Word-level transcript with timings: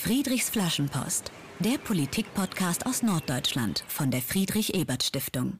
Friedrichs 0.00 0.48
Flaschenpost, 0.48 1.32
der 1.58 1.76
Politik-Podcast 1.76 2.86
aus 2.86 3.02
Norddeutschland 3.02 3.82
von 3.88 4.12
der 4.12 4.20
Friedrich-Ebert-Stiftung. 4.20 5.58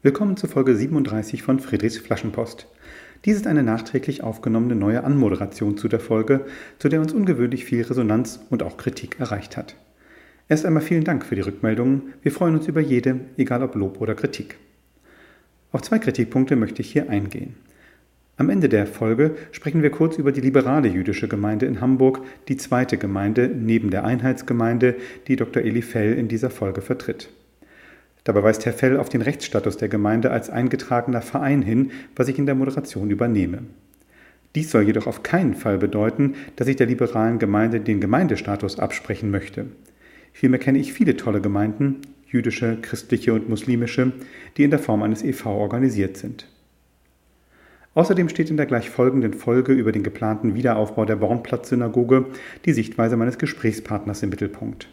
Willkommen 0.00 0.36
zur 0.36 0.48
Folge 0.48 0.76
37 0.76 1.42
von 1.42 1.58
Friedrichs 1.58 1.98
Flaschenpost. 1.98 2.68
Dies 3.24 3.34
ist 3.34 3.48
eine 3.48 3.64
nachträglich 3.64 4.22
aufgenommene 4.22 4.76
neue 4.76 5.02
Anmoderation 5.02 5.76
zu 5.76 5.88
der 5.88 5.98
Folge, 5.98 6.46
zu 6.78 6.88
der 6.88 7.00
uns 7.00 7.12
ungewöhnlich 7.12 7.64
viel 7.64 7.82
Resonanz 7.82 8.38
und 8.48 8.62
auch 8.62 8.76
Kritik 8.76 9.18
erreicht 9.18 9.56
hat. 9.56 9.74
Erst 10.48 10.64
einmal 10.64 10.82
vielen 10.82 11.04
Dank 11.04 11.26
für 11.26 11.34
die 11.34 11.40
Rückmeldungen. 11.40 12.14
Wir 12.22 12.30
freuen 12.30 12.54
uns 12.54 12.68
über 12.68 12.80
jede, 12.80 13.22
egal 13.36 13.64
ob 13.64 13.74
Lob 13.74 14.00
oder 14.00 14.14
Kritik. 14.14 14.56
Auf 15.72 15.82
zwei 15.82 15.98
Kritikpunkte 15.98 16.54
möchte 16.54 16.80
ich 16.80 16.92
hier 16.92 17.10
eingehen. 17.10 17.56
Am 18.42 18.50
Ende 18.50 18.68
der 18.68 18.88
Folge 18.88 19.36
sprechen 19.52 19.84
wir 19.84 19.90
kurz 19.90 20.18
über 20.18 20.32
die 20.32 20.40
liberale 20.40 20.88
jüdische 20.88 21.28
Gemeinde 21.28 21.66
in 21.66 21.80
Hamburg, 21.80 22.22
die 22.48 22.56
zweite 22.56 22.98
Gemeinde 22.98 23.48
neben 23.48 23.90
der 23.90 24.04
Einheitsgemeinde, 24.04 24.96
die 25.28 25.36
Dr. 25.36 25.62
Eli 25.62 25.80
Fell 25.80 26.14
in 26.14 26.26
dieser 26.26 26.50
Folge 26.50 26.80
vertritt. 26.80 27.28
Dabei 28.24 28.42
weist 28.42 28.66
Herr 28.66 28.72
Fell 28.72 28.96
auf 28.96 29.08
den 29.08 29.22
Rechtsstatus 29.22 29.76
der 29.76 29.88
Gemeinde 29.88 30.32
als 30.32 30.50
eingetragener 30.50 31.22
Verein 31.22 31.62
hin, 31.62 31.92
was 32.16 32.26
ich 32.26 32.36
in 32.36 32.46
der 32.46 32.56
Moderation 32.56 33.12
übernehme. 33.12 33.58
Dies 34.56 34.72
soll 34.72 34.82
jedoch 34.82 35.06
auf 35.06 35.22
keinen 35.22 35.54
Fall 35.54 35.78
bedeuten, 35.78 36.34
dass 36.56 36.66
ich 36.66 36.74
der 36.74 36.88
liberalen 36.88 37.38
Gemeinde 37.38 37.78
den 37.78 38.00
Gemeindestatus 38.00 38.80
absprechen 38.80 39.30
möchte. 39.30 39.66
Vielmehr 40.32 40.58
kenne 40.58 40.80
ich 40.80 40.92
viele 40.92 41.16
tolle 41.16 41.40
Gemeinden, 41.40 42.00
jüdische, 42.26 42.76
christliche 42.82 43.34
und 43.34 43.48
muslimische, 43.48 44.10
die 44.56 44.64
in 44.64 44.70
der 44.70 44.80
Form 44.80 45.04
eines 45.04 45.22
EV 45.22 45.46
organisiert 45.46 46.16
sind. 46.16 46.48
Außerdem 47.94 48.28
steht 48.28 48.48
in 48.48 48.56
der 48.56 48.66
gleich 48.66 48.88
folgenden 48.88 49.34
Folge 49.34 49.72
über 49.72 49.92
den 49.92 50.02
geplanten 50.02 50.54
Wiederaufbau 50.54 51.04
der 51.04 51.16
Bornplatz-Synagoge 51.16 52.26
die 52.64 52.72
Sichtweise 52.72 53.16
meines 53.16 53.38
Gesprächspartners 53.38 54.22
im 54.22 54.30
Mittelpunkt. 54.30 54.88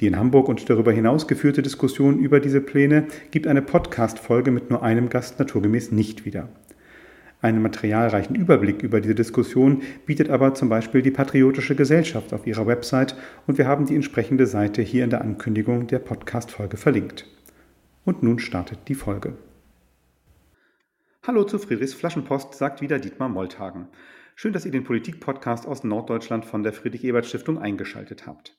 Die 0.00 0.06
in 0.08 0.18
Hamburg 0.18 0.48
und 0.48 0.68
darüber 0.68 0.92
hinaus 0.92 1.26
geführte 1.26 1.62
Diskussion 1.62 2.18
über 2.18 2.40
diese 2.40 2.60
Pläne 2.60 3.06
gibt 3.30 3.46
eine 3.46 3.62
Podcast-Folge 3.62 4.50
mit 4.50 4.68
nur 4.68 4.82
einem 4.82 5.08
Gast 5.08 5.38
naturgemäß 5.38 5.92
nicht 5.92 6.24
wieder. 6.24 6.48
Einen 7.40 7.62
materialreichen 7.62 8.36
Überblick 8.36 8.82
über 8.82 9.00
diese 9.00 9.14
Diskussion 9.14 9.82
bietet 10.06 10.28
aber 10.28 10.54
zum 10.54 10.68
Beispiel 10.68 11.02
die 11.02 11.10
Patriotische 11.10 11.74
Gesellschaft 11.74 12.32
auf 12.34 12.46
ihrer 12.46 12.66
Website 12.66 13.16
und 13.46 13.58
wir 13.58 13.66
haben 13.66 13.86
die 13.86 13.96
entsprechende 13.96 14.46
Seite 14.46 14.82
hier 14.82 15.04
in 15.04 15.10
der 15.10 15.22
Ankündigung 15.22 15.86
der 15.86 15.98
Podcast-Folge 15.98 16.76
verlinkt. 16.76 17.26
Und 18.04 18.22
nun 18.22 18.38
startet 18.38 18.78
die 18.88 18.94
Folge. 18.94 19.34
Hallo 21.24 21.44
zu 21.44 21.60
Friedrichs 21.60 21.94
Flaschenpost, 21.94 22.54
sagt 22.54 22.80
wieder 22.80 22.98
Dietmar 22.98 23.28
Molthagen. 23.28 23.86
Schön, 24.34 24.52
dass 24.52 24.66
ihr 24.66 24.72
den 24.72 24.82
Politik-Podcast 24.82 25.68
aus 25.68 25.84
Norddeutschland 25.84 26.44
von 26.44 26.64
der 26.64 26.72
Friedrich-Ebert-Stiftung 26.72 27.58
eingeschaltet 27.58 28.26
habt. 28.26 28.58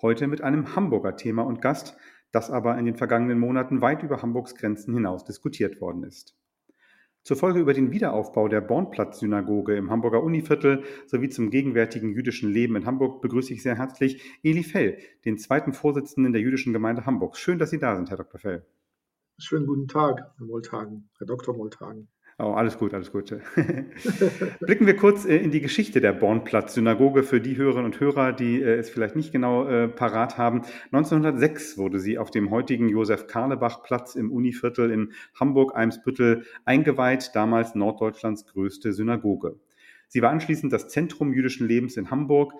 Heute 0.00 0.28
mit 0.28 0.40
einem 0.40 0.76
Hamburger 0.76 1.16
Thema 1.16 1.42
und 1.42 1.60
Gast, 1.60 1.96
das 2.30 2.48
aber 2.48 2.78
in 2.78 2.84
den 2.84 2.94
vergangenen 2.94 3.40
Monaten 3.40 3.80
weit 3.80 4.04
über 4.04 4.22
Hamburgs 4.22 4.54
Grenzen 4.54 4.94
hinaus 4.94 5.24
diskutiert 5.24 5.80
worden 5.80 6.04
ist. 6.04 6.36
Zur 7.24 7.36
Folge 7.36 7.58
über 7.58 7.74
den 7.74 7.90
Wiederaufbau 7.90 8.46
der 8.46 8.60
Bornplatz-Synagoge 8.60 9.74
im 9.74 9.90
Hamburger 9.90 10.22
Univiertel 10.22 10.84
sowie 11.08 11.28
zum 11.28 11.50
gegenwärtigen 11.50 12.12
jüdischen 12.12 12.52
Leben 12.52 12.76
in 12.76 12.86
Hamburg 12.86 13.20
begrüße 13.20 13.52
ich 13.52 13.64
sehr 13.64 13.78
herzlich 13.78 14.22
Eli 14.44 14.62
Fell, 14.62 14.98
den 15.24 15.38
zweiten 15.38 15.72
Vorsitzenden 15.72 16.32
der 16.32 16.42
jüdischen 16.42 16.72
Gemeinde 16.72 17.04
Hamburgs. 17.04 17.40
Schön, 17.40 17.58
dass 17.58 17.70
Sie 17.70 17.80
da 17.80 17.96
sind, 17.96 18.10
Herr 18.10 18.18
Dr. 18.18 18.38
Fell. 18.38 18.64
Schönen 19.38 19.66
guten 19.66 19.86
Tag, 19.86 20.32
Herr 20.38 20.46
Moltagen, 20.46 21.10
Herr 21.18 21.26
Dr. 21.26 21.54
Moltagen. 21.54 22.08
Oh, 22.38 22.52
alles 22.52 22.78
gut, 22.78 22.94
alles 22.94 23.12
gut. 23.12 23.30
Blicken 24.60 24.86
wir 24.86 24.96
kurz 24.96 25.26
äh, 25.26 25.36
in 25.36 25.50
die 25.50 25.60
Geschichte 25.60 26.00
der 26.00 26.14
Bornplatz-Synagoge 26.14 27.22
für 27.22 27.40
die 27.40 27.58
Hörerinnen 27.58 27.84
und 27.84 28.00
Hörer, 28.00 28.32
die 28.32 28.62
äh, 28.62 28.76
es 28.76 28.88
vielleicht 28.88 29.14
nicht 29.14 29.32
genau 29.32 29.68
äh, 29.68 29.88
parat 29.88 30.38
haben. 30.38 30.62
1906 30.92 31.76
wurde 31.76 32.00
sie 32.00 32.16
auf 32.16 32.30
dem 32.30 32.50
heutigen 32.50 32.88
Josef-Karlebach-Platz 32.88 34.14
im 34.14 34.32
Univiertel 34.32 34.90
in 34.90 35.12
Hamburg-Eimsbüttel 35.38 36.44
eingeweiht, 36.64 37.32
damals 37.34 37.74
Norddeutschlands 37.74 38.46
größte 38.46 38.94
Synagoge. 38.94 39.56
Sie 40.08 40.22
war 40.22 40.30
anschließend 40.30 40.72
das 40.72 40.88
Zentrum 40.88 41.34
jüdischen 41.34 41.68
Lebens 41.68 41.98
in 41.98 42.10
Hamburg. 42.10 42.54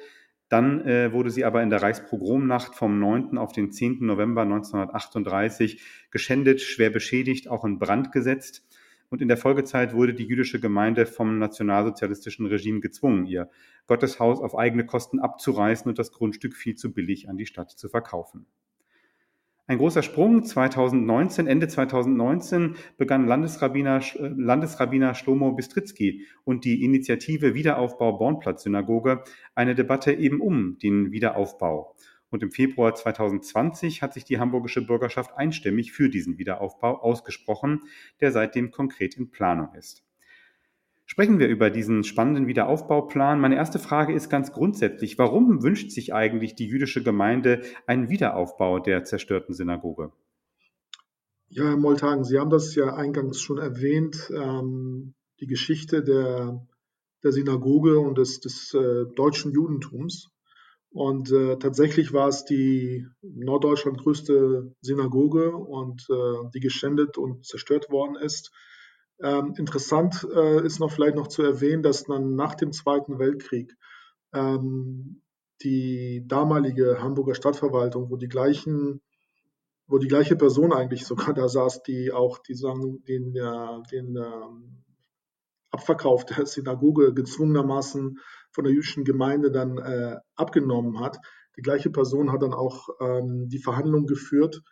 Dann 0.49 0.87
äh, 0.87 1.13
wurde 1.13 1.31
sie 1.31 1.45
aber 1.45 1.63
in 1.63 1.71
der 1.71 1.83
Reichspogromnacht 1.83 2.75
vom 2.75 3.01
9. 3.01 3.37
auf 3.37 3.53
den 3.53 3.73
10. 3.73 3.99
November 4.07 4.43
1938 4.43 5.83
geschändet, 6.11 6.61
schwer 6.61 6.91
beschädigt, 6.91 7.49
auch 7.49 7.65
in 7.65 7.79
Brand 7.79 8.13
gesetzt. 8.13 8.65
Und 9.09 9.23
in 9.23 9.29
der 9.29 9.37
Folgezeit 9.37 9.95
wurde 9.95 10.15
die 10.15 10.25
jüdische 10.25 10.61
Gemeinde 10.61 11.07
vom 11.07 11.39
nationalsozialistischen 11.39 12.47
Regime 12.47 12.81
gezwungen, 12.81 13.27
ihr 13.27 13.49
Gotteshaus 13.87 14.41
auf 14.41 14.57
eigene 14.57 14.85
Kosten 14.85 15.21
abzureißen 15.21 15.89
und 15.89 15.99
das 15.99 16.13
Grundstück 16.13 16.57
viel 16.57 16.75
zu 16.75 16.93
billig 16.93 17.29
an 17.29 17.37
die 17.37 17.47
Stadt 17.47 17.71
zu 17.71 17.89
verkaufen. 17.89 18.47
Ein 19.69 19.79
großer 19.79 20.05
Sprung 20.05 20.45
2019, 20.45 21.49
Ende 21.49 21.67
2019 21.67 22.77
begann 22.97 23.27
Landesrabbiner, 23.27 24.01
äh, 24.15 24.29
Landesrabbiner 24.37 25.17
Shlomo 25.17 25.51
Bistritzky 25.53 26.25
und 26.45 26.65
die 26.65 26.85
Initiative 26.85 27.55
Wiederaufbau 27.55 28.17
Bornplatz-Synagoge 28.17 29.25
eine 29.57 29.75
Debatte 29.75 30.13
eben 30.13 30.41
um 30.41 30.79
den 30.79 31.11
Wiederaufbau. 31.11 31.97
Und 32.31 32.45
im 32.45 32.53
Februar 32.53 32.95
2020 32.95 34.03
hat 34.03 34.15
sich 34.15 34.25
die 34.25 34.39
hamburgische 34.39 34.87
Bürgerschaft 34.87 35.37
einstimmig 35.37 35.91
für 35.91 36.09
diesen 36.09 36.39
Wiederaufbau 36.39 37.01
ausgesprochen, 37.01 37.83
der 38.21 38.31
seitdem 38.31 38.71
konkret 38.71 39.17
in 39.17 39.33
Planung 39.33 39.75
ist. 39.75 40.06
Sprechen 41.09 41.39
wir 41.39 41.47
über 41.47 41.71
diesen 41.71 42.03
spannenden 42.03 42.49
Wiederaufbauplan. 42.49 43.41
Meine 43.41 43.55
erste 43.55 43.79
Frage 43.79 44.13
ist 44.13 44.29
ganz 44.29 44.53
grundsätzlich, 44.53 45.19
warum 45.19 45.63
wünscht 45.63 45.93
sich 45.93 46.13
eigentlich 46.13 46.57
die 46.57 46.67
jüdische 46.67 47.03
Gemeinde 47.03 47.63
einen 47.87 48.11
Wiederaufbau 48.11 48.81
der 48.81 49.05
zerstörten 49.05 49.55
Synagoge? 49.55 50.13
Ja, 51.49 51.65
Herr 51.65 51.77
Moltagen, 51.77 52.25
Sie 52.25 52.41
haben 52.41 52.51
das 52.51 52.75
ja 52.75 52.97
eingangs 52.97 53.41
schon 53.41 53.59
erwähnt, 53.59 54.33
ähm, 54.35 55.15
die 55.39 55.47
Geschichte 55.47 56.03
der, 56.03 56.67
der 57.23 57.31
Synagoge 57.31 58.01
und 58.01 58.19
des, 58.19 58.41
des 58.41 58.75
äh, 58.75 59.05
deutschen 59.15 59.53
Judentums. 59.53 60.31
Und 60.91 61.31
äh, 61.31 61.57
tatsächlich 61.59 62.13
war 62.13 62.27
es 62.27 62.45
die 62.45 63.07
Norddeutschland 63.23 63.99
größte 63.99 64.75
Synagoge 64.81 65.55
und 65.55 66.05
äh, 66.11 66.51
die 66.53 66.61
geschändet 66.61 67.17
und 67.17 67.47
zerstört 67.47 67.91
worden 67.91 68.17
ist. 68.17 68.51
Ähm, 69.23 69.55
interessant 69.57 70.27
äh, 70.35 70.65
ist 70.65 70.79
noch 70.79 70.93
vielleicht 70.93 71.17
noch 71.17 71.29
zu 71.29 71.43
erwähnen, 71.43 71.83
dass 71.83 72.05
dann 72.05 72.35
nach 72.35 72.55
dem 72.55 72.73
Zweiten 72.73 73.19
Weltkrieg 73.19 73.75
ähm, 74.35 75.23
die 75.63 76.25
damalige 76.27 77.03
Hamburger 77.03 77.35
Stadtverwaltung, 77.35 78.11
wo 78.11 78.17
die 78.17 78.29
gleichen, 78.29 79.01
wo 79.87 79.99
die 79.99 80.09
gleiche 80.09 80.37
Person 80.37 80.73
eigentlich 80.73 81.07
sogar 81.07 81.33
da 81.35 81.49
saß, 81.49 81.83
die 81.83 82.13
auch 82.13 82.39
die 82.39 82.55
sagen, 82.55 83.03
den, 83.05 83.35
äh, 83.35 83.83
den 83.91 84.17
ähm, 84.17 84.85
Abverkauf 85.71 86.25
der 86.27 86.47
Synagoge 86.47 87.15
gezwungenermaßen 87.15 88.19
von 88.51 88.65
der 88.65 88.73
jüdischen 88.73 89.05
Gemeinde 89.05 89.51
dann 89.51 89.79
äh, 89.79 90.17
abgenommen 90.35 91.01
hat. 91.01 91.19
Die 91.57 91.63
gleiche 91.63 91.91
Person 91.91 92.33
hat 92.33 92.43
dann 92.43 92.53
auch 92.53 92.89
ähm, 93.01 93.49
die 93.49 93.59
Verhandlungen 93.59 94.07
geführt 94.07 94.63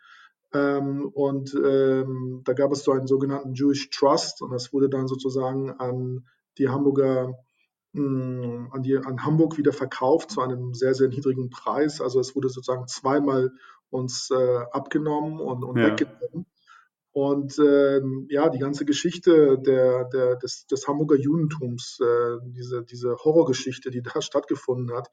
ähm, 0.55 1.09
und 1.13 1.53
ähm, 1.53 2.41
da 2.45 2.53
gab 2.53 2.71
es 2.71 2.83
so 2.83 2.91
einen 2.93 3.07
sogenannten 3.07 3.53
Jewish 3.53 3.89
Trust 3.89 4.41
und 4.41 4.51
das 4.51 4.71
wurde 4.71 4.87
dann 4.87 5.07
sozusagen 5.07 5.71
an 5.71 6.25
die 6.57 6.69
Hamburger, 6.69 7.33
mh, 7.91 8.01
hm, 8.01 8.69
an, 8.71 8.81
die, 8.81 8.97
an 8.97 9.25
Hamburg 9.25 9.57
wieder 9.57 9.73
verkauft 9.73 10.31
zu 10.31 10.41
einem 10.41 10.73
sehr, 10.73 10.93
sehr 10.93 11.09
niedrigen 11.09 11.49
Preis. 11.49 11.99
Also 11.99 12.21
es 12.21 12.35
wurde 12.35 12.47
sozusagen 12.47 12.87
zweimal 12.87 13.51
uns 13.89 14.31
äh, 14.31 14.59
abgenommen 14.71 15.41
und, 15.41 15.65
und 15.65 15.77
ja. 15.77 15.87
weggenommen. 15.87 16.45
Und 17.11 17.59
ähm, 17.59 18.27
ja, 18.29 18.49
die 18.49 18.59
ganze 18.59 18.85
Geschichte 18.85 19.57
der, 19.59 20.05
der, 20.05 20.35
des, 20.37 20.67
des 20.67 20.87
Hamburger 20.87 21.15
Judentums, 21.15 21.99
äh, 22.01 22.37
diese, 22.45 22.83
diese 22.83 23.17
Horrorgeschichte, 23.17 23.89
die 23.89 24.01
da 24.01 24.21
stattgefunden 24.21 24.95
hat, 24.95 25.09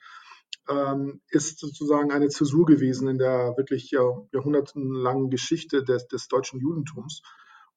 ist 1.28 1.59
sozusagen 1.59 2.12
eine 2.12 2.28
Zäsur 2.28 2.64
gewesen 2.66 3.09
in 3.09 3.18
der 3.18 3.54
wirklich 3.56 3.91
Jahr, 3.91 4.26
jahrhundertenlangen 4.32 5.28
Geschichte 5.28 5.82
des, 5.82 6.06
des 6.06 6.28
deutschen 6.28 6.60
Judentums. 6.60 7.22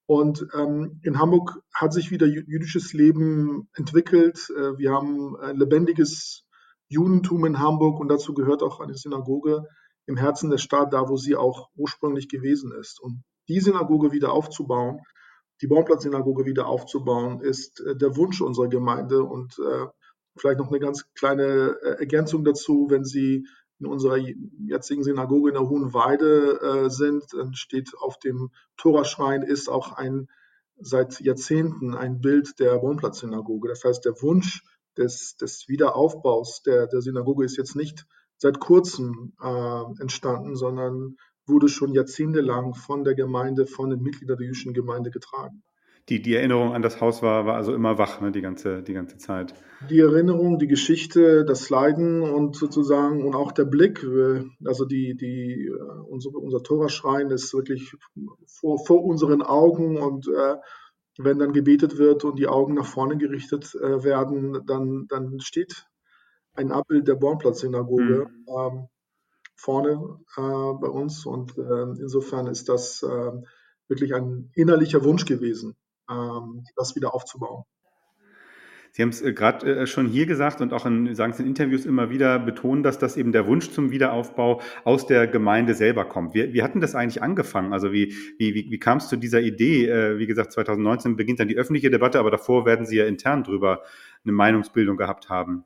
Und 0.08 0.46
ähm, 0.54 1.00
in 1.04 1.20
Hamburg 1.20 1.62
hat 1.74 1.92
sich 1.92 2.12
wieder 2.12 2.28
jüdisches 2.28 2.94
Leben 2.94 3.70
entwickelt. 3.74 4.52
Äh, 4.56 4.78
wir 4.78 4.92
haben 4.92 5.36
ein 5.38 5.58
lebendiges 5.58 6.46
Judentum 6.88 7.46
in 7.46 7.60
Hamburg 7.60 8.00
und 8.00 8.10
dazu 8.10 8.34
gehört 8.34 8.62
auch 8.62 8.80
eine 8.80 8.94
Synagoge 8.94 9.64
im 10.06 10.18
Herzen 10.18 10.52
der 10.52 10.60
Stadt, 10.60 10.94
da 10.94 11.10
wo 11.10 11.18
sie 11.18 11.36
auch 11.36 11.70
ursprünglich 11.76 12.30
gewesen 12.30 12.72
ist. 12.72 13.02
Und 13.02 13.24
die 13.48 13.60
Synagoge 13.60 14.12
wieder 14.12 14.32
aufzubauen, 14.32 15.00
die 15.62 15.68
Baumplatz-Synagoge 15.68 16.46
wieder 16.46 16.68
aufzubauen, 16.68 17.42
ist 17.42 17.80
äh, 17.82 17.96
der 17.96 18.16
Wunsch 18.16 18.42
unserer 18.42 18.68
Gemeinde 18.68 19.24
und 19.24 19.58
äh, 19.58 19.86
Vielleicht 20.38 20.60
noch 20.60 20.70
eine 20.70 20.80
ganz 20.80 21.06
kleine 21.14 21.78
äh, 21.82 22.00
Ergänzung 22.00 22.44
dazu, 22.44 22.88
wenn 22.90 23.04
Sie 23.06 23.48
in 23.80 23.86
unserer 23.88 24.18
jetzigen 24.18 25.04
Synagoge 25.04 25.50
in 25.50 25.56
der 25.56 25.68
Hohen 25.68 25.94
Weide 25.94 26.60
äh, 26.62 26.90
sind, 26.90 27.26
dann 27.34 27.54
steht 27.54 27.92
auf 27.98 28.20
dem 28.20 28.52
Toraschrein 28.78 29.42
ist 29.42 29.68
auch 29.70 29.94
ein 29.94 30.28
seit 30.78 31.20
Jahrzehnten 31.22 31.94
ein 31.94 32.20
Bild 32.20 32.60
der 32.60 32.82
Wohnplatzsynagoge. 32.82 33.70
Das 33.70 33.84
heißt, 33.84 34.04
der 34.06 34.22
Wunsch 34.22 34.64
des, 34.98 35.38
des 35.38 35.68
Wiederaufbaus 35.68 36.64
der, 36.64 36.88
der 36.88 37.02
Synagoge 37.02 37.46
ist 37.46 37.58
jetzt 37.58 37.76
nicht 37.76 38.06
seit 38.38 38.60
kurzem 38.60 39.34
äh, 39.42 40.02
entstanden, 40.02 40.56
sondern 40.56 41.18
wurde 41.46 41.70
schon 41.70 41.94
jahrzehntelang 41.94 42.74
von 42.74 43.04
der 43.04 43.16
Gemeinde, 43.16 43.68
von 43.68 43.90
den 43.90 44.02
Mitgliedern 44.02 44.38
der 44.38 44.48
jüdischen 44.48 44.74
Gemeinde 44.74 45.12
getragen. 45.12 45.64
Die, 46.10 46.22
die 46.22 46.36
Erinnerung 46.36 46.74
an 46.74 46.84
das 46.84 47.02
Haus 47.02 47.24
war, 47.24 47.48
war 47.48 47.56
also 47.56 47.74
immer 47.74 47.98
wach, 47.98 48.22
ne, 48.22 48.32
die, 48.32 48.42
ganze, 48.42 48.84
die 48.84 48.94
ganze 48.94 49.18
Zeit. 49.18 49.56
Die 49.90 50.00
Erinnerung, 50.00 50.60
die 50.60 50.68
Geschichte, 50.68 51.44
das 51.46 51.72
Leiden 51.72 52.22
und 52.22 52.56
sozusagen 52.56 53.26
und 53.26 53.34
auch 53.34 53.52
der 53.52 53.66
Blick, 53.66 54.04
äh, 54.04 54.44
also 54.64 54.86
die, 54.86 55.16
die, 55.16 55.66
äh, 55.66 56.02
unser, 56.08 56.30
unser 56.36 56.62
Toraschrein 56.62 57.32
ist 57.32 57.52
wirklich 57.56 57.96
vor, 58.46 58.86
vor 58.86 59.04
unseren 59.04 59.42
Augen 59.42 59.98
und 59.98 60.28
äh, 60.28 60.58
wenn 61.18 61.40
dann 61.40 61.54
gebetet 61.54 61.98
wird 61.98 62.24
und 62.24 62.38
die 62.38 62.48
Augen 62.48 62.76
nach 62.76 62.86
vorne 62.86 63.18
gerichtet 63.18 63.74
äh, 63.74 64.04
werden, 64.04 64.62
dann, 64.68 65.08
dann 65.08 65.40
steht 65.40 65.88
ein 66.54 66.72
Abbild 66.72 67.08
der 67.08 67.16
Bornplatz-Synagoge 67.16 68.28
mhm. 68.28 68.46
ähm, 68.48 68.88
vorne 69.56 70.20
äh, 70.38 70.42
bei 70.42 70.88
uns. 70.88 71.26
Und 71.26 71.58
äh, 71.58 71.84
insofern 72.00 72.46
ist 72.46 72.70
das 72.70 73.04
wirklich 73.88 74.14
ein 74.16 74.52
innerlicher 74.56 75.04
Wunsch 75.04 75.26
gewesen, 75.26 75.76
das 76.08 76.96
wieder 76.96 77.14
aufzubauen. 77.14 77.64
Sie 78.96 79.02
haben 79.02 79.10
es 79.10 79.22
äh, 79.22 79.34
gerade 79.34 79.82
äh, 79.82 79.88
schon 79.88 80.08
hier 80.08 80.26
gesagt 80.26 80.62
und 80.62 80.72
auch 80.72 80.86
in, 80.86 81.14
sagen 81.16 81.34
Sie 81.34 81.44
in 81.44 81.50
Interviews 81.50 81.86
immer 81.86 82.10
wieder 82.10 82.40
betonen, 82.40 82.82
dass 82.82 82.98
das 82.98 83.18
eben 83.18 83.34
der 83.34 83.46
Wunsch 83.46 83.70
zum 83.72 83.92
Wiederaufbau 83.92 84.62
aus 84.86 85.06
der 85.06 85.28
Gemeinde 85.28 85.74
selber 85.74 86.06
kommt. 86.06 86.34
Wie, 86.34 86.54
wie 86.54 86.64
hatten 86.64 86.80
das 86.80 86.96
eigentlich 86.96 87.22
angefangen? 87.22 87.74
Also 87.74 87.92
wie, 87.92 88.14
wie, 88.38 88.56
wie, 88.56 88.72
wie 88.72 88.80
kam 88.80 89.00
es 89.00 89.10
zu 89.10 89.18
dieser 89.18 89.42
Idee? 89.42 89.90
Äh, 89.90 90.18
wie 90.18 90.28
gesagt, 90.28 90.54
2019 90.54 91.18
beginnt 91.18 91.42
dann 91.42 91.50
die 91.50 91.58
öffentliche 91.58 91.92
Debatte, 91.92 92.20
aber 92.20 92.32
davor 92.32 92.66
werden 92.66 92.86
Sie 92.86 92.96
ja 92.96 93.06
intern 93.06 93.44
drüber 93.44 93.82
eine 94.24 94.32
Meinungsbildung 94.32 94.96
gehabt 94.96 95.28
haben. 95.28 95.66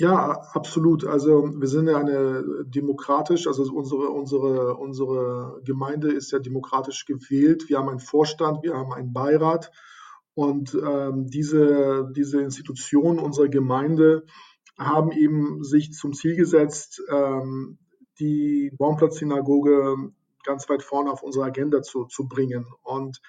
Ja, 0.00 0.42
absolut. 0.52 1.04
Also 1.04 1.60
wir 1.60 1.66
sind 1.66 1.88
ja 1.88 1.98
eine 1.98 2.64
demokratisch, 2.66 3.48
also 3.48 3.64
unsere, 3.72 4.10
unsere, 4.10 4.76
unsere 4.76 5.60
Gemeinde 5.64 6.12
ist 6.12 6.30
ja 6.30 6.38
demokratisch 6.38 7.04
gewählt. 7.04 7.68
Wir 7.68 7.78
haben 7.78 7.88
einen 7.88 7.98
Vorstand, 7.98 8.62
wir 8.62 8.74
haben 8.74 8.92
einen 8.92 9.12
Beirat 9.12 9.72
und 10.34 10.72
ähm, 10.74 11.26
diese, 11.26 12.12
diese 12.14 12.40
Institutionen 12.40 13.18
unserer 13.18 13.48
Gemeinde 13.48 14.24
haben 14.78 15.10
eben 15.10 15.64
sich 15.64 15.90
zum 15.92 16.12
Ziel 16.12 16.36
gesetzt, 16.36 17.02
ähm, 17.10 17.78
die 18.20 18.70
Baumplatz-Synagoge 18.78 20.12
ganz 20.44 20.68
weit 20.68 20.84
vorne 20.84 21.10
auf 21.10 21.24
unsere 21.24 21.46
Agenda 21.46 21.82
zu, 21.82 22.04
zu 22.04 22.28
bringen. 22.28 22.66
Und 22.84 23.20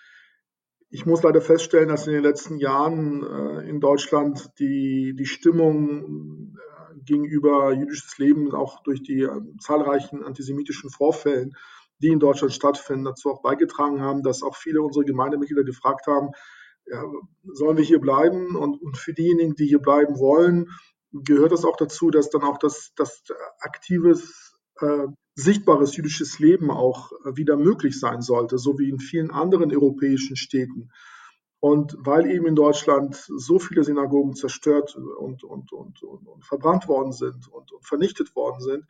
ich 0.90 1.06
muss 1.06 1.22
leider 1.22 1.42
feststellen, 1.42 1.90
dass 1.90 2.08
in 2.08 2.14
den 2.14 2.24
letzten 2.24 2.58
Jahren 2.58 3.24
äh, 3.24 3.70
in 3.70 3.80
Deutschland 3.80 4.50
die, 4.60 5.16
die 5.16 5.26
Stimmung 5.26 6.56
äh, 6.58 7.00
gegenüber 7.06 7.72
jüdisches 7.74 8.18
Leben 8.18 8.54
auch 8.54 8.82
durch 8.84 9.04
die 9.04 9.22
äh, 9.22 9.42
zahlreichen 9.60 10.24
antisemitischen 10.24 10.90
Vorfällen, 10.90 11.56
die 12.00 12.08
in 12.08 12.20
Deutschland 12.20 12.54
stattfinden, 12.54 13.06
dazu 13.06 13.30
auch 13.30 13.42
beigetragen 13.42 14.02
haben, 14.02 14.24
dass 14.24 14.42
auch 14.42 14.56
viele 14.56 14.82
unserer 14.82 15.04
Gemeindemitglieder 15.04 15.64
gefragt 15.64 16.08
haben, 16.08 16.32
ja, 16.88 17.04
sollen 17.44 17.78
wir 17.78 17.84
hier 17.84 18.00
bleiben? 18.00 18.56
Und, 18.56 18.82
und, 18.82 18.98
für 18.98 19.14
diejenigen, 19.14 19.54
die 19.54 19.68
hier 19.68 19.80
bleiben 19.80 20.18
wollen, 20.18 20.70
gehört 21.12 21.52
es 21.52 21.66
auch 21.66 21.76
dazu, 21.76 22.10
dass 22.10 22.32
dann 22.32 22.42
auch 22.42 22.58
das, 22.58 22.94
das 22.96 23.22
aktives 23.60 24.58
äh, 24.80 25.08
sichtbares 25.40 25.96
jüdisches 25.96 26.40
Leben 26.40 26.72
auch 26.72 27.12
äh, 27.26 27.36
wieder 27.36 27.58
möglich 27.58 28.00
sein 28.00 28.22
sollte, 28.22 28.58
so 28.58 28.78
wie 28.78 28.90
in 28.90 29.00
vielen 29.00 29.32
anderen 29.32 29.72
europäischen 29.72 30.36
Städten. 30.36 30.92
Und 31.62 31.98
weil 32.00 32.32
eben 32.32 32.46
in 32.48 32.56
Deutschland 32.56 33.16
so 33.16 33.60
viele 33.60 33.84
Synagogen 33.84 34.34
zerstört 34.34 34.96
und, 34.96 35.44
und, 35.44 35.74
und, 35.74 36.02
und 36.04 36.46
verbrannt 36.46 36.88
worden 36.88 37.12
sind 37.12 37.50
und, 37.52 37.72
vernichtet 37.82 38.34
worden 38.34 38.62
sind, 38.62 38.86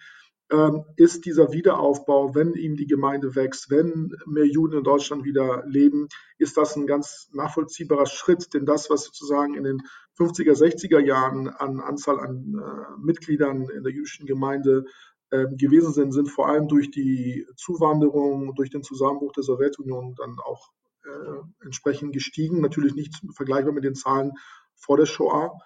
ähm, 0.51 0.86
ist 0.96 1.25
dieser 1.25 1.51
Wiederaufbau, 1.51 2.34
wenn 2.36 2.54
ihm 2.54 2.75
die 2.75 2.88
Gemeinde 2.88 3.36
wächst, 3.36 3.69
wenn 3.69 4.16
mehr 4.25 4.48
Juden 4.48 4.80
in 4.80 4.84
Deutschland 4.84 5.24
wieder 5.24 5.63
leben, 5.68 6.07
ist 6.38 6.57
das 6.57 6.75
ein 6.75 6.88
ganz 6.88 7.30
nachvollziehbarer 7.34 8.07
Schritt. 8.07 8.54
Denn 8.54 8.66
das, 8.66 8.90
was 8.90 9.06
sozusagen 9.06 9.56
in 9.56 9.63
den 9.63 9.81
50er, 10.18 10.54
60er 10.54 11.00
Jahren 11.00 11.48
an 11.48 11.80
Anzahl 11.80 12.19
an 12.19 12.56
äh, 12.56 13.00
Mitgliedern 13.00 13.69
in 13.69 13.84
der 13.84 13.94
jüdischen 13.94 14.25
Gemeinde 14.25 14.86
gewesen 15.30 15.94
sind, 15.94 16.12
sind 16.12 16.30
vor 16.30 16.48
allem 16.48 16.68
durch 16.68 16.90
die 16.92 17.46
Zuwanderung, 17.56 18.56
durch 18.56 18.70
den 18.70 18.84
Zusammenbruch 18.84 19.31
der 19.34 19.44
Sowjetunion 19.44 20.16
dann 20.16 20.38
auch 20.40 20.72
äh, 21.06 21.66
entsprechend 21.66 22.14
gestiegen. 22.14 22.62
Natürlich 22.62 22.96
nicht 22.96 23.14
vergleichbar 23.36 23.74
mit 23.74 23.84
den 23.84 23.96
Zahlen 23.96 24.34
vor 24.76 24.98
der 24.98 25.06
Shoah. 25.06 25.60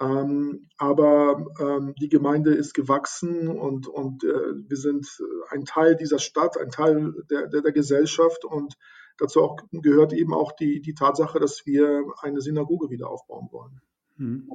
Ähm, 0.00 0.68
aber 0.76 1.44
ähm, 1.58 1.94
die 2.00 2.08
Gemeinde 2.08 2.54
ist 2.54 2.72
gewachsen 2.72 3.48
und, 3.48 3.88
und 3.88 4.22
äh, 4.22 4.54
wir 4.68 4.76
sind 4.76 5.08
ein 5.50 5.64
Teil 5.64 5.96
dieser 5.96 6.20
Stadt, 6.20 6.56
ein 6.56 6.70
Teil 6.70 7.14
der, 7.28 7.48
der, 7.48 7.62
der 7.62 7.72
Gesellschaft 7.72 8.44
und 8.44 8.74
dazu 9.18 9.42
auch 9.42 9.56
gehört 9.72 10.12
eben 10.12 10.32
auch 10.32 10.52
die, 10.52 10.80
die 10.80 10.94
Tatsache, 10.94 11.40
dass 11.40 11.66
wir 11.66 12.04
eine 12.20 12.40
Synagoge 12.40 12.90
wieder 12.90 13.10
aufbauen 13.10 13.48
wollen. 13.50 13.80
Mhm. 14.16 14.48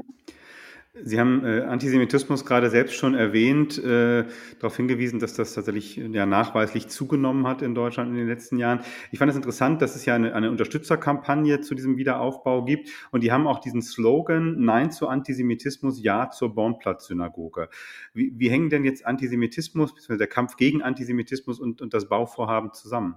Sie 1.02 1.20
haben 1.20 1.44
äh, 1.44 1.62
Antisemitismus 1.62 2.46
gerade 2.46 2.70
selbst 2.70 2.94
schon 2.94 3.16
erwähnt, 3.16 3.80
äh, 3.80 4.26
darauf 4.60 4.78
hingewiesen, 4.78 5.20
dass 5.20 5.34
das 5.34 5.56
tatsächlich 5.56 5.96
ja, 5.98 6.28
nachweislich 6.28 6.88
zugenommen 6.88 7.48
hat 7.48 7.64
in 7.64 7.74
Deutschland 7.74 8.12
in 8.12 8.16
den 8.16 8.28
letzten 8.28 8.60
Jahren. 8.60 8.82
Ich 9.12 9.18
fand 9.18 9.32
es 9.32 9.36
interessant, 9.36 9.82
dass 9.82 9.96
es 9.96 10.06
ja 10.06 10.14
eine, 10.14 10.36
eine 10.36 10.52
Unterstützerkampagne 10.52 11.62
zu 11.62 11.74
diesem 11.74 11.98
Wiederaufbau 11.98 12.64
gibt 12.64 12.92
und 13.10 13.24
die 13.24 13.32
haben 13.32 13.48
auch 13.48 13.58
diesen 13.58 13.82
Slogan 13.82 14.64
Nein 14.64 14.92
zu 14.92 15.08
Antisemitismus, 15.08 16.00
Ja 16.00 16.30
zur 16.30 16.54
Bornplatz-Synagoge. 16.54 17.70
Wie, 18.14 18.32
wie 18.38 18.52
hängen 18.52 18.70
denn 18.70 18.86
jetzt 18.86 19.04
Antisemitismus, 19.04 19.96
bzw. 19.96 20.18
der 20.18 20.28
Kampf 20.28 20.58
gegen 20.58 20.84
Antisemitismus 20.84 21.60
und, 21.60 21.82
und 21.82 21.96
das 21.96 22.08
Bauvorhaben 22.08 22.72
zusammen? 22.72 23.16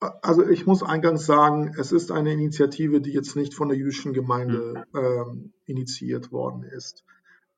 Also 0.00 0.46
ich 0.46 0.66
muss 0.66 0.82
eingangs 0.82 1.24
sagen, 1.24 1.74
es 1.78 1.90
ist 1.90 2.12
eine 2.12 2.32
Initiative, 2.32 3.00
die 3.00 3.12
jetzt 3.12 3.34
nicht 3.34 3.54
von 3.54 3.68
der 3.68 3.78
jüdischen 3.78 4.12
Gemeinde 4.12 4.84
hm. 4.92 5.02
ähm, 5.02 5.52
initiiert 5.64 6.32
worden 6.32 6.64
ist. 6.64 7.04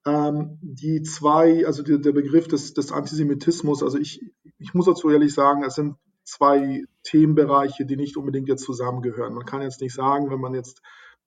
Ähm, 0.07 0.59
die 0.63 1.03
zwei, 1.03 1.67
also 1.67 1.83
die, 1.83 2.01
der 2.01 2.13
Begriff 2.13 2.47
des, 2.47 2.75
des 2.75 2.93
Antisemitismus, 2.93 3.83
also 3.83 3.99
ich, 3.99 4.25
ich 4.59 4.73
muss 4.73 4.87
dazu 4.87 5.11
ehrlich 5.11 5.35
sagen, 5.35 5.65
es 5.65 5.75
sind 5.75 5.97
zwei 6.25 6.85
Themenbereiche, 7.03 7.87
die 7.87 7.97
nicht 7.97 8.17
unbedingt 8.17 8.49
jetzt 8.49 8.65
zusammengehören. 8.65 9.35
Man 9.35 9.47
kann 9.47 9.63
jetzt 9.63 9.81
nicht 9.81 9.95
sagen, 9.95 10.31
wenn 10.31 10.41
man 10.41 10.55
jetzt 10.55 10.83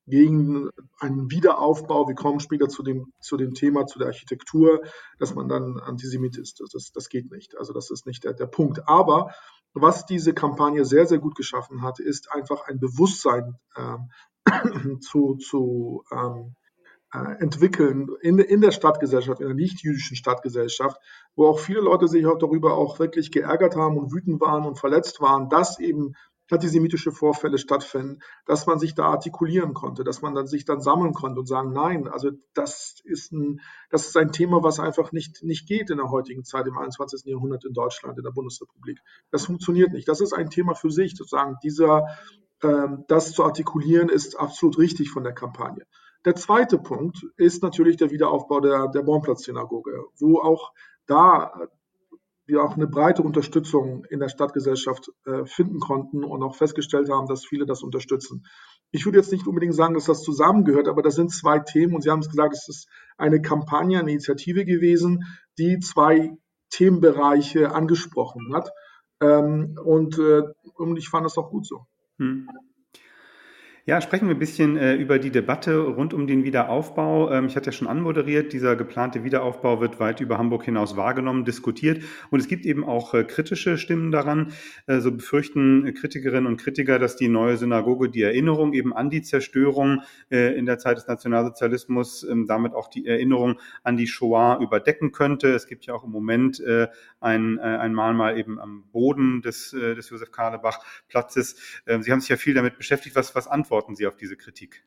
gegen 0.08 0.70
einen 1.00 1.30
Wiederaufbau, 1.30 2.08
wir 2.08 2.16
kommen 2.16 2.40
später 2.40 2.68
zu 2.68 2.84
dem, 2.84 3.14
zu 3.20 3.38
dem 3.38 3.54
Thema, 3.54 3.86
zu 3.86 4.00
der 4.00 4.08
Architektur, 4.08 4.82
dass 5.20 5.36
man 5.36 5.48
dann 5.48 5.80
Antisemit 5.80 6.38
ist. 6.38 6.64
Das, 6.74 6.92
das 6.92 7.10
geht 7.10 7.32
nicht. 7.32 7.58
Also 7.58 7.74
das 7.74 7.92
ist 7.92 8.06
nicht 8.06 8.24
der, 8.24 8.34
der 8.34 8.48
Punkt. 8.48 8.88
Aber 8.88 9.34
was 9.74 10.06
diese 10.06 10.34
Kampagne 10.34 10.86
sehr, 10.86 11.06
sehr 11.06 11.20
gut 11.20 11.36
geschaffen 11.36 11.82
hat, 11.82 12.00
ist 12.00 12.32
einfach 12.32 12.68
ein 12.68 12.80
Bewusstsein 12.80 13.58
ähm, 13.78 14.10
zu, 15.02 15.36
zu 15.36 16.04
ähm, 16.12 16.56
äh, 17.14 17.42
entwickeln 17.42 18.10
in, 18.22 18.40
in 18.40 18.62
der 18.62 18.72
Stadtgesellschaft, 18.72 19.42
in 19.42 19.48
der 19.48 19.56
nicht-jüdischen 19.56 20.16
Stadtgesellschaft, 20.16 20.98
wo 21.36 21.48
auch 21.48 21.60
viele 21.60 21.82
Leute 21.82 22.08
sich 22.08 22.26
auch 22.26 22.38
darüber 22.38 22.76
auch 22.76 23.00
wirklich 23.00 23.32
geärgert 23.32 23.76
haben 23.76 23.98
und 23.98 24.14
wütend 24.14 24.42
waren 24.42 24.66
und 24.66 24.80
verletzt 24.80 25.22
waren, 25.22 25.50
dass 25.50 25.80
eben 25.80 26.16
antisemitische 26.52 27.12
Vorfälle 27.12 27.58
stattfinden, 27.58 28.20
dass 28.46 28.68
man 28.68 28.80
sich 28.80 28.96
da 28.96 29.06
artikulieren 29.06 29.74
konnte, 29.74 30.04
dass 30.04 30.22
man 30.22 30.36
dann 30.36 30.48
sich 30.48 30.66
dann 30.66 30.82
sammeln 30.82 31.14
konnte 31.14 31.40
und 31.40 31.48
sagen, 31.48 31.74
nein, 31.74 32.08
also 32.08 32.32
das 32.54 33.02
ist 33.04 33.32
ein, 33.32 33.62
das 33.90 34.08
ist 34.08 34.18
ein 34.18 34.32
Thema, 34.32 34.64
was 34.64 34.80
einfach 34.80 35.12
nicht, 35.12 35.44
nicht 35.44 35.68
geht 35.68 35.90
in 35.90 35.98
der 35.98 36.10
heutigen 36.10 36.44
Zeit, 36.44 36.68
im 36.68 36.78
21. 36.78 37.26
Jahrhundert 37.26 37.66
in 37.66 37.74
Deutschland, 37.74 38.18
in 38.18 38.24
der 38.24 38.32
Bundesrepublik. 38.32 39.00
Das 39.32 39.46
funktioniert 39.46 39.92
nicht. 39.92 40.08
Das 40.08 40.22
ist 40.22 40.34
ein 40.34 40.50
Thema 40.50 40.76
für 40.76 40.92
sich, 40.92 41.16
sozusagen. 41.16 41.58
Dieser, 41.64 42.08
ähm, 42.64 43.06
das 43.08 43.34
zu 43.34 43.44
artikulieren, 43.44 44.10
ist 44.10 44.40
absolut 44.40 44.78
richtig 44.78 45.10
von 45.10 45.24
der 45.24 45.34
Kampagne. 45.34 45.86
Der 46.26 46.36
zweite 46.36 46.78
Punkt 46.78 47.26
ist 47.38 47.64
natürlich 47.64 47.98
der 47.98 48.12
Wiederaufbau 48.12 48.60
der, 48.60 48.88
der 48.90 49.02
Bornplatz-Synagoge, 49.02 50.06
wo 50.20 50.40
auch 50.40 50.72
da 51.08 51.68
wir 52.52 52.64
auch 52.64 52.76
eine 52.76 52.88
breite 52.88 53.24
Unterstützung 53.24 54.06
in 54.06 54.20
der 54.20 54.30
Stadtgesellschaft 54.30 55.12
äh, 55.26 55.46
finden 55.46 55.80
konnten 55.80 56.24
und 56.24 56.44
auch 56.44 56.56
festgestellt 56.56 57.10
haben, 57.10 57.28
dass 57.28 57.46
viele 57.46 57.66
das 57.66 57.82
unterstützen. 57.82 58.46
Ich 58.92 59.06
würde 59.06 59.18
jetzt 59.18 59.32
nicht 59.32 59.48
unbedingt 59.48 59.74
sagen, 59.74 59.94
dass 59.94 60.06
das 60.06 60.22
zusammengehört, 60.22 60.88
aber 60.88 61.02
das 61.02 61.16
sind 61.16 61.32
zwei 61.32 61.60
Themen 61.60 61.96
und 61.96 62.02
Sie 62.02 62.10
haben 62.10 62.20
es 62.20 62.30
gesagt, 62.30 62.54
es 62.54 62.68
ist 62.68 62.90
eine 63.18 63.42
Kampagne, 63.42 64.00
eine 64.00 64.12
Initiative 64.12 64.66
gewesen, 64.66 65.24
die 65.58 65.80
zwei 65.80 66.38
Themenbereiche 66.70 67.72
angesprochen 67.74 68.54
hat. 68.54 68.72
Ähm, 69.22 69.78
und, 69.84 70.18
äh, 70.18 70.44
und 70.76 70.98
ich 70.98 71.10
fand 71.10 71.26
das 71.26 71.38
auch 71.38 71.50
gut 71.50 71.66
so. 71.66 71.86
Hm. 72.18 72.50
Ja, 73.88 74.00
sprechen 74.00 74.28
wir 74.28 74.36
ein 74.36 74.40
bisschen 74.40 74.78
äh, 74.78 74.94
über 74.94 75.18
die 75.18 75.32
Debatte 75.32 75.80
rund 75.80 76.14
um 76.14 76.28
den 76.28 76.44
Wiederaufbau. 76.44 77.32
Ähm, 77.32 77.48
ich 77.48 77.56
hatte 77.56 77.66
ja 77.66 77.72
schon 77.72 77.88
anmoderiert, 77.88 78.54
dieser 78.54 78.76
geplante 78.76 79.24
Wiederaufbau 79.24 79.82
wird 79.82 80.00
weit 80.00 80.22
über 80.22 80.38
Hamburg 80.38 80.66
hinaus 80.66 80.98
wahrgenommen, 80.98 81.46
diskutiert. 81.46 82.04
Und 82.30 82.40
es 82.40 82.48
gibt 82.48 82.68
eben 82.68 82.84
auch 82.84 83.16
äh, 83.16 83.24
kritische 83.24 83.80
Stimmen 83.80 84.12
daran. 84.12 84.54
Äh, 84.86 85.00
so 85.00 85.12
befürchten 85.12 85.96
Kritikerinnen 85.96 86.46
und 86.46 86.58
Kritiker, 86.58 87.00
dass 87.00 87.16
die 87.16 87.28
neue 87.28 87.58
Synagoge 87.58 88.10
die 88.10 88.22
Erinnerung 88.22 88.74
eben 88.74 88.94
an 88.94 89.10
die 89.10 89.24
Zerstörung 89.24 90.04
äh, 90.30 90.56
in 90.56 90.68
der 90.68 90.78
Zeit 90.78 90.98
des 90.98 91.08
Nationalsozialismus, 91.08 92.24
ähm, 92.24 92.46
damit 92.46 92.76
auch 92.76 92.88
die 92.88 93.08
Erinnerung 93.08 93.60
an 93.82 93.98
die 93.98 94.06
Shoah 94.06 94.60
überdecken 94.62 95.12
könnte. 95.12 95.56
Es 95.56 95.66
gibt 95.66 95.88
ja 95.88 95.96
auch 95.96 96.04
im 96.04 96.12
Moment 96.12 96.60
äh, 96.60 96.88
ein, 97.20 97.58
äh, 97.58 97.62
ein 97.62 97.96
Mahnmal 97.96 98.38
eben 98.38 98.60
am 98.60 98.84
Boden 98.92 99.42
des, 99.42 99.72
des 99.72 100.08
Josef 100.12 100.32
Karlebach 100.32 100.82
Platzes. 101.08 101.56
Ähm, 101.88 102.04
Sie 102.04 102.12
haben 102.12 102.20
sich 102.20 102.30
ja 102.30 102.38
viel 102.38 102.54
damit 102.54 102.78
beschäftigt. 102.78 103.16
Was, 103.16 103.34
was 103.34 103.48
antworten 103.48 103.71
antworten 103.72 103.96
Sie 103.96 104.06
auf 104.06 104.18
diese 104.18 104.36
Kritik? 104.36 104.84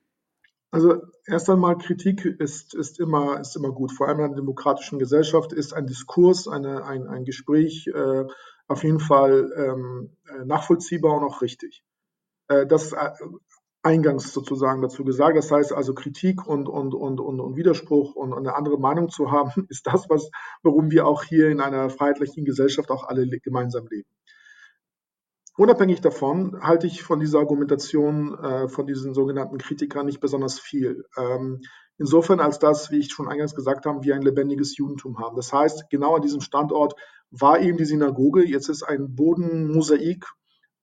Also 0.71 1.01
erst 1.27 1.49
einmal 1.49 1.79
Kritik 1.79 2.25
ist, 2.25 2.75
ist, 2.75 3.01
immer, 3.01 3.41
ist 3.41 3.57
immer 3.57 3.73
gut. 3.73 3.93
Vor 3.93 4.09
allem 4.09 4.19
in 4.19 4.25
einer 4.27 4.35
demokratischen 4.35 4.99
Gesellschaft 4.99 5.53
ist 5.55 5.73
ein 5.73 5.87
Diskurs, 5.87 6.49
eine, 6.49 6.85
ein, 6.85 7.07
ein 7.07 7.25
Gespräch 7.25 7.87
äh, 7.87 8.25
auf 8.67 8.85
jeden 8.85 9.01
Fall 9.01 9.51
ähm, 9.57 10.17
nachvollziehbar 10.45 11.17
und 11.17 11.25
auch 11.25 11.41
richtig. 11.41 11.83
Äh, 12.49 12.67
das 12.67 12.93
äh, 12.93 13.11
eingangs 13.83 14.35
sozusagen 14.35 14.83
dazu 14.83 15.05
gesagt. 15.05 15.39
Das 15.39 15.51
heißt 15.51 15.73
also 15.73 15.95
Kritik 15.95 16.47
und, 16.47 16.69
und, 16.69 16.93
und, 16.93 17.21
und, 17.21 17.41
und 17.41 17.57
Widerspruch 17.57 18.15
und 18.17 18.35
eine 18.35 18.55
andere 18.55 18.79
Meinung 18.79 19.09
zu 19.09 19.31
haben, 19.31 19.67
ist 19.71 19.87
das, 19.87 20.11
was, 20.11 20.31
warum 20.63 20.91
wir 20.91 21.07
auch 21.07 21.23
hier 21.23 21.49
in 21.49 21.61
einer 21.61 21.89
freiheitlichen 21.89 22.45
Gesellschaft 22.45 22.91
auch 22.91 23.05
alle 23.05 23.27
gemeinsam 23.29 23.87
leben. 23.87 24.09
Unabhängig 25.57 26.01
davon 26.01 26.59
halte 26.61 26.87
ich 26.89 27.03
von 27.03 27.21
dieser 27.21 27.39
Argumentation 27.39 28.37
äh, 28.39 28.69
von 28.69 28.87
diesen 28.87 29.15
sogenannten 29.15 29.59
Kritikern 29.59 30.07
nicht 30.07 30.21
besonders 30.21 30.59
viel. 30.59 31.05
Ähm, 31.17 31.61
insofern 31.97 32.41
als 32.41 32.59
das, 32.59 32.91
wie 32.91 32.99
ich 32.99 33.13
schon 33.13 33.29
eingangs 33.29 33.55
gesagt 33.55 33.87
habe, 33.87 34.03
wir 34.03 34.17
ein 34.17 34.23
lebendiges 34.23 34.77
Judentum 34.77 35.19
haben. 35.19 35.37
Das 35.37 35.53
heißt, 35.53 35.89
genau 35.91 36.17
an 36.17 36.23
diesem 36.23 36.41
Standort 36.41 36.95
war 37.31 37.61
eben 37.61 37.79
die 37.79 37.85
Synagoge. 37.85 38.45
Jetzt 38.45 38.69
ist 38.69 38.83
ein 38.83 39.15
Bodenmosaik 39.15 40.27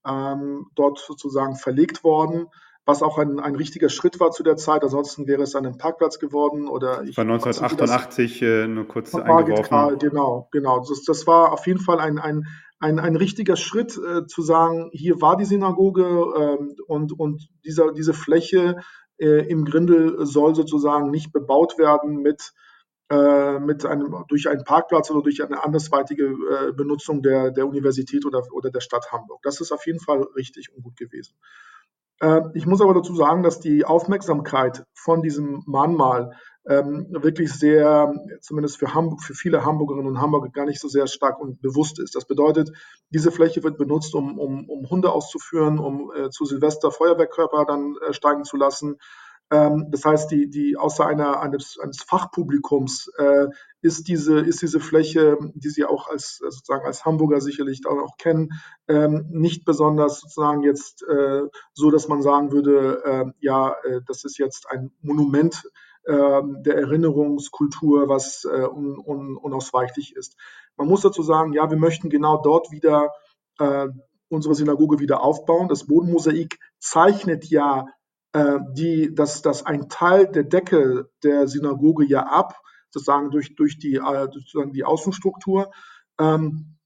ähm, 0.05 0.67
dort 0.75 0.99
sozusagen 0.99 1.55
verlegt 1.55 2.03
worden, 2.05 2.47
was 2.85 3.03
auch 3.03 3.17
ein, 3.17 3.39
ein 3.39 3.55
richtiger 3.55 3.89
Schritt 3.89 4.19
war 4.19 4.31
zu 4.31 4.41
der 4.41 4.55
Zeit. 4.55 4.83
Ansonsten 4.83 5.27
wäre 5.27 5.43
es 5.43 5.53
ein 5.55 5.77
Parkplatz 5.77 6.17
geworden 6.17 6.67
oder 6.67 7.03
ich. 7.03 7.17
War 7.17 7.23
1988 7.23 8.41
äh, 8.41 8.67
nur 8.67 8.87
kurz 8.87 9.13
eingeworfen. 9.13 9.99
Genau, 9.99 10.47
genau. 10.51 10.79
Das, 10.79 11.03
das 11.03 11.27
war 11.27 11.51
auf 11.51 11.67
jeden 11.67 11.79
Fall 11.79 11.99
ein, 11.99 12.19
ein, 12.19 12.47
ein, 12.81 12.99
ein 12.99 13.15
richtiger 13.15 13.55
Schritt 13.55 13.97
äh, 13.97 14.25
zu 14.25 14.41
sagen, 14.41 14.89
hier 14.91 15.21
war 15.21 15.37
die 15.37 15.45
Synagoge 15.45 16.03
ähm, 16.03 16.75
und, 16.87 17.17
und 17.17 17.47
dieser, 17.63 17.93
diese 17.93 18.13
Fläche 18.13 18.77
äh, 19.17 19.47
im 19.47 19.65
Grindel 19.65 20.25
soll 20.25 20.55
sozusagen 20.55 21.11
nicht 21.11 21.31
bebaut 21.31 21.77
werden 21.77 22.17
mit, 22.17 22.53
äh, 23.09 23.59
mit 23.59 23.85
einem, 23.85 24.25
durch 24.27 24.49
einen 24.49 24.63
Parkplatz 24.63 25.11
oder 25.11 25.21
durch 25.21 25.43
eine 25.43 25.63
andersweitige 25.63 26.25
äh, 26.25 26.73
Benutzung 26.73 27.21
der, 27.21 27.51
der 27.51 27.67
Universität 27.67 28.25
oder, 28.25 28.41
oder 28.51 28.71
der 28.71 28.81
Stadt 28.81 29.11
Hamburg. 29.11 29.41
Das 29.43 29.61
ist 29.61 29.71
auf 29.71 29.85
jeden 29.85 29.99
Fall 29.99 30.23
richtig 30.35 30.73
und 30.75 30.81
gut 30.81 30.97
gewesen. 30.97 31.35
Äh, 32.19 32.41
ich 32.55 32.65
muss 32.65 32.81
aber 32.81 32.95
dazu 32.95 33.15
sagen, 33.15 33.43
dass 33.43 33.59
die 33.59 33.85
Aufmerksamkeit 33.85 34.85
von 34.93 35.21
diesem 35.21 35.61
Mahnmal 35.67 36.31
ähm, 36.67 37.07
wirklich 37.09 37.53
sehr, 37.53 38.13
zumindest 38.41 38.77
für, 38.77 38.93
Hamburg, 38.93 39.21
für 39.23 39.33
viele 39.33 39.65
Hamburgerinnen 39.65 40.07
und 40.07 40.21
Hamburger, 40.21 40.49
gar 40.49 40.65
nicht 40.65 40.79
so 40.79 40.87
sehr 40.87 41.07
stark 41.07 41.39
und 41.39 41.61
bewusst 41.61 41.99
ist. 41.99 42.15
Das 42.15 42.25
bedeutet, 42.25 42.71
diese 43.09 43.31
Fläche 43.31 43.63
wird 43.63 43.77
benutzt, 43.77 44.13
um, 44.13 44.37
um, 44.37 44.69
um 44.69 44.89
Hunde 44.89 45.11
auszuführen, 45.11 45.79
um 45.79 46.11
äh, 46.15 46.29
zu 46.29 46.45
Silvester 46.45 46.91
Feuerwehrkörper 46.91 47.65
dann 47.65 47.95
äh, 48.07 48.13
steigen 48.13 48.43
zu 48.43 48.57
lassen. 48.57 48.97
Ähm, 49.51 49.87
das 49.89 50.05
heißt, 50.05 50.31
die, 50.31 50.49
die 50.49 50.77
außer 50.77 51.05
einer, 51.05 51.41
eines, 51.41 51.77
eines 51.79 52.01
Fachpublikums 52.03 53.11
äh, 53.17 53.47
ist, 53.81 54.07
diese, 54.07 54.39
ist 54.39 54.61
diese 54.61 54.79
Fläche, 54.79 55.37
die 55.55 55.69
Sie 55.69 55.83
auch 55.83 56.07
als 56.07 56.37
sozusagen 56.37 56.85
als 56.85 57.03
Hamburger 57.03 57.41
sicherlich 57.41 57.81
auch 57.85 58.17
kennen, 58.17 58.49
ähm, 58.87 59.25
nicht 59.29 59.65
besonders 59.65 60.21
sozusagen 60.21 60.63
jetzt 60.63 61.03
äh, 61.03 61.41
so, 61.73 61.91
dass 61.91 62.07
man 62.07 62.21
sagen 62.21 62.51
würde, 62.51 63.03
äh, 63.03 63.25
ja, 63.39 63.75
äh, 63.83 64.01
das 64.07 64.23
ist 64.23 64.37
jetzt 64.37 64.69
ein 64.69 64.91
Monument 65.01 65.63
der 66.05 66.77
Erinnerungskultur, 66.77 68.09
was 68.09 68.45
äh, 68.45 68.65
un, 68.67 68.97
un, 68.97 69.37
unausweichlich 69.37 70.15
ist. 70.15 70.35
Man 70.75 70.87
muss 70.87 71.01
dazu 71.01 71.21
sagen, 71.21 71.53
ja, 71.53 71.69
wir 71.69 71.77
möchten 71.77 72.09
genau 72.09 72.41
dort 72.41 72.71
wieder 72.71 73.11
äh, 73.59 73.87
unsere 74.29 74.55
Synagoge 74.55 74.99
wieder 74.99 75.21
aufbauen. 75.21 75.67
Das 75.67 75.85
Bodenmosaik 75.85 76.57
zeichnet 76.79 77.45
ja 77.45 77.85
äh, 78.33 78.59
die, 78.71 79.13
dass, 79.13 79.41
dass 79.41 79.65
ein 79.65 79.89
Teil 79.89 80.27
der 80.27 80.43
Decke 80.43 81.09
der 81.23 81.47
Synagoge 81.47 82.05
ja 82.05 82.25
ab, 82.25 82.55
sozusagen 82.89 83.29
durch, 83.29 83.55
durch 83.55 83.77
die, 83.77 83.99
sozusagen 84.31 84.73
die 84.73 84.83
Außenstruktur. 84.83 85.71
Ähm, 86.19 86.77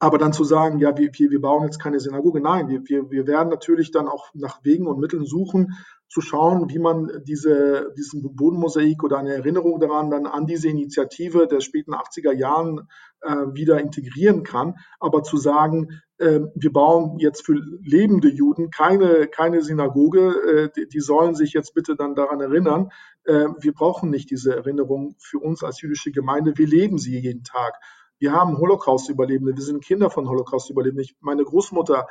aber 0.00 0.16
dann 0.16 0.32
zu 0.32 0.44
sagen, 0.44 0.78
ja, 0.78 0.96
wir, 0.96 1.10
wir, 1.12 1.40
bauen 1.40 1.64
jetzt 1.64 1.78
keine 1.78 2.00
Synagoge, 2.00 2.40
nein, 2.40 2.68
wir, 2.68 2.80
wir, 2.86 3.10
wir 3.10 3.26
werden 3.26 3.50
natürlich 3.50 3.90
dann 3.90 4.08
auch 4.08 4.30
nach 4.32 4.64
Wegen 4.64 4.86
und 4.86 4.98
Mitteln 4.98 5.26
suchen, 5.26 5.74
zu 6.08 6.22
schauen, 6.22 6.70
wie 6.70 6.78
man 6.78 7.22
diese, 7.24 7.92
diesen 7.96 8.34
Bodenmosaik 8.34 9.04
oder 9.04 9.18
eine 9.18 9.34
Erinnerung 9.34 9.78
daran 9.78 10.10
dann 10.10 10.26
an 10.26 10.46
diese 10.46 10.68
Initiative 10.68 11.46
der 11.46 11.60
späten 11.60 11.94
80er 11.94 12.32
Jahren 12.32 12.88
äh, 13.20 13.36
wieder 13.52 13.78
integrieren 13.78 14.42
kann. 14.42 14.74
Aber 14.98 15.22
zu 15.22 15.36
sagen, 15.36 16.00
äh, 16.16 16.40
wir 16.54 16.72
bauen 16.72 17.18
jetzt 17.18 17.44
für 17.44 17.54
lebende 17.82 18.28
Juden 18.28 18.70
keine, 18.70 19.28
keine 19.28 19.62
Synagoge, 19.62 20.30
äh, 20.30 20.70
die, 20.74 20.88
die, 20.88 21.00
sollen 21.00 21.36
sich 21.36 21.52
jetzt 21.52 21.74
bitte 21.74 21.94
dann 21.94 22.16
daran 22.16 22.40
erinnern. 22.40 22.88
Äh, 23.24 23.46
wir 23.60 23.72
brauchen 23.72 24.10
nicht 24.10 24.30
diese 24.30 24.56
Erinnerung 24.56 25.14
für 25.18 25.38
uns 25.38 25.62
als 25.62 25.80
jüdische 25.80 26.10
Gemeinde. 26.10 26.54
Wir 26.56 26.66
leben 26.66 26.98
sie 26.98 27.20
jeden 27.20 27.44
Tag. 27.44 27.74
Wir 28.20 28.32
haben 28.32 28.58
Holocaust-Überlebende, 28.58 29.56
wir 29.56 29.64
sind 29.64 29.82
Kinder 29.82 30.10
von 30.10 30.28
Holocaust-Überlebenden. 30.28 31.16
Meine 31.20 31.42
Großmutter 31.42 32.06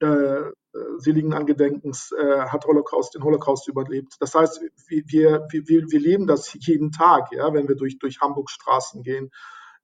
äh, 0.00 0.50
seligen 0.98 1.32
Angedenkens 1.32 2.12
äh, 2.12 2.40
hat 2.40 2.64
Holocaust, 2.66 3.14
den 3.14 3.22
Holocaust 3.22 3.68
überlebt. 3.68 4.16
Das 4.18 4.34
heißt, 4.34 4.60
wir, 4.88 5.46
wir, 5.48 5.48
wir, 5.50 6.00
leben 6.00 6.26
das 6.26 6.52
jeden 6.52 6.90
Tag, 6.90 7.32
ja, 7.32 7.54
wenn 7.54 7.68
wir 7.68 7.76
durch, 7.76 7.98
durch 8.00 8.20
Hamburgs 8.20 8.52
Straßen 8.52 9.04
gehen. 9.04 9.30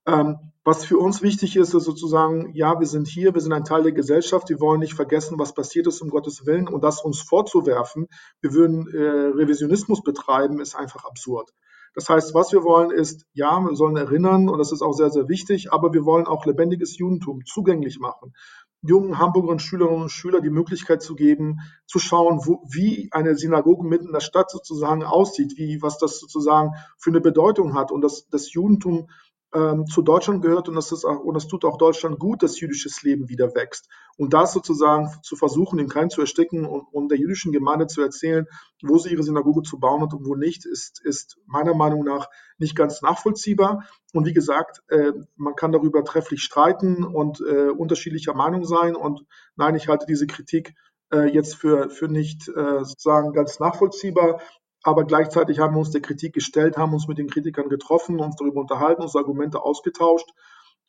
Ähm, 0.05 0.51
was 0.65 0.83
für 0.83 0.97
uns 0.97 1.21
wichtig 1.21 1.55
ist, 1.55 1.73
ist 1.73 1.85
sozusagen, 1.85 2.53
ja, 2.53 2.79
wir 2.79 2.87
sind 2.87 3.07
hier, 3.07 3.33
wir 3.33 3.41
sind 3.41 3.53
ein 3.53 3.63
Teil 3.63 3.83
der 3.83 3.91
Gesellschaft, 3.93 4.49
wir 4.49 4.59
wollen 4.59 4.79
nicht 4.79 4.95
vergessen, 4.95 5.39
was 5.39 5.53
passiert 5.53 5.87
ist, 5.87 6.01
um 6.01 6.09
Gottes 6.09 6.45
Willen. 6.45 6.67
Und 6.67 6.83
das 6.83 7.01
uns 7.01 7.21
vorzuwerfen, 7.21 8.07
wir 8.41 8.53
würden 8.53 8.87
äh, 8.93 9.37
Revisionismus 9.37 10.03
betreiben, 10.03 10.59
ist 10.59 10.75
einfach 10.75 11.05
absurd. 11.05 11.51
Das 11.95 12.09
heißt, 12.09 12.33
was 12.33 12.51
wir 12.51 12.63
wollen 12.63 12.91
ist, 12.91 13.25
ja, 13.33 13.59
wir 13.59 13.75
sollen 13.75 13.97
erinnern, 13.97 14.49
und 14.49 14.59
das 14.59 14.71
ist 14.71 14.81
auch 14.81 14.93
sehr, 14.93 15.09
sehr 15.09 15.27
wichtig, 15.27 15.71
aber 15.71 15.93
wir 15.93 16.05
wollen 16.05 16.27
auch 16.27 16.45
lebendiges 16.45 16.97
Judentum 16.97 17.45
zugänglich 17.45 17.99
machen. 17.99 18.33
Jungen 18.81 19.19
Hamburgerinnen 19.19 19.59
Schülerinnen 19.59 20.03
und 20.03 20.09
Schülern 20.09 20.41
die 20.41 20.49
Möglichkeit 20.49 21.01
zu 21.01 21.15
geben, 21.15 21.57
zu 21.85 21.99
schauen, 21.99 22.39
wo, 22.45 22.63
wie 22.71 23.09
eine 23.11 23.35
Synagoge 23.35 23.85
mitten 23.85 24.07
in 24.07 24.13
der 24.13 24.21
Stadt 24.21 24.49
sozusagen 24.49 25.03
aussieht, 25.03 25.57
wie, 25.57 25.81
was 25.81 25.97
das 25.97 26.19
sozusagen 26.19 26.71
für 26.97 27.09
eine 27.09 27.19
Bedeutung 27.19 27.73
hat. 27.73 27.91
Und 27.91 28.01
dass 28.01 28.29
das 28.29 28.53
Judentum 28.53 29.09
ähm, 29.53 29.87
zu 29.87 30.01
Deutschland 30.01 30.41
gehört 30.41 30.69
und 30.69 30.75
das, 30.75 30.91
ist, 30.91 31.03
und 31.03 31.33
das 31.33 31.47
tut 31.47 31.65
auch 31.65 31.77
Deutschland 31.77 32.19
gut, 32.19 32.43
dass 32.43 32.59
jüdisches 32.59 33.01
Leben 33.01 33.29
wieder 33.29 33.55
wächst. 33.55 33.89
Und 34.17 34.33
das 34.33 34.53
sozusagen 34.53 35.09
zu 35.23 35.35
versuchen, 35.35 35.77
den 35.77 35.89
Keim 35.89 36.09
zu 36.09 36.21
ersticken 36.21 36.65
und, 36.65 36.83
und, 36.91 37.09
der 37.09 37.17
jüdischen 37.17 37.51
Gemeinde 37.51 37.87
zu 37.87 38.01
erzählen, 38.01 38.45
wo 38.83 38.97
sie 38.97 39.09
ihre 39.09 39.23
Synagoge 39.23 39.63
zu 39.63 39.79
bauen 39.79 40.01
hat 40.01 40.13
und 40.13 40.25
wo 40.25 40.35
nicht, 40.35 40.65
ist, 40.65 41.03
ist 41.03 41.37
meiner 41.45 41.73
Meinung 41.73 42.03
nach 42.03 42.27
nicht 42.57 42.75
ganz 42.75 43.01
nachvollziehbar. 43.01 43.85
Und 44.13 44.25
wie 44.25 44.33
gesagt, 44.33 44.83
äh, 44.89 45.13
man 45.35 45.55
kann 45.55 45.71
darüber 45.71 46.03
trefflich 46.03 46.43
streiten 46.43 47.03
und 47.03 47.41
äh, 47.41 47.69
unterschiedlicher 47.69 48.33
Meinung 48.33 48.65
sein. 48.65 48.95
Und 48.95 49.25
nein, 49.55 49.75
ich 49.75 49.87
halte 49.87 50.05
diese 50.05 50.27
Kritik 50.27 50.75
äh, 51.11 51.25
jetzt 51.25 51.55
für, 51.55 51.89
für 51.89 52.07
nicht 52.07 52.47
äh, 52.49 52.83
sozusagen 52.83 53.33
ganz 53.33 53.59
nachvollziehbar 53.59 54.41
aber 54.83 55.03
gleichzeitig 55.05 55.59
haben 55.59 55.75
wir 55.75 55.79
uns 55.79 55.91
der 55.91 56.01
Kritik 56.01 56.33
gestellt, 56.33 56.77
haben 56.77 56.93
uns 56.93 57.07
mit 57.07 57.17
den 57.17 57.29
Kritikern 57.29 57.69
getroffen, 57.69 58.19
uns 58.19 58.35
darüber 58.37 58.61
unterhalten, 58.61 59.01
uns 59.01 59.15
Argumente 59.15 59.61
ausgetauscht. 59.61 60.29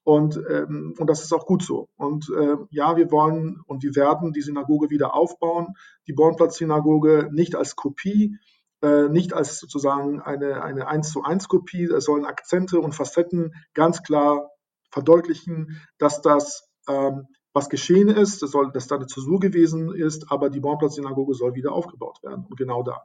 Und, 0.02 0.40
ähm, 0.48 0.94
und 0.98 1.06
das 1.08 1.22
ist 1.22 1.32
auch 1.32 1.44
gut 1.44 1.62
so. 1.62 1.88
Und 1.96 2.30
äh, 2.30 2.56
ja, 2.70 2.96
wir 2.96 3.10
wollen 3.10 3.60
und 3.66 3.82
wir 3.82 3.94
werden 3.94 4.32
die 4.32 4.40
Synagoge 4.40 4.88
wieder 4.90 5.14
aufbauen, 5.14 5.74
die 6.06 6.14
Bornplatz-Synagoge 6.14 7.28
nicht 7.32 7.54
als 7.54 7.76
Kopie, 7.76 8.38
äh, 8.82 9.08
nicht 9.08 9.34
als 9.34 9.58
sozusagen 9.58 10.20
eine, 10.20 10.62
eine 10.62 10.86
1 10.88 11.12
zu 11.12 11.22
1 11.22 11.48
Kopie. 11.48 11.84
Es 11.84 12.04
sollen 12.04 12.24
Akzente 12.24 12.80
und 12.80 12.94
Facetten 12.94 13.54
ganz 13.74 14.02
klar 14.02 14.50
verdeutlichen, 14.90 15.80
dass 15.98 16.22
das, 16.22 16.70
ähm, 16.88 17.26
was 17.52 17.68
geschehen 17.68 18.08
ist, 18.08 18.42
das 18.42 18.52
soll, 18.52 18.72
dass 18.72 18.86
da 18.86 18.96
eine 18.96 19.06
Zäsur 19.06 19.38
gewesen 19.38 19.94
ist, 19.94 20.30
aber 20.30 20.48
die 20.48 20.60
Bornplatz-Synagoge 20.60 21.34
soll 21.34 21.54
wieder 21.54 21.72
aufgebaut 21.72 22.22
werden. 22.22 22.46
Und 22.48 22.56
genau 22.56 22.82
da. 22.82 23.04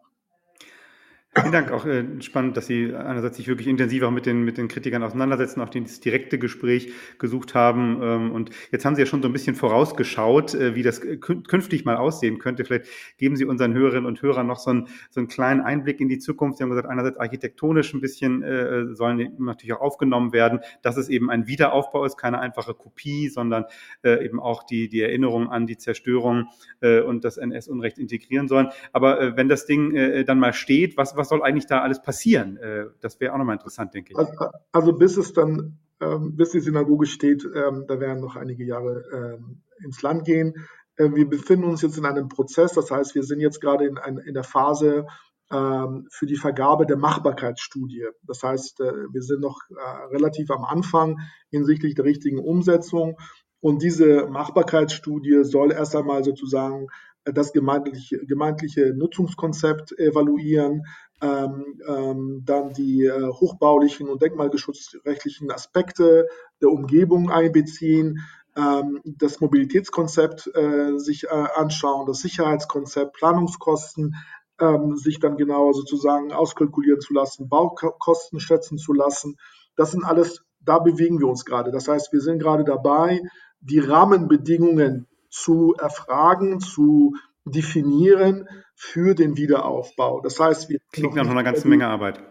Vielen 1.38 1.52
Dank. 1.52 1.70
Auch 1.72 1.86
äh, 1.86 2.06
spannend, 2.22 2.56
dass 2.56 2.68
Sie 2.68 2.96
einerseits 2.96 3.36
sich 3.36 3.50
wirklich 3.50 3.68
intensiver 3.68 4.10
mit 4.10 4.26
den, 4.26 4.46
mit 4.46 4.58
den 4.58 4.70
Kritikern 4.70 5.04
auseinandersetzen, 5.04 5.60
auch 5.60 5.68
das 5.68 6.00
direkte 6.00 6.40
Gespräch 6.40 6.94
gesucht 7.20 7.54
haben. 7.54 8.00
Ähm, 8.02 8.32
und 8.32 8.52
jetzt 8.72 8.86
haben 8.86 8.96
Sie 8.96 9.02
ja 9.02 9.06
schon 9.06 9.22
so 9.22 9.28
ein 9.28 9.34
bisschen 9.34 9.54
vorausgeschaut, 9.54 10.54
äh, 10.54 10.76
wie 10.76 10.84
das 10.84 11.02
künftig 11.02 11.84
mal 11.84 11.98
aussehen 11.98 12.40
könnte. 12.40 12.64
Vielleicht 12.64 12.86
geben 13.18 13.36
Sie 13.36 13.44
unseren 13.44 13.74
Hörerinnen 13.74 14.06
und 14.06 14.22
Hörern 14.22 14.48
noch 14.48 14.60
so 14.60 14.70
einen, 14.70 14.88
so 15.10 15.20
einen 15.20 15.28
kleinen 15.28 15.60
Einblick 15.60 16.00
in 16.00 16.08
die 16.08 16.20
Zukunft. 16.20 16.58
Sie 16.58 16.64
haben 16.64 16.70
gesagt, 16.70 16.88
einerseits 16.88 17.18
architektonisch 17.18 17.94
ein 17.94 18.00
bisschen 18.00 18.42
äh, 18.42 18.96
sollen 18.96 19.36
natürlich 19.38 19.74
auch 19.74 19.82
aufgenommen 19.82 20.32
werden, 20.32 20.62
dass 20.84 20.96
es 20.96 21.10
eben 21.10 21.30
ein 21.30 21.48
Wiederaufbau 21.48 22.06
ist, 22.06 22.16
keine 22.16 22.40
einfache 22.40 22.74
Kopie, 22.74 23.28
sondern 23.28 23.66
äh, 24.04 24.24
eben 24.24 24.40
auch 24.40 24.64
die, 24.64 24.88
die 24.88 25.02
Erinnerung 25.02 25.50
an 25.50 25.68
die 25.68 25.78
Zerstörung 25.78 26.48
äh, 26.80 27.02
und 27.02 27.26
das 27.26 27.36
NS-Unrecht 27.36 27.98
integrieren 27.98 28.48
sollen. 28.48 28.70
Aber 28.94 29.20
äh, 29.20 29.36
wenn 29.36 29.50
das 29.50 29.66
Ding 29.66 29.94
äh, 29.96 30.24
dann 30.24 30.40
mal 30.40 30.54
steht, 30.54 30.96
was, 30.96 31.18
was 31.18 31.25
was 31.26 31.30
soll 31.30 31.44
eigentlich 31.44 31.66
da 31.66 31.82
alles 31.82 32.02
passieren? 32.02 32.58
Äh, 32.58 32.86
das 33.02 33.20
wäre 33.20 33.34
auch 33.34 33.38
nochmal 33.38 33.56
interessant, 33.56 33.94
denke 33.94 34.14
ich. 34.14 34.18
Also, 34.18 34.34
also, 34.72 34.94
bis 34.94 35.18
es 35.18 35.34
dann, 35.34 35.80
ähm, 36.00 36.36
bis 36.36 36.52
die 36.52 36.60
Synagoge 36.60 37.08
steht, 37.08 37.44
ähm, 37.56 37.86
da 37.88 38.00
werden 38.00 38.22
noch 38.22 38.36
einige 38.36 38.64
Jahre 38.64 39.04
ähm, 39.14 39.62
ins 39.84 40.02
Land 40.02 40.26
gehen. 40.26 40.54
wir 40.98 41.30
befinden 41.30 41.66
uns 41.66 41.82
jetzt 41.82 41.98
in 41.98 42.06
einem 42.06 42.30
Prozess, 42.30 42.72
das 42.72 42.90
heißt, 42.90 43.16
wir 43.16 43.24
sind 43.24 43.42
jetzt 43.42 43.60
gerade 43.60 43.86
in, 43.86 43.98
in 44.20 44.34
der 44.34 44.46
Phase 44.46 45.06
für 45.48 46.26
die 46.26 46.38
Vergabe 46.38 46.86
der 46.88 46.98
Machbarkeitsstudie. 46.98 48.08
Das 48.24 48.42
heißt, 48.42 48.80
äh, 48.80 48.94
wir 49.12 49.22
sind 49.22 49.42
noch 49.42 49.60
äh, 49.70 50.06
relativ 50.16 50.50
am 50.50 50.64
Anfang 50.64 51.20
hinsichtlich 51.50 51.94
der 51.94 52.06
richtigen 52.06 52.40
Umsetzung. 52.40 53.18
Und 53.60 53.82
diese 53.82 54.28
Machbarkeitsstudie 54.28 55.44
soll 55.44 55.72
erst 55.72 55.96
einmal 55.96 56.24
sozusagen 56.24 56.88
das 57.26 57.54
gemeindliche, 57.54 58.26
gemeindliche 58.26 58.94
Nutzungskonzept 58.96 59.98
evaluieren, 59.98 60.84
ähm, 61.22 61.80
ähm, 61.88 62.42
dann 62.46 62.74
die 62.74 63.06
äh, 63.06 63.28
hochbaulichen 63.28 64.10
und 64.10 64.22
denkmalgeschutzrechtlichen 64.22 65.52
Aspekte 65.52 66.28
der 66.62 66.70
Umgebung 66.70 67.32
einbeziehen, 67.32 68.20
ähm, 68.56 69.02
das 69.04 69.40
Mobilitätskonzept 69.42 70.52
äh, 70.56 70.98
sich 70.98 71.26
äh, 71.26 71.28
anschauen, 71.56 72.06
das 72.06 72.20
Sicherheitskonzept, 72.20 73.14
Planungskosten, 73.14 74.16
ähm, 74.60 74.96
sich 74.96 75.20
dann 75.20 75.38
genauer 75.38 75.74
sozusagen 75.74 76.32
auskalkulieren 76.32 77.02
zu 77.02 77.14
lassen, 77.14 77.50
Baukosten 77.50 78.40
schätzen 78.40 78.78
zu 78.78 78.94
lassen. 78.94 79.38
Das 79.76 79.92
sind 79.92 80.06
alles, 80.06 80.44
da 80.62 80.80
bewegen 80.80 81.20
wir 81.20 81.28
uns 81.28 81.44
gerade. 81.44 81.72
Das 81.72 81.88
heißt, 81.88 82.14
wir 82.14 82.22
sind 82.22 82.40
gerade 82.40 82.64
dabei, 82.64 83.22
die 83.60 83.80
Rahmenbedingungen 83.80 85.08
zu 85.36 85.76
erfragen, 85.78 86.60
zu 86.60 87.14
definieren 87.44 88.48
für 88.74 89.14
den 89.14 89.38
Wiederaufbau. 89.38 90.22
Das 90.22 90.40
heißt, 90.40 90.70
wir 90.70 90.80
klingt 90.92 91.16
nach 91.16 91.30
einer 91.30 91.44
ganzen 91.44 91.70
Menge 91.70 91.88
Arbeit. 91.88 92.24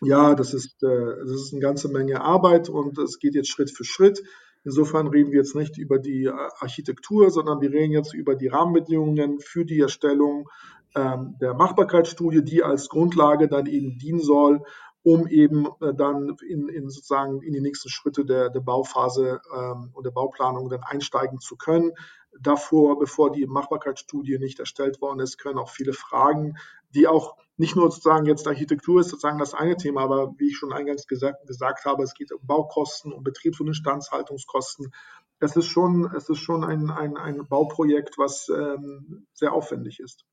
Ja, 0.00 0.34
das 0.34 0.54
ist, 0.54 0.82
äh, 0.82 1.16
das 1.20 1.30
ist 1.30 1.52
eine 1.52 1.60
ganze 1.60 1.88
Menge 1.88 2.20
Arbeit 2.20 2.68
und 2.68 2.96
es 2.98 3.18
geht 3.18 3.34
jetzt 3.34 3.50
Schritt 3.50 3.70
für 3.70 3.84
Schritt. 3.84 4.22
Insofern 4.64 5.08
reden 5.08 5.32
wir 5.32 5.38
jetzt 5.38 5.56
nicht 5.56 5.78
über 5.78 5.98
die 5.98 6.26
äh, 6.26 6.32
Architektur, 6.60 7.30
sondern 7.30 7.60
wir 7.60 7.72
reden 7.72 7.92
jetzt 7.92 8.14
über 8.14 8.36
die 8.36 8.46
Rahmenbedingungen 8.46 9.40
für 9.40 9.64
die 9.64 9.80
Erstellung 9.80 10.48
ähm, 10.94 11.34
der 11.40 11.54
Machbarkeitsstudie, 11.54 12.42
die 12.42 12.62
als 12.62 12.88
Grundlage 12.88 13.48
dann 13.48 13.66
eben 13.66 13.98
dienen 13.98 14.20
soll, 14.20 14.62
um 15.02 15.26
eben 15.26 15.66
äh, 15.80 15.92
dann 15.94 16.36
in, 16.48 16.68
in, 16.68 16.88
sozusagen 16.88 17.42
in 17.42 17.52
die 17.52 17.60
nächsten 17.60 17.88
Schritte 17.88 18.24
der, 18.24 18.50
der 18.50 18.60
Bauphase 18.60 19.40
ähm, 19.54 19.90
und 19.92 20.06
der 20.06 20.12
Bauplanung 20.12 20.68
dann 20.68 20.82
einsteigen 20.82 21.40
zu 21.40 21.56
können 21.56 21.92
davor, 22.40 22.98
bevor 22.98 23.32
die 23.32 23.46
Machbarkeitsstudie 23.46 24.38
nicht 24.38 24.60
erstellt 24.60 25.00
worden 25.00 25.20
ist, 25.20 25.38
können 25.38 25.58
auch 25.58 25.70
viele 25.70 25.92
Fragen, 25.92 26.56
die 26.94 27.06
auch 27.06 27.36
nicht 27.56 27.76
nur 27.76 27.90
sozusagen 27.90 28.26
jetzt 28.26 28.46
Architektur 28.46 29.00
ist 29.00 29.08
sozusagen 29.08 29.38
das 29.38 29.54
eine 29.54 29.76
Thema, 29.76 30.02
aber 30.02 30.34
wie 30.38 30.48
ich 30.48 30.56
schon 30.56 30.72
eingangs 30.72 31.06
gesagt, 31.06 31.46
gesagt 31.46 31.84
habe, 31.84 32.02
es 32.04 32.14
geht 32.14 32.32
um 32.32 32.46
Baukosten, 32.46 33.12
um 33.12 33.22
Betriebs- 33.22 33.60
und 33.60 33.68
Instandhaltungskosten. 33.68 34.92
Es 35.40 35.56
ist 35.56 35.66
schon, 35.66 36.10
es 36.16 36.28
ist 36.28 36.38
schon 36.38 36.64
ein, 36.64 36.90
ein, 36.90 37.16
ein 37.16 37.46
Bauprojekt, 37.46 38.18
was 38.18 38.48
ähm, 38.48 39.26
sehr 39.32 39.52
aufwendig 39.52 40.00
ist. 40.00 40.24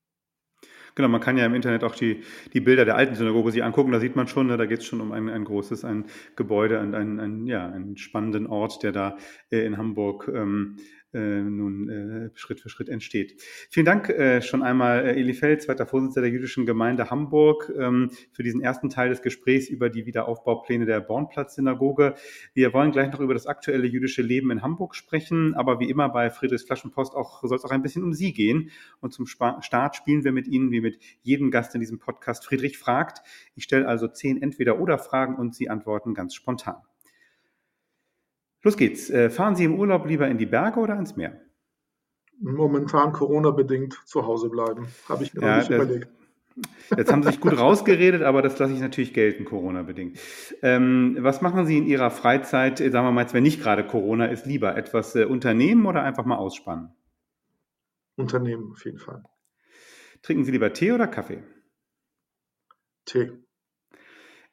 Genau, 0.96 1.08
man 1.08 1.20
kann 1.20 1.36
ja 1.36 1.44
im 1.44 1.54
Internet 1.54 1.84
auch 1.84 1.94
die, 1.94 2.22
die 2.54 2.60
Bilder 2.60 2.86
der 2.86 2.96
alten 2.96 3.16
Synagoge 3.16 3.52
sich 3.52 3.62
angucken. 3.62 3.92
Da 3.92 4.00
sieht 4.00 4.16
man 4.16 4.28
schon, 4.28 4.46
ne, 4.46 4.56
da 4.56 4.64
geht 4.64 4.78
es 4.78 4.86
schon 4.86 5.02
um 5.02 5.12
ein, 5.12 5.28
ein 5.28 5.44
großes 5.44 5.84
ein 5.84 6.06
Gebäude, 6.36 6.80
ein, 6.80 6.94
ein, 6.94 7.20
ein, 7.20 7.46
ja, 7.46 7.68
einen 7.68 7.98
spannenden 7.98 8.46
Ort, 8.46 8.82
der 8.82 8.92
da 8.92 9.18
äh, 9.50 9.58
in 9.66 9.76
Hamburg 9.76 10.26
ähm, 10.32 10.78
äh, 11.05 11.05
nun 11.20 11.88
äh, 11.88 12.30
Schritt 12.34 12.60
für 12.60 12.68
Schritt 12.68 12.88
entsteht. 12.88 13.40
Vielen 13.70 13.86
Dank 13.86 14.08
äh, 14.08 14.42
schon 14.42 14.62
einmal, 14.62 15.06
äh, 15.06 15.18
Eli 15.18 15.34
Feld, 15.34 15.62
zweiter 15.62 15.86
Vorsitzender 15.86 16.22
der 16.22 16.30
jüdischen 16.30 16.66
Gemeinde 16.66 17.10
Hamburg, 17.10 17.72
ähm, 17.78 18.10
für 18.32 18.42
diesen 18.42 18.60
ersten 18.60 18.90
Teil 18.90 19.08
des 19.08 19.22
Gesprächs 19.22 19.68
über 19.68 19.90
die 19.90 20.06
Wiederaufbaupläne 20.06 20.86
der 20.86 21.00
Bornplatz-Synagoge. 21.00 22.14
Wir 22.54 22.72
wollen 22.72 22.92
gleich 22.92 23.12
noch 23.12 23.20
über 23.20 23.34
das 23.34 23.46
aktuelle 23.46 23.86
jüdische 23.86 24.22
Leben 24.22 24.50
in 24.50 24.62
Hamburg 24.62 24.94
sprechen, 24.94 25.54
aber 25.54 25.80
wie 25.80 25.88
immer 25.88 26.08
bei 26.08 26.30
Friedrichs 26.30 26.64
Flaschenpost 26.64 27.14
auch, 27.14 27.42
soll 27.42 27.56
es 27.56 27.64
auch 27.64 27.70
ein 27.70 27.82
bisschen 27.82 28.04
um 28.04 28.12
Sie 28.12 28.32
gehen. 28.32 28.70
Und 29.00 29.12
zum 29.12 29.26
Start 29.26 29.96
spielen 29.96 30.24
wir 30.24 30.32
mit 30.32 30.46
Ihnen, 30.48 30.70
wie 30.70 30.80
mit 30.80 30.98
jedem 31.22 31.50
Gast 31.50 31.74
in 31.74 31.80
diesem 31.80 31.98
Podcast, 31.98 32.44
Friedrich 32.44 32.78
fragt. 32.78 33.22
Ich 33.54 33.64
stelle 33.64 33.88
also 33.88 34.08
zehn 34.08 34.40
Entweder-Oder-Fragen 34.42 35.36
und 35.36 35.54
Sie 35.54 35.68
antworten 35.68 36.14
ganz 36.14 36.34
spontan. 36.34 36.76
Los 38.62 38.76
geht's. 38.76 39.10
Äh, 39.10 39.30
fahren 39.30 39.56
Sie 39.56 39.64
im 39.64 39.78
Urlaub 39.78 40.06
lieber 40.06 40.28
in 40.28 40.38
die 40.38 40.46
Berge 40.46 40.80
oder 40.80 40.94
ans 40.94 41.16
Meer? 41.16 41.40
Momentan 42.40 43.12
Corona-bedingt 43.12 44.02
zu 44.04 44.26
Hause 44.26 44.50
bleiben. 44.50 44.88
Habe 45.08 45.24
ich 45.24 45.34
mir 45.34 45.42
ja, 45.42 45.48
noch 45.48 45.56
nicht 45.58 45.70
überlegt. 45.70 46.08
Jetzt 46.96 47.12
haben 47.12 47.22
Sie 47.22 47.30
sich 47.30 47.40
gut 47.40 47.58
rausgeredet, 47.58 48.22
aber 48.22 48.40
das 48.40 48.58
lasse 48.58 48.72
ich 48.72 48.80
natürlich 48.80 49.12
gelten, 49.12 49.44
Corona-bedingt. 49.44 50.18
Ähm, 50.62 51.16
was 51.20 51.42
machen 51.42 51.66
Sie 51.66 51.76
in 51.76 51.86
Ihrer 51.86 52.10
Freizeit, 52.10 52.80
äh, 52.80 52.90
sagen 52.90 53.06
wir 53.06 53.12
mal 53.12 53.22
jetzt, 53.22 53.34
wenn 53.34 53.42
nicht 53.42 53.60
gerade 53.60 53.86
Corona 53.86 54.26
ist, 54.26 54.46
lieber? 54.46 54.76
Etwas 54.76 55.14
äh, 55.16 55.24
unternehmen 55.24 55.84
oder 55.86 56.02
einfach 56.02 56.24
mal 56.24 56.36
ausspannen? 56.36 56.94
Unternehmen, 58.16 58.72
auf 58.72 58.84
jeden 58.84 58.98
Fall. 58.98 59.22
Trinken 60.22 60.44
Sie 60.44 60.52
lieber 60.52 60.72
Tee 60.72 60.92
oder 60.92 61.06
Kaffee? 61.06 61.42
Tee. 63.04 63.32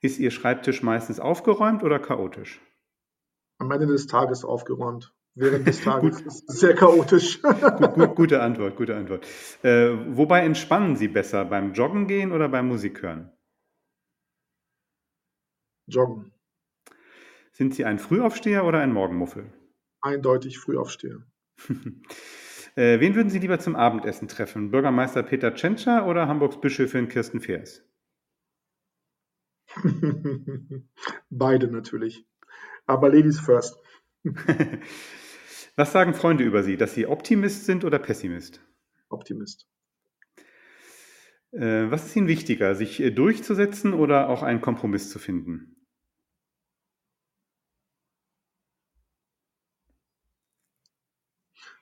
Ist 0.01 0.19
Ihr 0.19 0.31
Schreibtisch 0.31 0.83
meistens 0.83 1.21
aufgeräumt 1.21 1.83
oder 1.83 1.99
chaotisch? 1.99 2.59
Am 3.57 3.71
Ende 3.71 3.87
des 3.87 4.07
Tages 4.07 4.43
aufgeräumt. 4.43 5.13
Während 5.35 5.67
des 5.67 5.81
Tages 5.83 6.21
ist 6.21 6.49
es 6.49 6.59
sehr 6.59 6.75
chaotisch. 6.75 7.41
gut, 7.41 7.93
gut, 7.93 8.15
gute 8.15 8.41
Antwort, 8.41 8.75
gute 8.75 8.95
Antwort. 8.95 9.25
Äh, 9.63 10.15
wobei 10.15 10.45
entspannen 10.45 10.95
Sie 10.95 11.07
besser? 11.07 11.45
Beim 11.45 11.73
Joggen 11.73 12.07
gehen 12.07 12.31
oder 12.31 12.49
beim 12.49 12.67
Musik 12.67 13.01
hören? 13.01 13.31
Joggen. 15.87 16.31
Sind 17.51 17.75
Sie 17.75 17.85
ein 17.85 17.99
Frühaufsteher 17.99 18.65
oder 18.65 18.79
ein 18.79 18.93
Morgenmuffel? 18.93 19.51
Eindeutig 20.01 20.59
Frühaufsteher. 20.59 21.23
äh, 22.75 22.99
wen 22.99 23.15
würden 23.15 23.29
Sie 23.29 23.39
lieber 23.39 23.59
zum 23.59 23.75
Abendessen 23.75 24.27
treffen? 24.27 24.71
Bürgermeister 24.71 25.23
Peter 25.23 25.53
Tschentscher 25.53 26.07
oder 26.07 26.27
Hamburgs 26.27 26.59
Bischöfin 26.59 27.07
Kirsten 27.07 27.41
Feers? 27.41 27.83
Beide 31.29 31.67
natürlich. 31.67 32.25
Aber 32.85 33.09
Ladies 33.09 33.39
first. 33.39 33.77
Was 35.75 35.91
sagen 35.91 36.13
Freunde 36.13 36.43
über 36.43 36.63
Sie, 36.63 36.77
dass 36.77 36.93
Sie 36.93 37.07
Optimist 37.07 37.65
sind 37.65 37.83
oder 37.83 37.99
Pessimist? 37.99 38.61
Optimist. 39.09 39.67
Äh, 41.51 41.91
was 41.91 42.05
ist 42.05 42.15
Ihnen 42.15 42.27
wichtiger, 42.27 42.73
sich 42.75 42.99
äh, 42.99 43.11
durchzusetzen 43.11 43.93
oder 43.93 44.29
auch 44.29 44.41
einen 44.41 44.61
Kompromiss 44.61 45.09
zu 45.09 45.19
finden? 45.19 45.75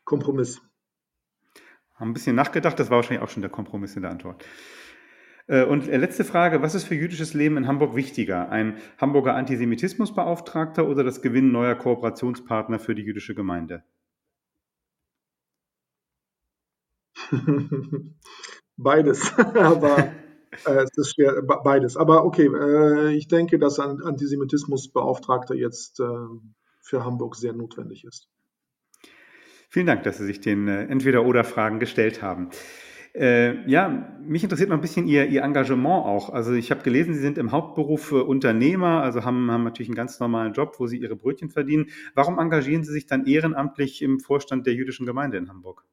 Kompromiss. 0.04 0.62
Haben 1.96 2.10
ein 2.10 2.14
bisschen 2.14 2.36
nachgedacht, 2.36 2.80
das 2.80 2.90
war 2.90 2.98
wahrscheinlich 2.98 3.24
auch 3.24 3.30
schon 3.30 3.44
der 3.44 3.52
Kompromiss 3.52 3.96
in 3.96 4.02
der 4.02 4.12
Antwort. 4.12 4.44
Äh, 5.48 5.66
und 5.66 5.88
äh, 5.88 5.98
letzte 5.98 6.24
Frage, 6.24 6.62
was 6.62 6.76
ist 6.76 6.86
für 6.86 6.96
jüdisches 6.96 7.34
Leben 7.34 7.58
in 7.58 7.68
Hamburg 7.68 7.96
wichtiger? 7.96 8.50
Ein 8.50 8.78
Hamburger 8.98 9.36
Antisemitismusbeauftragter 9.36 10.88
oder 10.88 11.04
das 11.04 11.22
Gewinnen 11.22 11.52
neuer 11.52 11.76
Kooperationspartner 11.76 12.80
für 12.80 12.96
die 12.96 13.04
jüdische 13.04 13.36
Gemeinde? 13.36 13.84
Beides, 18.78 19.38
aber 19.38 20.12
äh, 20.66 20.84
es 20.84 20.98
ist 20.98 21.14
schwer, 21.16 21.42
beides. 21.42 21.98
Aber 21.98 22.26
okay, 22.26 22.48
äh, 22.48 23.14
ich 23.14 23.28
denke, 23.28 23.60
dass 23.60 23.80
ein 23.80 24.02
Antisemitismusbeauftragter 24.02 25.56
jetzt 25.56 26.00
äh, 26.00 26.04
für 26.82 27.06
Hamburg 27.06 27.36
sehr 27.36 27.54
notwendig 27.54 28.04
ist. 28.06 28.28
Vielen 29.70 29.86
Dank, 29.86 30.04
dass 30.04 30.18
Sie 30.18 30.26
sich 30.26 30.42
den 30.42 30.68
äh, 30.68 30.84
Entweder-Oder-Fragen 30.86 31.80
gestellt 31.80 32.22
haben. 32.22 32.50
Äh, 33.14 33.70
ja, 33.70 34.18
mich 34.22 34.44
interessiert 34.44 34.70
noch 34.70 34.78
ein 34.78 34.82
bisschen 34.82 35.08
Ihr, 35.08 35.28
Ihr 35.28 35.44
Engagement 35.44 36.06
auch. 36.06 36.30
Also 36.30 36.54
ich 36.54 36.72
habe 36.72 36.82
gelesen, 36.82 37.14
Sie 37.14 37.20
sind 37.20 37.38
im 37.38 37.52
Hauptberuf 37.52 38.14
Unternehmer, 38.14 39.02
also 39.02 39.26
haben, 39.26 39.52
haben 39.52 39.66
natürlich 39.66 39.90
einen 39.90 39.96
ganz 39.96 40.20
normalen 40.20 40.54
Job, 40.54 40.76
wo 40.78 40.88
Sie 40.88 40.98
Ihre 40.98 41.18
Brötchen 41.18 41.50
verdienen. 41.50 41.88
Warum 42.16 42.40
engagieren 42.40 42.84
Sie 42.84 42.94
sich 42.94 43.08
dann 43.08 43.26
ehrenamtlich 43.26 44.02
im 44.02 44.20
Vorstand 44.20 44.66
der 44.66 44.76
jüdischen 44.76 45.06
Gemeinde 45.06 45.38
in 45.38 45.50
Hamburg? 45.50 45.84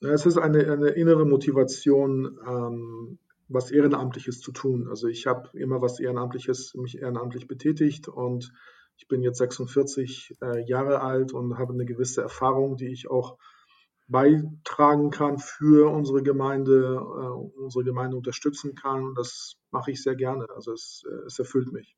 Es 0.00 0.26
ist 0.26 0.36
eine, 0.36 0.70
eine 0.72 0.88
innere 0.88 1.24
Motivation, 1.24 2.38
ähm, 2.44 3.18
was 3.48 3.70
Ehrenamtliches 3.70 4.40
zu 4.40 4.50
tun. 4.50 4.88
Also 4.88 5.06
ich 5.06 5.28
habe 5.28 5.56
immer 5.56 5.80
was 5.80 6.00
Ehrenamtliches, 6.00 6.74
mich 6.74 6.98
ehrenamtlich 6.98 7.46
betätigt 7.46 8.08
und 8.08 8.52
ich 8.96 9.06
bin 9.06 9.22
jetzt 9.22 9.38
46 9.38 10.38
äh, 10.42 10.64
Jahre 10.64 11.02
alt 11.02 11.32
und 11.32 11.56
habe 11.56 11.72
eine 11.72 11.84
gewisse 11.84 12.22
Erfahrung, 12.22 12.76
die 12.76 12.88
ich 12.88 13.08
auch 13.08 13.38
beitragen 14.08 15.10
kann 15.10 15.38
für 15.38 15.90
unsere 15.90 16.22
Gemeinde, 16.22 16.94
äh, 16.94 17.60
unsere 17.60 17.84
Gemeinde 17.84 18.16
unterstützen 18.16 18.74
kann. 18.74 19.14
Das 19.14 19.56
mache 19.70 19.90
ich 19.90 20.02
sehr 20.02 20.16
gerne. 20.16 20.46
Also 20.54 20.72
es, 20.72 21.02
äh, 21.08 21.26
es 21.26 21.38
erfüllt 21.38 21.72
mich. 21.72 21.96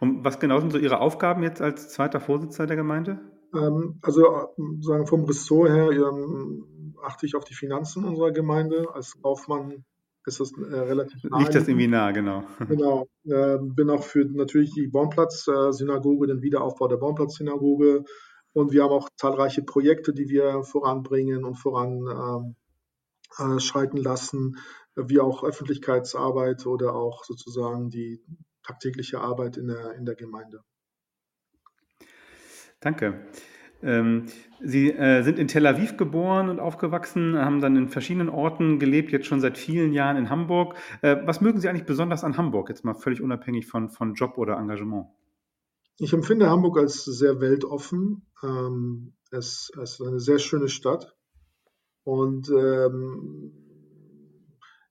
Und 0.00 0.24
was 0.24 0.40
genau 0.40 0.60
sind 0.60 0.72
so 0.72 0.78
Ihre 0.78 1.00
Aufgaben 1.00 1.42
jetzt 1.42 1.62
als 1.62 1.88
zweiter 1.90 2.20
Vorsitzender 2.20 2.66
der 2.66 2.76
Gemeinde? 2.76 3.20
Ähm, 3.54 3.98
also 4.02 4.26
äh, 4.26 4.46
sagen 4.80 5.06
vom 5.06 5.24
Ressort 5.24 5.70
her 5.70 5.90
ähm, 5.90 6.94
achte 7.02 7.26
ich 7.26 7.34
auf 7.34 7.44
die 7.44 7.54
Finanzen 7.54 8.04
unserer 8.04 8.32
Gemeinde. 8.32 8.88
Als 8.92 9.20
Kaufmann 9.22 9.84
ist 10.26 10.40
das 10.40 10.52
relativ 10.58 11.24
nah. 11.24 11.38
Liegt 11.38 11.54
das 11.54 11.66
irgendwie 11.66 11.88
nah, 11.88 12.10
genau. 12.10 12.44
Genau. 12.68 13.08
Äh, 13.24 13.58
bin 13.60 13.88
auch 13.90 14.02
für 14.02 14.24
natürlich 14.24 14.72
die 14.74 14.86
Baumplatz-Synagoge, 14.86 16.26
den 16.26 16.42
Wiederaufbau 16.42 16.88
der 16.88 16.98
Baumplatz-Synagoge. 16.98 18.04
Und 18.52 18.72
wir 18.72 18.82
haben 18.84 18.92
auch 18.92 19.08
zahlreiche 19.16 19.62
Projekte, 19.62 20.12
die 20.12 20.28
wir 20.28 20.62
voranbringen 20.62 21.44
und 21.44 21.54
voranschreiten 21.54 22.56
ähm, 23.38 23.96
äh, 23.96 24.00
lassen, 24.00 24.56
wie 24.96 25.20
auch 25.20 25.44
Öffentlichkeitsarbeit 25.44 26.66
oder 26.66 26.94
auch 26.94 27.24
sozusagen 27.24 27.90
die 27.90 28.22
tagtägliche 28.62 29.20
Arbeit 29.20 29.56
in 29.56 29.68
der, 29.68 29.94
in 29.94 30.04
der 30.04 30.16
Gemeinde. 30.16 30.62
Danke. 32.80 33.26
Ähm, 33.82 34.26
Sie 34.62 34.90
äh, 34.90 35.22
sind 35.22 35.38
in 35.38 35.48
Tel 35.48 35.66
Aviv 35.66 35.96
geboren 35.96 36.50
und 36.50 36.60
aufgewachsen, 36.60 37.38
haben 37.38 37.60
dann 37.60 37.76
in 37.76 37.88
verschiedenen 37.88 38.28
Orten 38.28 38.78
gelebt, 38.78 39.10
jetzt 39.10 39.26
schon 39.26 39.40
seit 39.40 39.56
vielen 39.56 39.94
Jahren 39.94 40.16
in 40.16 40.28
Hamburg. 40.28 40.74
Äh, 41.00 41.16
was 41.24 41.40
mögen 41.40 41.60
Sie 41.60 41.68
eigentlich 41.68 41.86
besonders 41.86 42.24
an 42.24 42.36
Hamburg, 42.36 42.68
jetzt 42.68 42.84
mal 42.84 42.94
völlig 42.94 43.22
unabhängig 43.22 43.66
von, 43.66 43.88
von 43.88 44.14
Job 44.14 44.36
oder 44.36 44.58
Engagement? 44.58 45.06
Ich 46.02 46.14
empfinde 46.14 46.48
Hamburg 46.48 46.78
als 46.78 47.04
sehr 47.04 47.42
weltoffen. 47.42 48.26
Ähm, 48.42 49.12
es, 49.30 49.70
es, 49.82 50.00
ist 50.00 50.00
eine 50.00 50.18
sehr 50.18 50.38
schöne 50.38 50.70
Stadt. 50.70 51.14
Und 52.04 52.48
ähm, 52.48 53.52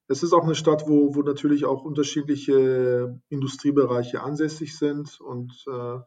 es 0.08 0.22
ist 0.22 0.34
auch 0.34 0.44
eine 0.44 0.54
Stadt, 0.54 0.88
wo, 0.88 1.16
wo 1.16 1.24
natürlich 1.24 1.66
auch 1.66 1.84
unterschiedliche 1.84 3.20
Industriebereiche 3.30 4.22
ansässig 4.22 4.78
sind 4.78 5.20
und 5.20 5.52
äh, 5.68 5.98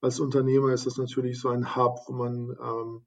als 0.00 0.18
Unternehmer 0.18 0.72
ist 0.72 0.86
das 0.86 0.96
natürlich 0.96 1.40
so 1.40 1.50
ein 1.50 1.76
Hub, 1.76 2.00
wo 2.08 2.14
man 2.14 2.56
ähm, 2.60 3.06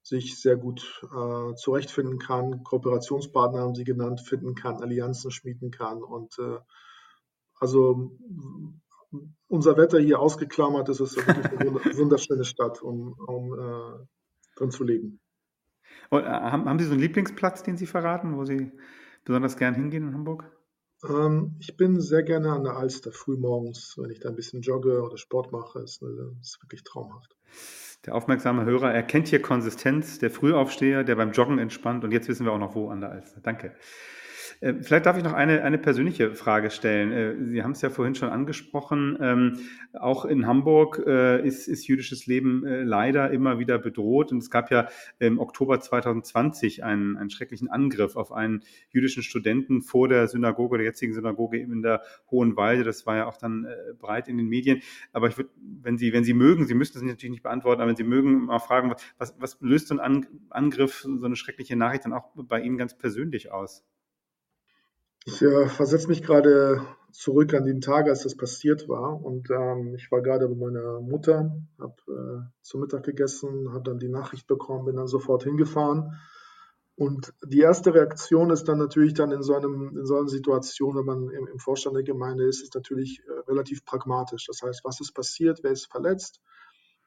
sich 0.00 0.40
sehr 0.40 0.56
gut 0.56 1.04
äh, 1.12 1.54
zurechtfinden 1.56 2.20
kann, 2.20 2.62
Kooperationspartner 2.62 3.60
haben 3.60 3.74
Sie 3.74 3.84
genannt, 3.84 4.20
finden 4.20 4.54
kann, 4.54 4.80
Allianzen 4.80 5.32
schmieden 5.32 5.72
kann. 5.72 6.04
Und 6.04 6.38
äh, 6.38 6.58
also 7.58 8.16
unser 9.48 9.76
Wetter 9.76 9.98
hier 9.98 10.20
ausgeklammert, 10.20 10.88
ist 10.88 11.00
es 11.00 11.16
wirklich 11.16 11.46
eine 11.58 11.72
wunderschöne 11.96 12.44
Stadt, 12.44 12.82
um, 12.82 13.12
um 13.12 13.52
äh, 13.52 14.06
drin 14.56 14.70
zu 14.70 14.84
leben. 14.84 15.20
Und, 16.10 16.22
äh, 16.22 16.26
haben, 16.26 16.68
haben 16.68 16.78
Sie 16.78 16.86
so 16.86 16.92
einen 16.92 17.00
Lieblingsplatz, 17.00 17.62
den 17.62 17.76
Sie 17.76 17.86
verraten, 17.86 18.36
wo 18.36 18.44
Sie 18.44 18.72
besonders 19.24 19.56
gern 19.56 19.74
hingehen 19.74 20.08
in 20.08 20.14
Hamburg? 20.14 20.50
Ähm, 21.08 21.56
ich 21.60 21.76
bin 21.76 22.00
sehr 22.00 22.22
gerne 22.22 22.52
an 22.52 22.64
der 22.64 22.76
Alster, 22.76 23.12
früh 23.12 23.36
morgens, 23.36 23.96
wenn 23.98 24.10
ich 24.10 24.20
da 24.20 24.28
ein 24.28 24.36
bisschen 24.36 24.62
jogge 24.62 25.02
oder 25.02 25.18
Sport 25.18 25.52
mache. 25.52 25.80
Ist, 25.80 26.02
ist 26.40 26.62
wirklich 26.62 26.84
traumhaft. 26.84 27.36
Der 28.06 28.14
aufmerksame 28.14 28.64
Hörer 28.64 28.92
erkennt 28.92 29.28
hier 29.28 29.40
Konsistenz, 29.40 30.18
der 30.18 30.30
Frühaufsteher, 30.30 31.04
der 31.04 31.16
beim 31.16 31.32
Joggen 31.32 31.58
entspannt 31.58 32.04
und 32.04 32.12
jetzt 32.12 32.28
wissen 32.28 32.44
wir 32.44 32.52
auch 32.52 32.58
noch 32.58 32.74
wo 32.74 32.90
an 32.90 33.00
der 33.00 33.10
Alster. 33.10 33.40
Danke. 33.40 33.74
Äh, 34.64 34.82
vielleicht 34.82 35.04
darf 35.04 35.18
ich 35.18 35.24
noch 35.24 35.34
eine, 35.34 35.62
eine 35.62 35.76
persönliche 35.76 36.34
Frage 36.34 36.70
stellen. 36.70 37.12
Äh, 37.12 37.44
Sie 37.44 37.62
haben 37.62 37.72
es 37.72 37.82
ja 37.82 37.90
vorhin 37.90 38.14
schon 38.14 38.30
angesprochen. 38.30 39.18
Ähm, 39.20 39.58
auch 39.92 40.24
in 40.24 40.46
Hamburg 40.46 41.02
äh, 41.06 41.46
ist, 41.46 41.68
ist 41.68 41.86
jüdisches 41.86 42.26
Leben 42.26 42.62
leider 42.64 43.30
immer 43.30 43.58
wieder 43.58 43.78
bedroht. 43.78 44.32
Und 44.32 44.38
es 44.38 44.50
gab 44.50 44.70
ja 44.70 44.88
im 45.18 45.38
Oktober 45.38 45.80
2020 45.80 46.82
einen, 46.82 47.16
einen 47.16 47.28
schrecklichen 47.28 47.68
Angriff 47.68 48.16
auf 48.16 48.32
einen 48.32 48.62
jüdischen 48.88 49.22
Studenten 49.22 49.82
vor 49.82 50.08
der 50.08 50.28
Synagoge, 50.28 50.78
der 50.78 50.86
jetzigen 50.86 51.12
Synagoge 51.12 51.58
in 51.58 51.82
der 51.82 52.02
Hohen 52.30 52.56
Weide. 52.56 52.84
Das 52.84 53.04
war 53.06 53.16
ja 53.16 53.26
auch 53.26 53.36
dann 53.36 53.66
breit 53.98 54.28
in 54.28 54.38
den 54.38 54.48
Medien. 54.48 54.80
Aber 55.12 55.28
ich 55.28 55.36
würde, 55.36 55.50
wenn 55.82 55.98
Sie, 55.98 56.12
wenn 56.12 56.24
Sie 56.24 56.34
mögen, 56.34 56.66
Sie 56.66 56.74
müssen 56.74 56.94
das 56.94 57.02
natürlich 57.02 57.30
nicht 57.30 57.42
beantworten, 57.42 57.82
aber 57.82 57.90
wenn 57.90 57.96
Sie 57.96 58.04
mögen, 58.04 58.46
mal 58.46 58.58
fragen, 58.58 58.94
was, 59.18 59.34
was 59.38 59.58
löst 59.60 59.88
so 59.88 59.98
ein 59.98 60.26
Angriff, 60.50 61.00
so 61.02 61.26
eine 61.26 61.36
schreckliche 61.36 61.76
Nachricht 61.76 62.06
dann 62.06 62.12
auch 62.12 62.30
bei 62.34 62.60
Ihnen 62.60 62.78
ganz 62.78 62.96
persönlich 62.96 63.52
aus? 63.52 63.84
Ich 65.26 65.40
äh, 65.40 65.68
versetze 65.68 66.08
mich 66.08 66.22
gerade 66.22 66.86
zurück 67.10 67.54
an 67.54 67.64
den 67.64 67.80
Tag, 67.80 68.08
als 68.08 68.24
das 68.24 68.36
passiert 68.36 68.88
war. 68.88 69.24
Und 69.24 69.48
ähm, 69.50 69.94
ich 69.94 70.10
war 70.12 70.20
gerade 70.20 70.48
bei 70.48 70.54
meiner 70.54 71.00
Mutter, 71.00 71.56
habe 71.78 71.94
äh, 72.08 72.62
zu 72.62 72.78
Mittag 72.78 73.04
gegessen, 73.04 73.72
habe 73.72 73.84
dann 73.84 73.98
die 73.98 74.10
Nachricht 74.10 74.46
bekommen, 74.46 74.84
bin 74.84 74.96
dann 74.96 75.06
sofort 75.06 75.44
hingefahren. 75.44 76.20
Und 76.96 77.32
die 77.44 77.60
erste 77.60 77.94
Reaktion 77.94 78.50
ist 78.50 78.64
dann 78.64 78.78
natürlich 78.78 79.14
dann 79.14 79.32
in 79.32 79.42
so, 79.42 79.54
einem, 79.54 79.96
in 79.96 80.04
so 80.04 80.16
einer 80.16 80.28
Situation, 80.28 80.94
wenn 80.96 81.06
man 81.06 81.30
im, 81.30 81.46
im 81.48 81.58
Vorstand 81.58 81.96
der 81.96 82.04
Gemeinde 82.04 82.44
ist, 82.44 82.62
ist 82.62 82.74
natürlich 82.74 83.22
äh, 83.26 83.50
relativ 83.50 83.84
pragmatisch. 83.84 84.46
Das 84.46 84.60
heißt, 84.62 84.84
was 84.84 85.00
ist 85.00 85.12
passiert, 85.12 85.60
wer 85.62 85.72
ist 85.72 85.90
verletzt, 85.90 86.42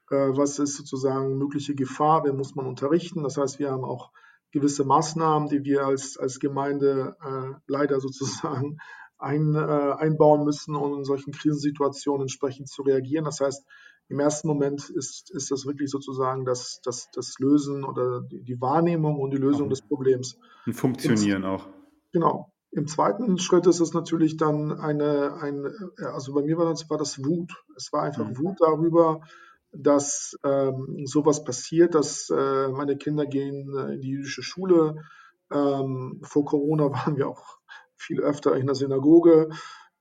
äh, 0.10 0.16
was 0.16 0.58
ist 0.58 0.76
sozusagen 0.76 1.38
mögliche 1.38 1.76
Gefahr, 1.76 2.24
wer 2.24 2.34
muss 2.34 2.56
man 2.56 2.66
unterrichten. 2.66 3.22
Das 3.22 3.38
heißt, 3.38 3.60
wir 3.60 3.70
haben 3.70 3.86
auch 3.86 4.12
gewisse 4.60 4.84
Maßnahmen, 4.84 5.50
die 5.50 5.64
wir 5.64 5.86
als, 5.86 6.18
als 6.18 6.40
Gemeinde 6.40 7.16
äh, 7.24 7.60
leider 7.68 8.00
sozusagen 8.00 8.78
ein, 9.18 9.56
äh, 9.56 9.58
einbauen 9.58 10.44
müssen, 10.44 10.76
um 10.76 10.98
in 10.98 11.04
solchen 11.04 11.32
Krisensituationen 11.32 12.24
entsprechend 12.24 12.70
zu 12.70 12.84
reagieren. 12.84 13.26
Das 13.26 13.40
heißt, 13.40 13.66
im 14.10 14.20
ersten 14.20 14.48
Moment 14.48 14.90
ist, 14.90 15.32
ist 15.32 15.52
das 15.52 15.66
wirklich 15.66 15.90
sozusagen 15.90 16.46
das, 16.46 16.80
das, 16.84 17.10
das 17.12 17.40
Lösen 17.40 17.84
oder 17.84 18.22
die, 18.22 18.42
die 18.42 18.62
Wahrnehmung 18.62 19.20
und 19.20 19.32
die 19.32 19.38
Lösung 19.38 19.70
des 19.70 19.82
Problems. 19.82 20.38
Ein 20.66 20.74
Funktionieren 20.74 21.44
Im, 21.44 21.50
auch. 21.50 21.68
Genau. 22.14 22.54
Im 22.72 22.88
zweiten 22.88 23.38
Schritt 23.38 23.66
ist 23.66 23.80
es 23.80 23.94
natürlich 23.94 24.38
dann 24.38 24.72
eine, 24.72 25.34
ein, 25.42 25.66
also 25.98 26.34
bei 26.34 26.42
mir 26.42 26.58
war 26.58 26.70
das, 26.70 26.90
war 26.90 26.98
das 26.98 27.24
Wut. 27.24 27.52
Es 27.76 27.92
war 27.92 28.04
einfach 28.04 28.28
mhm. 28.28 28.38
Wut 28.38 28.58
darüber, 28.60 29.22
dass 29.72 30.38
ähm, 30.44 31.04
sowas 31.06 31.44
passiert, 31.44 31.96
dass 31.96 32.30
äh, 32.30 32.68
meine 32.70 32.98
Kinder 32.98 33.26
gehen 33.26 33.76
äh, 33.76 33.94
in 33.96 34.02
die 34.02 34.10
jüdische 34.10 34.44
Schule. 34.44 35.04
Ähm, 35.52 36.22
vor 36.24 36.46
Corona 36.46 36.86
waren 36.92 37.18
wir 37.18 37.28
auch 37.28 37.60
viel 37.96 38.22
öfter 38.22 38.56
in 38.56 38.66
der 38.66 38.76
Synagoge. 38.76 39.50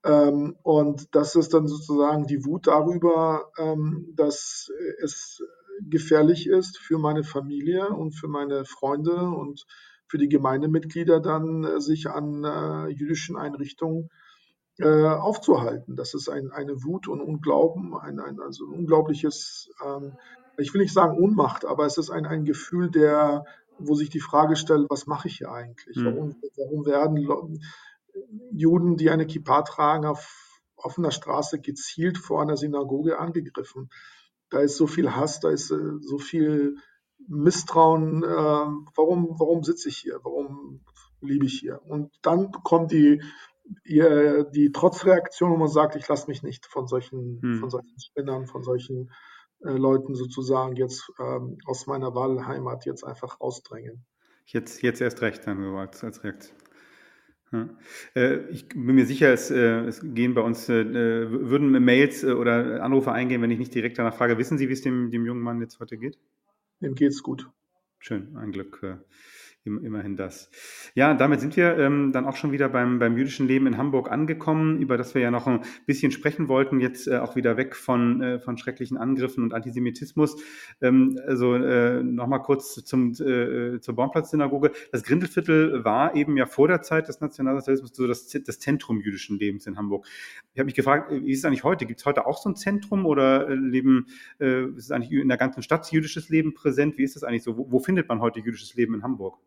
Ähm, 0.04 0.56
und 0.62 1.14
das 1.14 1.34
ist 1.34 1.54
dann 1.54 1.66
sozusagen 1.66 2.26
die 2.26 2.44
Wut 2.44 2.66
darüber, 2.66 3.50
ähm, 3.58 4.12
dass 4.14 4.70
es 5.02 5.42
gefährlich 5.80 6.46
ist 6.46 6.78
für 6.78 6.98
meine 6.98 7.24
Familie 7.24 7.88
und 7.88 8.12
für 8.12 8.28
meine 8.28 8.64
Freunde 8.64 9.14
und 9.14 9.66
für 10.08 10.18
die 10.18 10.28
Gemeindemitglieder 10.28 11.20
dann 11.20 11.64
äh, 11.64 11.80
sich 11.80 12.08
an 12.08 12.44
äh, 12.44 12.88
jüdischen 12.88 13.36
Einrichtungen 13.36 14.10
aufzuhalten. 14.84 15.96
Das 15.96 16.14
ist 16.14 16.28
ein, 16.28 16.50
eine 16.52 16.84
Wut 16.84 17.08
und 17.08 17.20
Unglauben, 17.20 17.96
ein, 17.96 18.20
ein, 18.20 18.40
also 18.40 18.66
ein 18.66 18.72
unglaubliches, 18.72 19.70
ähm, 19.84 20.12
ich 20.58 20.74
will 20.74 20.82
nicht 20.82 20.92
sagen 20.92 21.18
Ohnmacht, 21.18 21.64
aber 21.64 21.86
es 21.86 21.98
ist 21.98 22.10
ein, 22.10 22.26
ein 22.26 22.44
Gefühl, 22.44 22.90
der, 22.90 23.44
wo 23.78 23.94
sich 23.94 24.10
die 24.10 24.20
Frage 24.20 24.56
stellt, 24.56 24.90
was 24.90 25.06
mache 25.06 25.28
ich 25.28 25.38
hier 25.38 25.50
eigentlich? 25.50 25.96
Mhm. 25.96 26.04
Warum, 26.04 26.36
warum 26.56 26.86
werden 26.86 27.60
Juden, 28.52 28.96
die 28.96 29.10
eine 29.10 29.26
Kippa 29.26 29.62
tragen, 29.62 30.06
auf 30.06 30.60
offener 30.76 31.10
Straße 31.10 31.60
gezielt 31.60 32.18
vor 32.18 32.42
einer 32.42 32.56
Synagoge 32.56 33.18
angegriffen? 33.18 33.90
Da 34.50 34.60
ist 34.60 34.76
so 34.76 34.86
viel 34.86 35.14
Hass, 35.14 35.40
da 35.40 35.50
ist 35.50 35.70
äh, 35.70 35.98
so 36.00 36.18
viel 36.18 36.76
Misstrauen. 37.26 38.22
Äh, 38.22 38.26
warum, 38.26 39.38
warum 39.38 39.64
sitze 39.64 39.88
ich 39.88 39.98
hier? 39.98 40.20
Warum 40.22 40.80
liebe 41.20 41.46
ich 41.46 41.58
hier? 41.58 41.80
Und 41.82 42.12
dann 42.22 42.52
kommt 42.52 42.92
die 42.92 43.22
die 43.84 44.70
Trotzreaktion, 44.72 45.50
wo 45.50 45.56
man 45.56 45.68
sagt, 45.68 45.96
ich 45.96 46.06
lasse 46.06 46.28
mich 46.28 46.42
nicht 46.42 46.66
von 46.66 46.86
solchen, 46.86 47.40
hm. 47.42 47.58
von 47.60 47.70
solchen 47.70 47.98
Spinnern, 48.00 48.46
von 48.46 48.62
solchen 48.62 49.10
äh, 49.64 49.70
Leuten 49.70 50.14
sozusagen 50.14 50.76
jetzt 50.76 51.10
ähm, 51.18 51.58
aus 51.64 51.86
meiner 51.86 52.14
Wahlheimat 52.14 52.84
jetzt 52.86 53.04
einfach 53.04 53.40
rausdrängen. 53.40 54.04
Jetzt, 54.44 54.82
jetzt 54.82 55.00
erst 55.00 55.22
recht 55.22 55.46
dann 55.46 55.62
so 55.62 55.76
als, 55.76 56.04
als 56.04 56.22
Reaktion. 56.22 56.56
Ja. 57.52 57.68
Äh, 58.14 58.48
ich 58.50 58.68
bin 58.68 58.94
mir 58.94 59.06
sicher, 59.06 59.32
es, 59.32 59.50
äh, 59.50 59.84
es 59.86 60.00
gehen 60.02 60.34
bei 60.34 60.42
uns, 60.42 60.68
äh, 60.68 60.84
würden 60.84 61.70
Mails 61.84 62.24
oder 62.24 62.82
Anrufe 62.82 63.12
eingehen, 63.12 63.40
wenn 63.42 63.50
ich 63.50 63.58
nicht 63.58 63.74
direkt 63.74 63.98
danach 63.98 64.14
frage. 64.14 64.38
Wissen 64.38 64.58
Sie, 64.58 64.68
wie 64.68 64.72
es 64.72 64.82
dem, 64.82 65.10
dem 65.10 65.24
jungen 65.24 65.42
Mann 65.42 65.60
jetzt 65.60 65.80
heute 65.80 65.96
geht? 65.96 66.18
Dem 66.80 66.94
geht's 66.94 67.22
gut. 67.22 67.48
Schön, 67.98 68.36
ein 68.36 68.52
Glück 68.52 68.80
immerhin 69.66 70.16
das. 70.16 70.50
Ja, 70.94 71.14
damit 71.14 71.40
sind 71.40 71.56
wir 71.56 71.76
ähm, 71.78 72.12
dann 72.12 72.24
auch 72.26 72.36
schon 72.36 72.52
wieder 72.52 72.68
beim, 72.68 72.98
beim 72.98 73.16
jüdischen 73.16 73.46
Leben 73.46 73.66
in 73.66 73.76
Hamburg 73.76 74.10
angekommen, 74.10 74.78
über 74.80 74.96
das 74.96 75.14
wir 75.14 75.22
ja 75.22 75.30
noch 75.30 75.46
ein 75.46 75.60
bisschen 75.86 76.12
sprechen 76.12 76.48
wollten, 76.48 76.80
jetzt 76.80 77.08
äh, 77.08 77.18
auch 77.18 77.36
wieder 77.36 77.56
weg 77.56 77.76
von, 77.76 78.22
äh, 78.22 78.38
von 78.38 78.56
schrecklichen 78.58 78.96
Angriffen 78.96 79.42
und 79.42 79.54
Antisemitismus. 79.54 80.36
Ähm, 80.80 81.18
also 81.26 81.54
äh, 81.54 82.02
nochmal 82.02 82.42
kurz 82.42 82.74
zum, 82.84 83.12
äh, 83.12 83.80
zur 83.80 83.94
Baumplatz-Synagoge. 83.94 84.72
Das 84.92 85.02
Grindelviertel 85.02 85.84
war 85.84 86.14
eben 86.14 86.36
ja 86.36 86.46
vor 86.46 86.68
der 86.68 86.82
Zeit 86.82 87.08
des 87.08 87.20
Nationalsozialismus 87.20 87.90
so 87.94 88.06
das, 88.06 88.28
das 88.28 88.58
Zentrum 88.58 89.00
jüdischen 89.00 89.38
Lebens 89.38 89.66
in 89.66 89.76
Hamburg. 89.76 90.06
Ich 90.52 90.58
habe 90.58 90.66
mich 90.66 90.74
gefragt, 90.74 91.10
wie 91.10 91.30
ist 91.30 91.40
es 91.40 91.44
eigentlich 91.44 91.64
heute? 91.64 91.86
Gibt 91.86 92.00
es 92.00 92.06
heute 92.06 92.26
auch 92.26 92.38
so 92.38 92.48
ein 92.48 92.56
Zentrum 92.56 93.06
oder 93.06 93.48
äh, 93.48 93.54
leben, 93.54 94.06
äh, 94.40 94.64
ist 94.66 94.84
es 94.84 94.90
eigentlich 94.90 95.12
in 95.12 95.28
der 95.28 95.36
ganzen 95.36 95.62
Stadt 95.62 95.90
jüdisches 95.90 96.28
Leben 96.28 96.54
präsent? 96.54 96.98
Wie 96.98 97.02
ist 97.02 97.16
das 97.16 97.24
eigentlich 97.24 97.42
so? 97.42 97.56
Wo, 97.56 97.70
wo 97.70 97.78
findet 97.78 98.08
man 98.08 98.20
heute 98.20 98.40
jüdisches 98.40 98.74
Leben 98.74 98.94
in 98.94 99.02
Hamburg? 99.02 99.38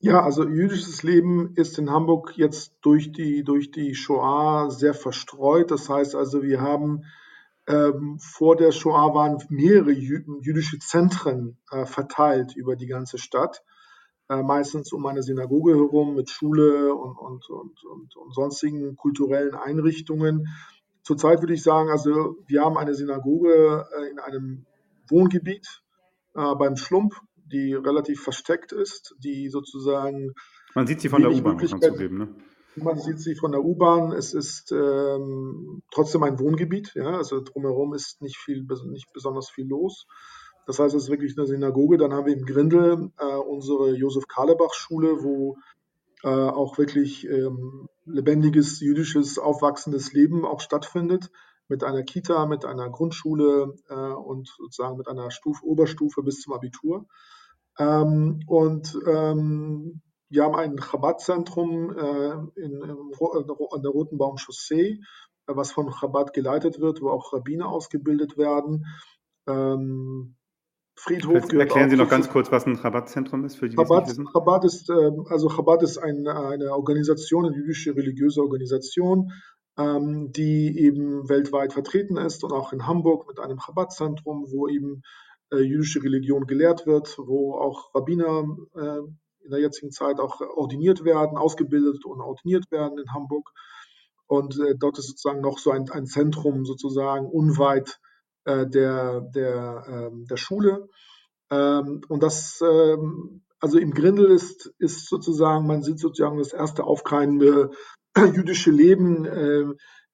Ja, 0.00 0.22
also 0.22 0.46
jüdisches 0.48 1.02
Leben 1.02 1.54
ist 1.56 1.76
in 1.76 1.90
Hamburg 1.90 2.34
jetzt 2.36 2.72
durch 2.82 3.10
die, 3.10 3.42
durch 3.42 3.72
die 3.72 3.96
Shoah 3.96 4.70
sehr 4.70 4.94
verstreut. 4.94 5.72
Das 5.72 5.88
heißt 5.88 6.14
also, 6.14 6.40
wir 6.42 6.60
haben 6.60 7.02
ähm, 7.66 8.16
vor 8.20 8.54
der 8.54 8.70
Shoah 8.70 9.12
waren 9.12 9.42
mehrere 9.48 9.90
jüdische 9.90 10.78
Zentren 10.78 11.58
äh, 11.72 11.84
verteilt 11.84 12.54
über 12.54 12.76
die 12.76 12.86
ganze 12.86 13.18
Stadt, 13.18 13.64
äh, 14.28 14.40
meistens 14.40 14.92
um 14.92 15.04
eine 15.04 15.24
Synagoge 15.24 15.74
herum 15.74 16.14
mit 16.14 16.30
Schule 16.30 16.94
und, 16.94 17.18
und, 17.18 17.50
und, 17.50 17.84
und, 17.84 18.16
und 18.16 18.34
sonstigen 18.34 18.96
kulturellen 18.96 19.56
Einrichtungen. 19.56 20.46
Zurzeit 21.02 21.42
würde 21.42 21.54
ich 21.54 21.64
sagen, 21.64 21.90
also 21.90 22.36
wir 22.46 22.62
haben 22.62 22.78
eine 22.78 22.94
Synagoge 22.94 23.88
äh, 23.98 24.10
in 24.10 24.20
einem 24.20 24.64
Wohngebiet 25.08 25.82
äh, 26.36 26.54
beim 26.54 26.76
Schlump 26.76 27.20
die 27.52 27.74
relativ 27.74 28.22
versteckt 28.22 28.72
ist, 28.72 29.14
die 29.18 29.48
sozusagen. 29.48 30.34
Man 30.74 30.86
sieht 30.86 31.00
sie 31.00 31.08
von 31.08 31.22
der 31.22 31.32
U-Bahn, 31.32 31.56
muss 31.56 31.70
man 31.70 31.82
zugeben, 31.82 32.18
ne? 32.18 32.28
Man 32.76 32.98
sieht 32.98 33.18
sie 33.18 33.34
von 33.34 33.50
der 33.52 33.64
U-Bahn. 33.64 34.12
Es 34.12 34.34
ist 34.34 34.70
ähm, 34.70 35.82
trotzdem 35.90 36.22
ein 36.22 36.38
Wohngebiet, 36.38 36.92
ja, 36.94 37.16
also 37.16 37.40
drumherum 37.40 37.94
ist 37.94 38.22
nicht 38.22 38.36
viel, 38.36 38.66
nicht 38.86 39.12
besonders 39.12 39.50
viel 39.50 39.66
los. 39.66 40.06
Das 40.66 40.78
heißt, 40.78 40.94
es 40.94 41.04
ist 41.04 41.10
wirklich 41.10 41.36
eine 41.36 41.46
Synagoge. 41.46 41.96
Dann 41.96 42.12
haben 42.12 42.26
wir 42.26 42.34
im 42.34 42.44
Grindel 42.44 43.10
äh, 43.18 43.24
unsere 43.24 43.94
Josef 43.94 44.28
Karlebach 44.28 44.74
Schule, 44.74 45.22
wo 45.22 45.56
äh, 46.22 46.28
auch 46.28 46.76
wirklich 46.78 47.26
ähm, 47.26 47.88
lebendiges 48.04 48.80
jüdisches 48.80 49.38
aufwachsendes 49.38 50.12
Leben 50.12 50.44
auch 50.44 50.60
stattfindet 50.60 51.30
mit 51.68 51.84
einer 51.84 52.02
Kita, 52.02 52.46
mit 52.46 52.64
einer 52.64 52.90
Grundschule 52.90 53.74
äh, 53.88 53.94
und 53.94 54.48
sozusagen 54.48 54.96
mit 54.96 55.08
einer 55.08 55.30
Stufe, 55.30 55.64
Oberstufe 55.64 56.22
bis 56.22 56.40
zum 56.40 56.54
Abitur. 56.54 57.06
Ähm, 57.78 58.40
und 58.46 58.98
ähm, 59.06 60.02
wir 60.30 60.44
haben 60.44 60.56
ein 60.56 60.76
Chabad-Zentrum 60.76 61.96
äh, 61.96 62.60
in, 62.60 62.82
in, 62.82 62.90
an 62.90 63.82
der 63.82 63.90
Roten 63.90 64.18
Baum 64.18 64.36
Chaussee, 64.36 65.00
äh, 65.46 65.56
was 65.56 65.72
von 65.72 65.90
Chabad 65.90 66.32
geleitet 66.32 66.80
wird, 66.80 67.00
wo 67.00 67.10
auch 67.10 67.32
Rabbiner 67.32 67.68
ausgebildet 67.68 68.36
werden. 68.36 68.84
Ähm, 69.46 70.36
Friedhof 70.96 71.52
Erklären 71.52 71.90
Sie 71.90 71.96
noch 71.96 72.08
ganz 72.08 72.28
kurz, 72.28 72.50
was 72.50 72.66
ein 72.66 72.76
Chabad-Zentrum 72.76 73.44
ist, 73.44 73.56
für 73.56 73.68
die, 73.68 73.76
Chabad. 73.76 74.08
Chabad 74.32 74.64
ist, 74.64 74.90
ähm, 74.90 75.26
also 75.28 75.48
Chabad 75.48 75.82
ist 75.84 75.96
ein, 75.98 76.26
eine 76.26 76.72
Organisation, 76.72 77.46
eine 77.46 77.56
jüdische 77.56 77.94
religiöse 77.94 78.42
Organisation, 78.42 79.30
ähm, 79.78 80.32
die 80.32 80.76
eben 80.76 81.28
weltweit 81.28 81.72
vertreten 81.72 82.16
ist 82.16 82.42
und 82.42 82.52
auch 82.52 82.72
in 82.72 82.86
Hamburg 82.86 83.28
mit 83.28 83.38
einem 83.38 83.58
Chabad-Zentrum, 83.58 84.46
wo 84.50 84.66
eben 84.66 84.96
äh, 84.96 85.27
jüdische 85.56 86.02
Religion 86.02 86.46
gelehrt 86.46 86.86
wird, 86.86 87.16
wo 87.18 87.54
auch 87.54 87.94
Rabbiner 87.94 88.44
äh, 88.74 88.98
in 89.44 89.50
der 89.50 89.60
jetzigen 89.60 89.90
Zeit 89.90 90.20
auch 90.20 90.40
ordiniert 90.40 91.04
werden, 91.04 91.38
ausgebildet 91.38 92.04
und 92.04 92.20
ordiniert 92.20 92.70
werden 92.70 92.98
in 92.98 93.12
Hamburg. 93.14 93.50
Und 94.26 94.58
äh, 94.60 94.74
dort 94.78 94.98
ist 94.98 95.08
sozusagen 95.08 95.40
noch 95.40 95.58
so 95.58 95.70
ein, 95.70 95.88
ein 95.90 96.06
Zentrum 96.06 96.66
sozusagen 96.66 97.26
unweit 97.26 97.98
äh, 98.44 98.66
der, 98.66 99.22
der, 99.22 99.84
ähm, 99.88 100.26
der 100.26 100.36
Schule. 100.36 100.88
Ähm, 101.50 102.02
und 102.08 102.22
das, 102.22 102.60
ähm, 102.62 103.42
also 103.58 103.78
im 103.78 103.92
Grindel 103.92 104.30
ist, 104.30 104.72
ist 104.78 105.08
sozusagen, 105.08 105.66
man 105.66 105.82
sieht 105.82 105.98
sozusagen 105.98 106.38
das 106.38 106.52
erste 106.52 106.84
aufkeimende 106.84 107.70
jüdische 108.16 108.70
Leben. 108.70 109.24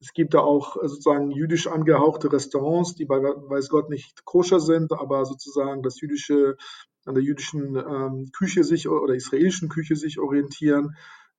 Es 0.05 0.12
gibt 0.12 0.35
da 0.35 0.40
auch 0.40 0.77
äh, 0.77 0.87
sozusagen 0.87 1.31
jüdisch 1.31 1.67
angehauchte 1.67 2.31
Restaurants, 2.31 2.95
die 2.95 3.07
bei 3.07 3.23
weiß 3.23 3.71
Gott 3.71 3.88
nicht 3.88 4.27
koscher 4.27 4.61
sind, 4.61 4.93
aber 4.93 5.25
sozusagen 5.25 5.83
das 5.83 5.99
jüdische, 5.99 6.59
an 7.07 7.14
der 7.14 7.25
jüdischen 7.25 7.77
ähm, 7.77 8.31
Küche 8.37 8.64
sich 8.64 8.87
oder 8.87 9.14
israelischen 9.14 9.71
Küche 9.71 9.97
sich 9.97 10.19
orientieren. 10.19 10.95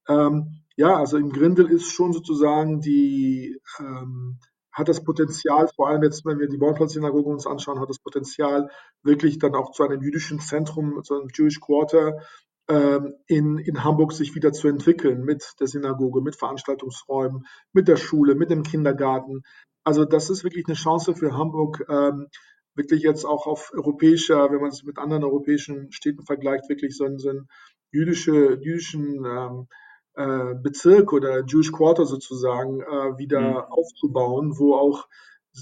Ähm, 0.08 0.64
ja, 0.76 0.98
also 0.98 1.18
im 1.18 1.32
Grindel 1.32 1.70
ist 1.70 1.92
schon 1.92 2.12
sozusagen 2.12 2.82
die, 2.82 3.62
ähm, 3.80 4.40
hat 4.72 4.90
das 4.90 5.04
Potenzial, 5.04 5.70
vor 5.76 5.88
allem 5.90 6.02
jetzt, 6.02 6.26
wenn 6.26 6.40
wir 6.40 6.48
die 6.48 6.58
Bornplatz-Synagoge 6.58 7.30
uns 7.30 7.46
anschauen, 7.46 7.80
hat 7.80 7.90
das 7.90 8.00
Potenzial, 8.00 8.72
wirklich 9.04 9.38
dann 9.38 9.54
auch 9.54 9.72
zu 9.74 9.84
einem 9.84 10.02
jüdischen 10.02 10.40
Zentrum, 10.40 11.04
zu 11.04 11.14
einem 11.14 11.30
Jewish 11.32 11.60
Quarter 11.60 12.20
in, 12.68 13.58
in 13.60 13.84
Hamburg 13.84 14.12
sich 14.12 14.34
wieder 14.34 14.52
zu 14.52 14.68
entwickeln 14.68 15.24
mit 15.24 15.54
der 15.60 15.68
Synagoge, 15.68 16.22
mit 16.22 16.36
Veranstaltungsräumen, 16.36 17.46
mit 17.74 17.88
der 17.88 17.96
Schule, 17.96 18.34
mit 18.34 18.50
dem 18.50 18.64
Kindergarten. 18.64 19.44
Also 19.84 20.04
das 20.04 20.32
ist 20.32 20.44
wirklich 20.44 20.66
eine 20.68 20.76
Chance 20.76 21.14
für 21.14 21.38
Hamburg, 21.38 21.86
ähm, 21.90 22.28
wirklich 22.76 23.04
jetzt 23.04 23.26
auch 23.26 23.48
auf 23.48 23.72
europäischer, 23.74 24.52
wenn 24.52 24.62
man 24.62 24.70
es 24.70 24.84
mit 24.84 24.98
anderen 24.98 25.24
europäischen 25.24 25.92
Städten 25.92 26.26
vergleicht, 26.26 26.70
wirklich 26.70 26.96
so 26.96 27.06
einen, 27.06 27.20
so 27.20 27.30
einen 27.30 27.48
jüdische, 27.92 28.60
jüdischen 28.62 29.26
ähm, 29.26 29.68
äh, 30.16 30.56
Bezirk 30.56 31.14
oder 31.14 31.44
Jewish 31.46 31.72
Quarter 31.72 32.06
sozusagen 32.06 32.82
äh, 32.82 33.18
wieder 33.18 33.42
mhm. 33.42 33.58
aufzubauen, 33.72 34.58
wo 34.58 34.76
auch 34.76 35.08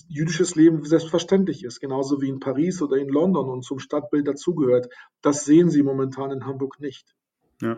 jüdisches 0.07 0.55
Leben 0.55 0.83
selbstverständlich 0.83 1.63
ist, 1.63 1.79
genauso 1.79 2.21
wie 2.21 2.29
in 2.29 2.39
Paris 2.39 2.81
oder 2.81 2.97
in 2.97 3.09
London 3.09 3.49
und 3.49 3.63
zum 3.63 3.79
Stadtbild 3.79 4.27
dazugehört. 4.27 4.89
Das 5.21 5.45
sehen 5.45 5.69
Sie 5.69 5.83
momentan 5.83 6.31
in 6.31 6.45
Hamburg 6.45 6.79
nicht. 6.79 7.15
Ja. 7.61 7.77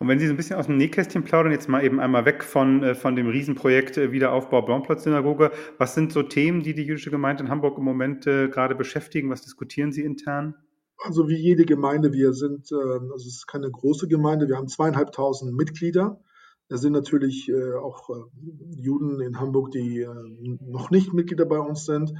Und 0.00 0.08
wenn 0.08 0.18
Sie 0.18 0.26
so 0.26 0.32
ein 0.32 0.36
bisschen 0.36 0.56
aus 0.56 0.66
dem 0.66 0.76
Nähkästchen 0.76 1.22
plaudern, 1.22 1.52
jetzt 1.52 1.68
mal 1.68 1.84
eben 1.84 2.00
einmal 2.00 2.24
weg 2.24 2.42
von, 2.42 2.82
äh, 2.82 2.94
von 2.94 3.14
dem 3.14 3.28
Riesenprojekt 3.28 3.96
äh, 3.96 4.12
Wiederaufbau 4.12 4.62
Blaumplatz-Synagoge, 4.62 5.52
was 5.78 5.94
sind 5.94 6.12
so 6.12 6.22
Themen, 6.22 6.62
die 6.62 6.74
die 6.74 6.82
jüdische 6.82 7.10
Gemeinde 7.10 7.44
in 7.44 7.50
Hamburg 7.50 7.78
im 7.78 7.84
Moment 7.84 8.26
äh, 8.26 8.48
gerade 8.48 8.74
beschäftigen? 8.74 9.30
Was 9.30 9.42
diskutieren 9.42 9.92
Sie 9.92 10.02
intern? 10.02 10.56
Also 10.98 11.28
wie 11.28 11.36
jede 11.36 11.64
Gemeinde, 11.64 12.12
wir 12.12 12.32
sind, 12.32 12.70
äh, 12.72 12.74
also 12.74 13.14
es 13.16 13.26
ist 13.26 13.46
keine 13.46 13.70
große 13.70 14.08
Gemeinde, 14.08 14.48
wir 14.48 14.56
haben 14.56 14.68
zweieinhalbtausend 14.68 15.54
Mitglieder. 15.54 16.20
Es 16.74 16.80
sind 16.80 16.92
natürlich 16.92 17.48
äh, 17.48 17.74
auch 17.74 18.10
äh, 18.10 18.14
Juden 18.76 19.20
in 19.20 19.38
Hamburg, 19.38 19.70
die 19.70 20.00
äh, 20.00 20.58
noch 20.60 20.90
nicht 20.90 21.12
Mitglieder 21.12 21.46
bei 21.46 21.60
uns 21.60 21.84
sind. 21.84 22.12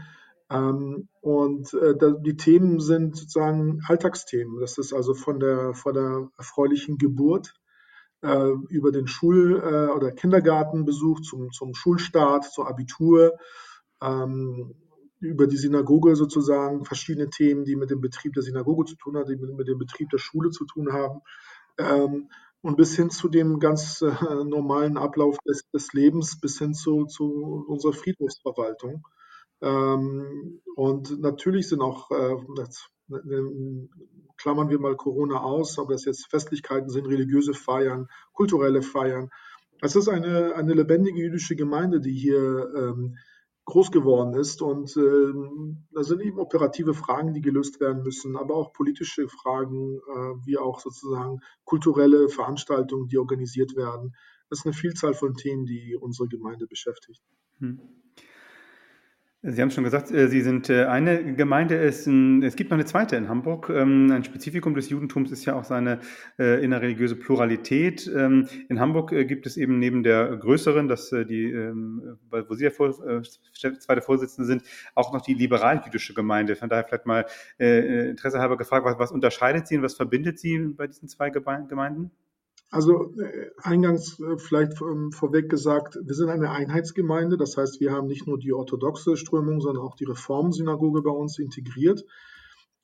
Ähm, 0.49 1.09
und 1.21 1.73
da, 1.73 2.11
die 2.11 2.37
Themen 2.37 2.79
sind 2.79 3.17
sozusagen 3.17 3.81
Alltagsthemen. 3.88 4.61
Das 4.61 4.79
ist 4.79 4.93
also 4.93 5.14
von 5.14 5.40
der, 5.40 5.75
von 5.75 5.95
der 5.95 6.29
erfreulichen 6.37 6.99
Geburt 6.99 7.55
über 8.69 8.90
den 8.90 9.07
Schul- 9.07 9.57
oder 9.95 10.11
Kindergartenbesuch 10.11 11.21
zum, 11.21 11.51
zum 11.51 11.75
Schulstart, 11.75 12.45
zur 12.45 12.69
Abitur, 12.69 13.37
ähm, 14.01 14.75
über 15.21 15.47
die 15.47 15.57
Synagoge 15.57 16.17
sozusagen, 16.17 16.85
verschiedene 16.85 17.29
Themen, 17.29 17.64
die 17.64 17.77
mit 17.77 17.90
dem 17.90 18.01
Betrieb 18.01 18.33
der 18.35 18.43
Synagoge 18.43 18.85
zu 18.85 18.97
tun 18.97 19.17
haben, 19.17 19.29
die 19.29 19.37
mit, 19.37 19.55
mit 19.55 19.69
dem 19.69 19.79
Betrieb 19.79 20.09
der 20.11 20.19
Schule 20.19 20.51
zu 20.51 20.64
tun 20.64 20.93
haben. 20.93 21.21
Ähm, 21.79 22.29
und 22.64 22.79
bis 22.79 22.96
hin 22.96 23.11
zu 23.11 23.29
dem 23.29 23.61
ganz 23.61 24.00
äh, 24.00 24.07
normalen 24.44 24.96
Ablauf 24.96 25.37
des, 25.46 25.68
des, 25.70 25.92
Lebens, 25.92 26.40
bis 26.40 26.59
hin 26.59 26.72
zu, 26.72 27.05
zu 27.05 27.62
unserer 27.68 27.92
Friedhofsverwaltung. 27.92 29.07
Ähm, 29.61 30.62
und 30.74 31.20
natürlich 31.20 31.68
sind 31.68 31.83
auch, 31.83 32.11
äh, 32.11 32.37
das, 32.57 32.88
äh, 33.11 33.88
klammern 34.38 34.70
wir 34.70 34.81
mal 34.81 34.96
Corona 34.96 35.42
aus, 35.42 35.79
ob 35.79 35.90
das 35.90 36.07
jetzt 36.07 36.31
Festlichkeiten 36.31 36.88
sind, 36.88 37.07
religiöse 37.07 37.53
Feiern, 37.53 38.09
kulturelle 38.33 38.81
Feiern. 38.81 39.29
Es 39.83 39.94
ist 39.94 40.09
eine, 40.09 40.55
eine 40.55 40.72
lebendige 40.72 41.20
jüdische 41.20 41.57
Gemeinde, 41.57 42.00
die 42.00 42.14
hier 42.14 42.72
ähm, 42.74 43.18
groß 43.64 43.90
geworden 43.90 44.35
ist. 44.35 44.62
Und 44.62 44.96
ähm, 44.96 45.87
da 45.92 46.03
sind 46.03 46.20
eben 46.22 46.38
operative 46.38 46.94
Fragen, 46.94 47.33
die 47.33 47.40
gelöst 47.40 47.81
werden 47.81 48.03
müssen, 48.03 48.37
aber 48.37 48.55
auch 48.55 48.72
politische 48.72 49.29
Fragen, 49.29 49.96
äh, 49.96 50.46
wie 50.46 50.59
auch 50.59 50.81
sozusagen 50.81 51.40
kulturelle 51.64 52.29
Veranstaltungen, 52.29 53.09
die 53.09 53.18
organisiert 53.18 53.77
werden. 53.77 54.14
Das 54.50 54.61
ist 54.61 54.66
eine 54.66 54.74
Vielzahl 54.74 55.14
von 55.14 55.35
Themen, 55.35 55.64
die 55.64 55.96
unsere 55.96 56.29
Gemeinde 56.29 56.66
beschäftigt. 56.66 57.22
Hm. 57.59 57.81
Sie 59.46 59.61
haben 59.61 59.70
schon 59.70 59.85
gesagt, 59.85 60.11
äh, 60.11 60.28
Sie 60.28 60.40
sind 60.40 60.70
äh, 60.70 60.87
eine 60.87 61.35
Gemeinde. 61.35 61.76
Es, 61.76 62.04
gibt 62.07 62.70
noch 62.70 62.78
eine 62.78 62.87
zweite 62.87 63.16
in 63.16 63.28
Hamburg. 63.28 63.68
Ähm, 63.68 64.11
ein 64.11 64.24
Spezifikum 64.24 64.74
des 64.74 64.88
Judentums 64.88 65.30
ist 65.30 65.44
ja 65.44 65.54
auch 65.54 65.64
seine 65.64 66.00
äh, 66.38 66.64
innerreligiöse 66.64 67.14
Pluralität. 67.14 68.11
Ähm, 68.16 68.48
in 68.70 68.80
Hamburg 68.80 69.11
gibt 69.11 69.44
es 69.44 69.59
eben 69.59 69.78
neben 69.78 70.02
der 70.02 70.35
größeren, 70.38 70.88
das 70.88 71.11
die, 71.11 71.50
ähm, 71.50 72.16
wo 72.30 72.54
Sie 72.54 72.64
der 72.64 72.72
zweite 73.80 74.00
Vorsitzende 74.00 74.46
sind, 74.46 74.62
auch 74.94 75.12
noch 75.12 75.20
die 75.20 75.35
liberal-jüdische 75.35 76.14
Gemeinde. 76.14 76.57
Von 76.57 76.70
daher 76.70 76.85
vielleicht 76.85 77.04
mal 77.04 77.26
Interesse 77.59 78.38
halber 78.38 78.57
gefragt, 78.57 78.87
was 78.98 79.12
unterscheidet 79.12 79.68
Sie 79.68 79.76
und 79.76 79.83
was 79.83 79.94
verbindet 79.94 80.38
Sie 80.38 80.59
bei 80.59 80.87
diesen 80.87 81.09
zwei 81.09 81.28
Gemeinden? 81.28 82.11
Also 82.70 83.12
äh, 83.20 83.50
eingangs 83.62 84.18
äh, 84.18 84.37
vielleicht 84.37 84.81
ähm, 84.83 85.12
vorweg 85.12 85.48
gesagt, 85.48 85.96
wir 86.03 86.14
sind 86.14 86.29
eine 86.29 86.50
Einheitsgemeinde. 86.50 87.37
Das 87.37 87.57
heißt, 87.57 87.81
wir 87.81 87.92
haben 87.92 88.09
nicht 88.09 88.27
nur 88.27 88.38
die 88.38 88.53
orthodoxe 88.53 89.16
Strömung, 89.16 89.61
sondern 89.61 89.85
auch 89.85 89.94
die 89.94 90.07
Reformsynagoge 90.07 91.03
bei 91.03 91.11
uns 91.11 91.38
integriert. 91.38 92.05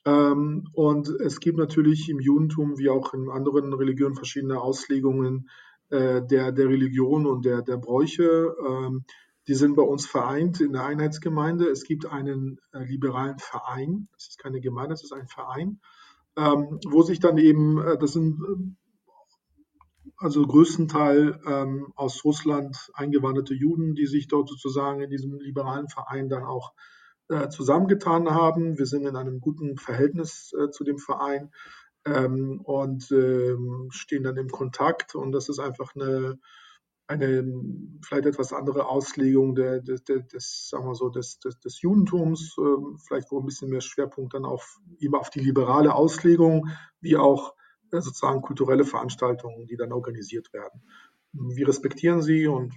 Ähm, 0.05 0.69
und 0.73 1.09
es 1.09 1.41
gibt 1.41 1.59
natürlich 1.59 2.09
im 2.09 2.21
Judentum 2.21 2.79
wie 2.79 2.89
auch 2.89 3.13
in 3.15 3.29
anderen 3.29 3.73
Religionen 3.75 4.15
verschiedene 4.15 4.61
Auslegungen 4.61 5.51
äh, 5.91 6.23
der, 6.23 6.53
der 6.53 6.69
Religion 6.69 7.27
und 7.27 7.45
der, 7.45 7.63
der 7.63 7.77
Bräuche. 7.77 8.55
Ähm, 8.67 9.05
die 9.49 9.55
sind 9.55 9.75
bei 9.75 9.83
uns 9.83 10.07
vereint 10.07 10.61
in 10.61 10.73
der 10.73 10.85
Einheitsgemeinde. 10.85 11.67
Es 11.67 11.83
gibt 11.83 12.07
einen 12.07 12.61
liberalen 12.73 13.39
Verein. 13.39 14.09
Das 14.13 14.29
ist 14.29 14.39
keine 14.39 14.61
Gemeinde, 14.61 14.91
das 14.91 15.03
ist 15.03 15.13
ein 15.13 15.27
Verein, 15.27 15.81
wo 16.37 17.03
sich 17.03 17.19
dann 17.19 17.37
eben, 17.37 17.83
das 17.99 18.13
sind 18.13 18.77
also 20.21 20.47
größtenteils 20.47 21.37
ähm, 21.47 21.93
aus 21.97 22.25
Russland 22.25 22.91
eingewanderte 22.93 23.55
Juden, 23.55 23.95
die 23.95 24.07
sich 24.07 24.29
dort 24.29 24.51
sozusagen 24.51 25.01
in 25.01 25.11
diesem 25.11 25.41
liberalen 25.41 25.89
Verein 25.89 26.29
dann 26.29 26.45
auch 26.45 26.75
äh, 27.29 27.49
zusammengetan 27.49 28.31
haben. 28.31 28.77
Wir 28.79 28.85
sind 28.85 29.07
in 29.07 29.17
einem 29.17 29.41
guten 29.41 29.79
Verhältnis 29.79 30.53
äh, 30.53 30.71
zu 30.71 30.85
dem 30.85 30.99
Verein 30.99 31.51
ähm, 32.05 32.61
und 32.61 33.11
ähm, 33.13 33.89
stehen 33.91 34.23
dann 34.23 34.37
im 34.37 34.49
Kontakt. 34.49 35.15
Und 35.15 35.33
das 35.33 35.49
ist 35.49 35.59
einfach 35.59 35.95
eine, 35.95 36.39
eine 37.07 37.43
vielleicht 38.05 38.27
etwas 38.27 38.53
andere 38.53 38.87
Auslegung 38.89 39.55
der, 39.55 39.81
des, 39.81 40.05
des, 40.05 40.69
sagen 40.69 40.87
wir 40.87 40.95
so, 40.95 41.09
des, 41.09 41.39
des, 41.39 41.59
des 41.61 41.81
Judentums, 41.81 42.57
äh, 42.59 42.97
vielleicht 43.07 43.31
wo 43.31 43.41
ein 43.41 43.47
bisschen 43.47 43.71
mehr 43.71 43.81
Schwerpunkt 43.81 44.35
dann 44.35 44.45
auf, 44.45 44.81
eben 44.99 45.15
auf 45.15 45.31
die 45.31 45.41
liberale 45.41 45.95
Auslegung, 45.95 46.69
wie 47.01 47.17
auch 47.17 47.55
sozusagen 47.93 48.43
kulturelle 48.43 48.85
Veranstaltungen, 48.85 49.67
die 49.67 49.77
dann 49.77 49.93
organisiert 49.93 50.53
werden. 50.53 50.83
Wir 51.33 51.69
respektieren 51.69 52.23
sie 52.23 52.49
und 52.49 52.75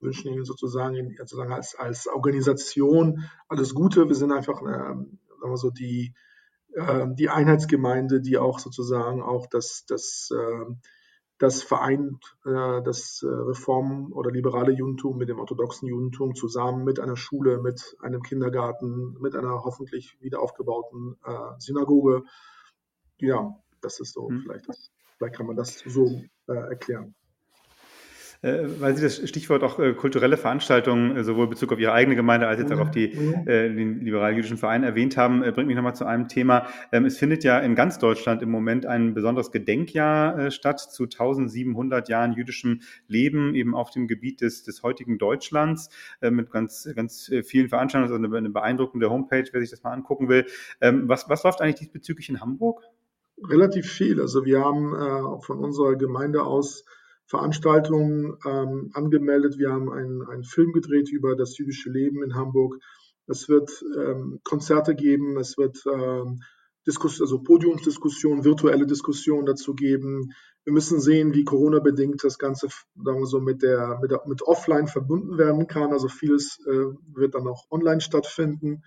wünschen 0.00 0.32
ihnen 0.32 0.44
sozusagen, 0.44 1.14
sozusagen 1.16 1.52
als, 1.52 1.74
als 1.74 2.06
Organisation 2.06 3.24
alles 3.48 3.74
Gute. 3.74 4.08
Wir 4.08 4.14
sind 4.14 4.32
einfach, 4.32 4.62
äh, 4.62 4.64
sagen 4.64 5.06
wir 5.42 5.56
so, 5.56 5.70
die, 5.70 6.14
äh, 6.72 7.06
die 7.14 7.28
Einheitsgemeinde, 7.28 8.20
die 8.20 8.38
auch 8.38 8.60
sozusagen 8.60 9.22
auch 9.22 9.46
das, 9.48 9.84
das, 9.86 10.30
äh, 10.32 10.74
das 11.40 11.62
vereint, 11.62 12.36
äh, 12.44 12.82
das 12.82 13.22
äh, 13.22 13.26
Reform- 13.26 14.12
oder 14.12 14.30
liberale 14.30 14.72
Judentum 14.72 15.16
mit 15.16 15.30
dem 15.30 15.40
orthodoxen 15.40 15.88
Judentum 15.88 16.34
zusammen 16.34 16.84
mit 16.84 17.00
einer 17.00 17.16
Schule, 17.16 17.60
mit 17.60 17.96
einem 18.00 18.22
Kindergarten, 18.22 19.16
mit 19.20 19.34
einer 19.34 19.64
hoffentlich 19.64 20.18
wieder 20.20 20.40
aufgebauten 20.40 21.16
äh, 21.24 21.58
Synagoge. 21.58 22.24
Ja, 23.18 23.58
das 23.82 24.00
ist 24.00 24.14
so, 24.14 24.28
hm. 24.28 24.42
vielleicht, 24.42 24.68
das, 24.68 24.90
vielleicht 25.18 25.36
kann 25.36 25.46
man 25.46 25.56
das 25.56 25.78
so 25.78 26.22
äh, 26.48 26.52
erklären. 26.52 27.14
Äh, 28.42 28.80
weil 28.80 28.96
Sie 28.96 29.02
das 29.02 29.28
Stichwort 29.28 29.62
auch 29.62 29.78
äh, 29.78 29.92
kulturelle 29.92 30.38
Veranstaltungen 30.38 31.14
äh, 31.14 31.24
sowohl 31.24 31.44
in 31.44 31.50
Bezug 31.50 31.72
auf 31.72 31.78
Ihre 31.78 31.92
eigene 31.92 32.16
Gemeinde 32.16 32.46
als 32.46 32.58
jetzt 32.58 32.72
auch 32.72 32.78
auf 32.78 32.90
die, 32.90 33.08
mhm. 33.08 33.46
äh, 33.46 33.68
den 33.68 34.00
liberal-jüdischen 34.00 34.56
Verein 34.56 34.82
erwähnt 34.82 35.18
haben, 35.18 35.42
äh, 35.42 35.52
bringt 35.52 35.66
mich 35.66 35.76
nochmal 35.76 35.94
zu 35.94 36.06
einem 36.06 36.26
Thema. 36.26 36.66
Ähm, 36.90 37.04
es 37.04 37.18
findet 37.18 37.44
ja 37.44 37.58
in 37.58 37.74
ganz 37.74 37.98
Deutschland 37.98 38.40
im 38.40 38.50
Moment 38.50 38.86
ein 38.86 39.12
besonderes 39.12 39.52
Gedenkjahr 39.52 40.50
statt 40.50 40.80
zu 40.80 41.02
1700 41.04 42.08
Jahren 42.08 42.32
jüdischem 42.32 42.80
Leben 43.08 43.54
eben 43.54 43.74
auf 43.74 43.90
dem 43.90 44.08
Gebiet 44.08 44.40
des, 44.40 44.62
des 44.62 44.82
heutigen 44.82 45.18
Deutschlands 45.18 45.90
mit 46.22 46.50
ganz, 46.50 46.88
ganz 46.94 47.30
vielen 47.44 47.68
Veranstaltungen, 47.68 48.12
also 48.12 48.26
eine, 48.26 48.36
eine 48.36 48.50
beeindruckende 48.50 49.10
Homepage, 49.10 49.44
wer 49.52 49.60
sich 49.60 49.70
das 49.70 49.82
mal 49.82 49.92
angucken 49.92 50.28
will. 50.28 50.46
Ähm, 50.80 51.08
was, 51.08 51.28
was 51.28 51.42
läuft 51.42 51.60
eigentlich 51.60 51.80
diesbezüglich 51.80 52.28
in 52.28 52.40
Hamburg? 52.40 52.82
Relativ 53.48 53.86
viel. 53.86 54.20
Also 54.20 54.44
wir 54.44 54.60
haben 54.60 54.94
äh, 54.94 55.42
von 55.42 55.58
unserer 55.58 55.96
Gemeinde 55.96 56.44
aus 56.44 56.84
Veranstaltungen 57.26 58.36
ähm, 58.44 58.90
angemeldet. 58.94 59.58
Wir 59.58 59.70
haben 59.70 59.90
einen, 59.92 60.22
einen 60.22 60.44
Film 60.44 60.72
gedreht 60.72 61.10
über 61.10 61.36
das 61.36 61.56
jüdische 61.56 61.90
Leben 61.90 62.22
in 62.22 62.34
Hamburg. 62.34 62.78
Es 63.26 63.48
wird 63.48 63.84
ähm, 63.96 64.40
Konzerte 64.42 64.96
geben, 64.96 65.38
es 65.38 65.56
wird 65.56 65.78
ähm, 65.86 66.40
Diskus 66.86 67.20
also 67.20 67.42
Podiumsdiskussionen, 67.42 68.44
virtuelle 68.44 68.86
Diskussionen 68.86 69.46
dazu 69.46 69.74
geben. 69.74 70.32
Wir 70.64 70.72
müssen 70.72 71.00
sehen, 71.00 71.34
wie 71.34 71.44
Corona-bedingt 71.44 72.24
das 72.24 72.38
Ganze 72.38 72.68
sagen 72.68 73.20
wir 73.20 73.26
so, 73.26 73.40
mit, 73.40 73.62
der, 73.62 73.98
mit, 74.00 74.10
der, 74.10 74.22
mit 74.26 74.42
Offline 74.42 74.88
verbunden 74.88 75.38
werden 75.38 75.66
kann. 75.66 75.92
Also 75.92 76.08
vieles 76.08 76.58
äh, 76.66 76.86
wird 77.14 77.34
dann 77.34 77.46
auch 77.46 77.70
online 77.70 78.00
stattfinden. 78.00 78.82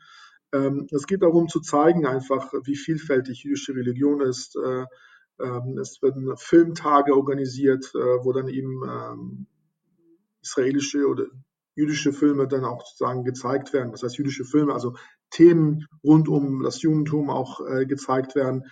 Ähm, 0.54 0.88
es 0.92 1.08
geht 1.08 1.24
darum 1.24 1.48
zu 1.50 1.60
zeigen 1.60 2.06
einfach, 2.06 2.54
wie 2.64 2.76
vielfältig 2.76 3.44
jüdische 3.44 3.76
Religion 3.76 4.22
ist. 4.22 4.56
Äh, 4.56 4.86
ähm, 5.40 5.80
es 5.80 6.02
werden 6.02 6.38
Filmtage 6.38 7.16
organisiert, 7.16 7.92
äh, 7.96 8.24
wo 8.24 8.32
dann 8.34 8.48
eben 8.48 8.84
ähm, 8.88 9.48
israelische 10.42 11.08
oder 11.08 11.26
jüdische 11.76 12.14
Filme 12.14 12.48
dann 12.48 12.66
auch 12.66 12.86
sozusagen 12.86 13.24
gezeigt 13.24 13.74
werden. 13.74 13.92
Was 13.92 14.04
heißt 14.04 14.18
jüdische 14.18 14.46
Filme? 14.46 14.74
Also 14.74 14.94
Themen 15.32 15.88
rund 16.04 16.30
um 16.30 16.62
das 16.62 16.84
Judentum 16.84 17.32
auch 17.32 17.60
äh, 17.68 17.86
gezeigt 17.86 18.36
werden. 18.36 18.66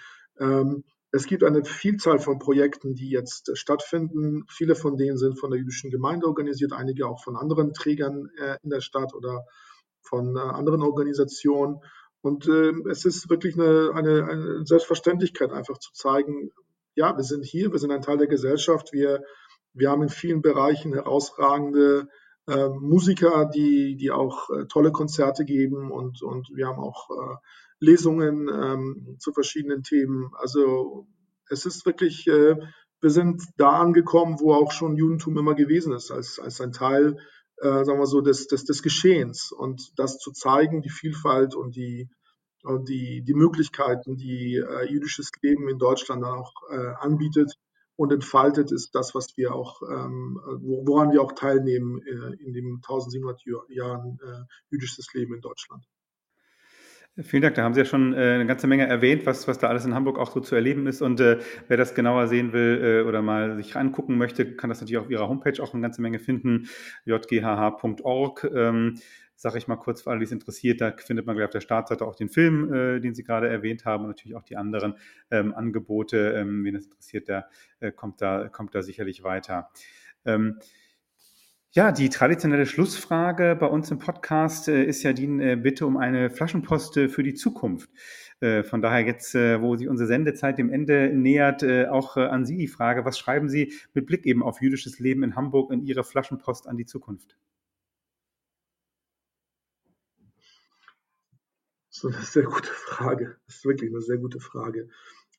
Es 1.11 1.25
gibt 1.27 1.43
eine 1.43 1.63
Vielzahl 1.65 2.17
von 2.17 2.39
Projekten, 2.39 2.95
die 2.95 3.09
jetzt 3.09 3.55
stattfinden. 3.55 4.45
Viele 4.49 4.75
von 4.75 4.97
denen 4.97 5.17
sind 5.17 5.39
von 5.39 5.51
der 5.51 5.59
jüdischen 5.59 5.91
Gemeinde 5.91 6.25
organisiert, 6.25 6.73
einige 6.73 7.05
auch 7.05 7.21
von 7.21 7.35
anderen 7.35 7.73
Trägern 7.73 8.29
in 8.63 8.69
der 8.71 8.81
Stadt 8.81 9.13
oder 9.13 9.45
von 10.11 10.35
äh, 10.35 10.39
anderen 10.39 10.83
Organisationen. 10.83 11.79
Und 12.21 12.47
äh, 12.47 12.73
es 12.89 13.05
ist 13.05 13.29
wirklich 13.29 13.55
eine, 13.55 13.93
eine, 13.95 14.25
eine 14.25 14.65
Selbstverständlichkeit, 14.65 15.51
einfach 15.51 15.79
zu 15.79 15.91
zeigen, 15.93 16.51
ja, 16.93 17.15
wir 17.15 17.23
sind 17.23 17.45
hier, 17.45 17.71
wir 17.71 17.79
sind 17.79 17.91
ein 17.91 18.01
Teil 18.01 18.17
der 18.17 18.27
Gesellschaft, 18.27 18.91
wir, 18.91 19.23
wir 19.73 19.89
haben 19.89 20.03
in 20.03 20.09
vielen 20.09 20.41
Bereichen 20.41 20.93
herausragende 20.93 22.09
äh, 22.47 22.67
Musiker, 22.67 23.45
die, 23.45 23.95
die 23.95 24.11
auch 24.11 24.49
äh, 24.49 24.65
tolle 24.67 24.91
Konzerte 24.91 25.45
geben 25.45 25.89
und, 25.91 26.21
und 26.21 26.49
wir 26.53 26.67
haben 26.67 26.79
auch 26.79 27.09
äh, 27.09 27.35
Lesungen 27.79 28.49
ähm, 28.49 29.15
zu 29.17 29.31
verschiedenen 29.31 29.83
Themen. 29.83 30.31
Also 30.35 31.07
es 31.49 31.65
ist 31.65 31.85
wirklich, 31.85 32.27
äh, 32.27 32.57
wir 32.99 33.09
sind 33.09 33.41
da 33.57 33.79
angekommen, 33.79 34.39
wo 34.39 34.53
auch 34.53 34.73
schon 34.73 34.97
Judentum 34.97 35.37
immer 35.37 35.55
gewesen 35.55 35.93
ist, 35.93 36.11
als, 36.11 36.39
als 36.39 36.59
ein 36.59 36.73
Teil 36.73 37.17
äh, 37.61 37.85
sagen 37.85 37.99
wir 37.99 38.07
so, 38.07 38.21
des, 38.21 38.47
des, 38.47 38.65
des 38.65 38.81
Geschehens 38.81 39.51
und 39.51 39.97
das 39.97 40.17
zu 40.17 40.31
zeigen, 40.31 40.81
die 40.81 40.89
Vielfalt 40.89 41.55
und 41.55 41.75
die, 41.75 42.09
und 42.63 42.89
die, 42.89 43.23
die 43.23 43.33
Möglichkeiten, 43.33 44.17
die 44.17 44.55
äh, 44.55 44.85
jüdisches 44.91 45.31
Leben 45.41 45.67
in 45.69 45.77
Deutschland 45.77 46.23
dann 46.23 46.33
auch 46.33 46.53
äh, 46.69 46.93
anbietet 46.99 47.53
und 47.95 48.11
entfaltet, 48.11 48.71
ist 48.71 48.95
das, 48.95 49.13
was 49.13 49.37
wir 49.37 49.53
auch, 49.53 49.81
ähm, 49.83 50.39
woran 50.61 51.11
wir 51.11 51.21
auch 51.21 51.33
teilnehmen 51.33 52.01
äh, 52.01 52.43
in 52.43 52.53
dem 52.53 52.75
1700 52.77 53.41
Jahren 53.69 54.19
äh, 54.23 54.43
jüdisches 54.71 55.13
Leben 55.13 55.35
in 55.35 55.41
Deutschland. 55.41 55.85
Vielen 57.17 57.41
Dank. 57.41 57.55
Da 57.55 57.63
haben 57.63 57.73
Sie 57.73 57.81
ja 57.81 57.85
schon 57.85 58.13
äh, 58.13 58.35
eine 58.35 58.45
ganze 58.45 58.67
Menge 58.67 58.87
erwähnt, 58.87 59.25
was, 59.25 59.45
was 59.47 59.59
da 59.59 59.67
alles 59.67 59.83
in 59.85 59.93
Hamburg 59.93 60.17
auch 60.17 60.31
so 60.31 60.39
zu 60.39 60.55
erleben 60.55 60.87
ist. 60.87 61.01
Und 61.01 61.19
äh, 61.19 61.39
wer 61.67 61.75
das 61.75 61.93
genauer 61.93 62.27
sehen 62.27 62.53
will 62.53 62.81
äh, 62.81 63.07
oder 63.07 63.21
mal 63.21 63.57
sich 63.57 63.75
angucken 63.75 64.17
möchte, 64.17 64.55
kann 64.55 64.69
das 64.69 64.79
natürlich 64.79 64.97
auf 64.97 65.09
Ihrer 65.09 65.27
Homepage 65.27 65.61
auch 65.61 65.73
eine 65.73 65.81
ganze 65.81 66.01
Menge 66.01 66.19
finden, 66.19 66.69
jghh.org. 67.05 68.49
Ähm, 68.55 68.95
Sage 69.41 69.57
ich 69.57 69.67
mal 69.67 69.75
kurz 69.75 70.03
für 70.03 70.11
alle, 70.11 70.19
die 70.19 70.25
es 70.25 70.31
interessiert, 70.31 70.81
da 70.81 70.91
findet 70.95 71.25
man 71.25 71.35
gleich 71.35 71.45
auf 71.45 71.51
der 71.51 71.61
Startseite 71.61 72.05
auch 72.05 72.13
den 72.13 72.29
Film, 72.29 72.71
äh, 72.71 72.99
den 72.99 73.15
Sie 73.15 73.23
gerade 73.23 73.49
erwähnt 73.49 73.85
haben 73.85 74.03
und 74.03 74.09
natürlich 74.11 74.35
auch 74.35 74.43
die 74.43 74.55
anderen 74.55 74.93
ähm, 75.31 75.55
Angebote. 75.55 76.35
Ähm, 76.37 76.63
wen 76.63 76.75
das 76.75 76.85
interessiert, 76.85 77.27
der 77.27 77.49
äh, 77.79 77.91
kommt, 77.91 78.21
da, 78.21 78.49
kommt 78.49 78.75
da 78.75 78.83
sicherlich 78.83 79.23
weiter. 79.23 79.71
Ähm, 80.25 80.59
ja, 81.73 81.93
die 81.93 82.09
traditionelle 82.09 82.65
Schlussfrage 82.65 83.55
bei 83.57 83.65
uns 83.65 83.89
im 83.91 83.99
Podcast 83.99 84.67
äh, 84.67 84.83
ist 84.83 85.03
ja 85.03 85.13
die 85.13 85.25
äh, 85.39 85.55
Bitte 85.55 85.85
um 85.85 85.95
eine 85.95 86.29
Flaschenpost 86.29 86.97
äh, 86.97 87.09
für 87.09 87.23
die 87.23 87.33
Zukunft. 87.33 87.89
Von 88.63 88.81
daher 88.81 89.05
jetzt, 89.05 89.35
wo 89.35 89.75
sich 89.75 89.87
unsere 89.87 90.07
Sendezeit 90.07 90.57
dem 90.57 90.71
Ende 90.71 91.11
nähert, 91.13 91.61
äh, 91.61 91.85
auch 91.85 92.17
an 92.17 92.43
Sie 92.43 92.57
die 92.57 92.67
Frage, 92.67 93.05
was 93.05 93.19
schreiben 93.19 93.49
Sie 93.49 93.71
mit 93.93 94.07
Blick 94.07 94.25
eben 94.25 94.41
auf 94.41 94.63
jüdisches 94.63 94.97
Leben 94.97 95.21
in 95.21 95.35
Hamburg 95.35 95.71
in 95.71 95.83
Ihre 95.83 96.03
Flaschenpost 96.03 96.67
an 96.67 96.75
die 96.75 96.87
Zukunft? 96.87 97.37
Das 101.89 102.03
ist 102.03 102.05
eine 102.05 102.25
sehr 102.25 102.43
gute 102.45 102.71
Frage. 102.71 103.37
Das 103.45 103.57
ist 103.57 103.65
wirklich 103.65 103.91
eine 103.91 104.01
sehr 104.01 104.17
gute 104.17 104.39
Frage. 104.39 104.89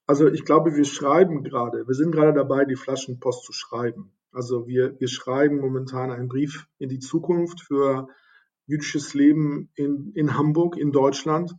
Also 0.07 0.29
ich 0.29 0.45
glaube, 0.45 0.77
wir 0.77 0.85
schreiben 0.85 1.43
gerade, 1.43 1.89
wir 1.89 1.95
sind 1.95 2.13
gerade 2.13 2.35
dabei, 2.35 2.65
die 2.65 2.77
Flaschenpost 2.77 3.45
zu 3.45 3.53
schreiben. 3.53 4.13
Also 4.33 4.67
wir, 4.67 4.99
wir 4.99 5.09
schreiben 5.09 5.59
momentan 5.59 6.11
einen 6.11 6.29
Brief 6.29 6.67
in 6.79 6.89
die 6.89 6.99
Zukunft 6.99 7.61
für 7.61 8.09
jüdisches 8.67 9.15
Leben 9.15 9.71
in, 9.75 10.13
in 10.15 10.37
Hamburg, 10.37 10.77
in 10.77 10.93
Deutschland 10.93 11.55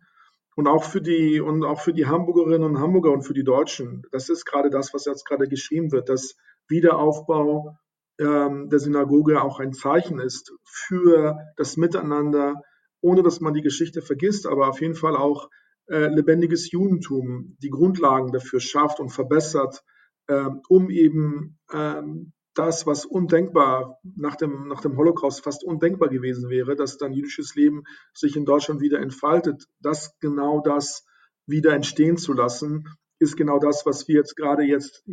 und 0.56 0.68
auch 0.68 0.84
für 0.84 1.02
die 1.02 1.40
und 1.40 1.64
auch 1.64 1.82
für 1.82 1.94
die 1.94 2.08
Hamburgerinnen 2.08 2.64
und 2.64 2.80
Hamburger 2.80 3.12
und 3.12 3.24
für 3.24 3.34
die 3.34 3.44
Deutschen. 3.44 4.04
Das 4.12 4.30
ist 4.30 4.46
gerade 4.46 4.70
das, 4.70 4.94
was 4.94 5.06
jetzt 5.06 5.26
gerade 5.26 5.48
geschrieben 5.48 5.92
wird, 5.92 6.10
dass 6.10 6.36
Wiederaufbau 6.68 7.78
ähm, 8.20 8.70
der 8.70 8.80
Synagoge 8.80 9.42
auch 9.42 9.60
ein 9.60 9.74
Zeichen 9.74 10.20
ist 10.20 10.54
für 10.64 11.38
das 11.58 11.78
Miteinander, 11.78 12.62
ohne 13.02 13.24
dass 13.24 13.42
man 13.42 13.54
die 13.54 13.62
Geschichte 13.62 14.02
vergisst, 14.02 14.48
aber 14.48 14.70
auf 14.70 14.82
jeden 14.82 14.96
Fall 14.96 15.16
auch 15.16 15.50
äh, 15.88 16.08
lebendiges 16.08 16.72
Judentum 16.72 17.58
die 17.62 17.70
Grundlagen 17.70 18.32
dafür 18.32 18.60
schafft 18.60 19.00
und 19.00 19.10
verbessert, 19.10 19.84
äh, 20.28 20.50
um 20.70 20.90
eben 20.90 21.60
ähm, 21.74 22.34
das, 22.54 22.86
was 22.86 23.06
undenkbar 23.06 24.00
nach 24.04 24.36
dem, 24.36 24.68
nach 24.68 24.82
dem 24.82 24.98
Holocaust 24.98 25.44
fast 25.44 25.64
undenkbar 25.64 26.10
gewesen 26.10 26.50
wäre, 26.50 26.76
dass 26.76 26.98
dann 26.98 27.14
jüdisches 27.14 27.56
Leben 27.56 27.84
sich 28.14 28.36
in 28.36 28.46
Deutschland 28.46 28.82
wieder 28.82 29.00
entfaltet, 29.00 29.68
das 29.80 30.18
genau 30.20 30.62
das 30.62 31.06
wieder 31.46 31.74
entstehen 31.74 32.18
zu 32.18 32.34
lassen, 32.34 32.88
ist 33.20 33.38
genau 33.38 33.60
das, 33.60 33.86
was 33.86 34.08
wir 34.08 34.16
jetzt 34.16 34.36
gerade 34.36 34.64
jetzt 34.64 35.04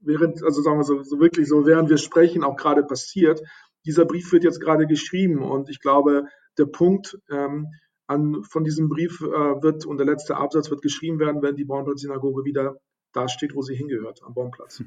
während, 0.00 0.42
also 0.42 0.62
sagen 0.62 0.78
wir 0.78 0.84
so, 0.84 1.02
so 1.02 1.20
wirklich 1.20 1.48
so, 1.48 1.66
während 1.66 1.90
wir 1.90 1.98
sprechen, 1.98 2.44
auch 2.44 2.56
gerade 2.56 2.82
passiert. 2.82 3.40
Dieser 3.84 4.04
Brief 4.04 4.32
wird 4.32 4.44
jetzt 4.44 4.60
gerade 4.60 4.86
geschrieben 4.86 5.42
und 5.42 5.68
ich 5.68 5.80
glaube, 5.80 6.24
der 6.56 6.66
Punkt 6.66 7.18
ähm, 7.30 7.68
an, 8.06 8.42
von 8.42 8.64
diesem 8.64 8.88
Brief 8.88 9.20
äh, 9.20 9.62
wird 9.62 9.86
und 9.86 9.98
der 9.98 10.06
letzte 10.06 10.36
Absatz 10.36 10.70
wird 10.70 10.82
geschrieben 10.82 11.18
werden, 11.18 11.42
wenn 11.42 11.56
die 11.56 11.64
Baumplatz-Synagoge 11.64 12.44
wieder 12.44 12.76
da 13.12 13.28
steht, 13.28 13.54
wo 13.54 13.62
sie 13.62 13.74
hingehört, 13.74 14.22
am 14.24 14.34
Baumplatz. 14.34 14.82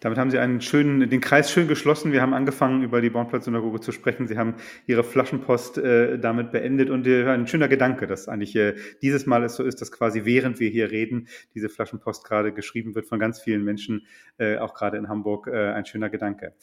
Damit 0.00 0.18
haben 0.18 0.30
Sie 0.30 0.38
einen 0.38 0.62
schönen, 0.62 1.08
den 1.10 1.20
Kreis 1.20 1.52
schön 1.52 1.68
geschlossen. 1.68 2.10
Wir 2.12 2.22
haben 2.22 2.32
angefangen, 2.32 2.82
über 2.82 3.02
die 3.02 3.10
Bornplatz-Synagoge 3.10 3.80
zu 3.80 3.92
sprechen. 3.92 4.26
Sie 4.26 4.38
haben 4.38 4.54
Ihre 4.86 5.04
Flaschenpost 5.04 5.76
äh, 5.76 6.18
damit 6.18 6.52
beendet 6.52 6.88
und 6.88 7.06
äh, 7.06 7.26
ein 7.26 7.46
schöner 7.46 7.68
Gedanke, 7.68 8.06
dass 8.06 8.26
eigentlich 8.26 8.56
äh, 8.56 8.76
dieses 9.02 9.26
Mal 9.26 9.44
es 9.44 9.56
so 9.56 9.62
ist, 9.62 9.82
dass 9.82 9.92
quasi 9.92 10.24
während 10.24 10.58
wir 10.58 10.70
hier 10.70 10.90
reden, 10.90 11.28
diese 11.54 11.68
Flaschenpost 11.68 12.24
gerade 12.24 12.52
geschrieben 12.52 12.94
wird 12.94 13.06
von 13.06 13.18
ganz 13.18 13.40
vielen 13.40 13.62
Menschen, 13.62 14.06
äh, 14.38 14.56
auch 14.56 14.72
gerade 14.72 14.96
in 14.96 15.08
Hamburg. 15.08 15.48
Äh, 15.48 15.72
ein 15.72 15.84
schöner 15.84 16.08
Gedanke. 16.08 16.54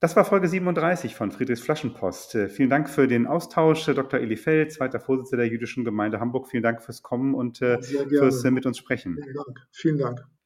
Das 0.00 0.16
war 0.16 0.24
Folge 0.24 0.48
37 0.48 1.14
von 1.14 1.32
Friedrichs 1.32 1.60
Flaschenpost. 1.60 2.34
Äh, 2.34 2.48
vielen 2.48 2.70
Dank 2.70 2.88
für 2.88 3.08
den 3.08 3.26
Austausch, 3.26 3.84
Dr. 3.84 4.20
Eli 4.20 4.36
Feld, 4.36 4.72
zweiter 4.72 5.00
Vorsitzender 5.00 5.44
der 5.44 5.52
Jüdischen 5.52 5.84
Gemeinde 5.84 6.18
Hamburg. 6.18 6.48
Vielen 6.48 6.62
Dank 6.62 6.82
fürs 6.82 7.02
Kommen 7.02 7.34
und 7.34 7.58
fürs 7.58 8.44
mit 8.44 8.64
uns 8.64 8.78
sprechen. 8.78 9.18
Vielen 9.22 9.34
Dank. 9.34 9.66
Vielen 9.70 9.98
Dank. 9.98 10.37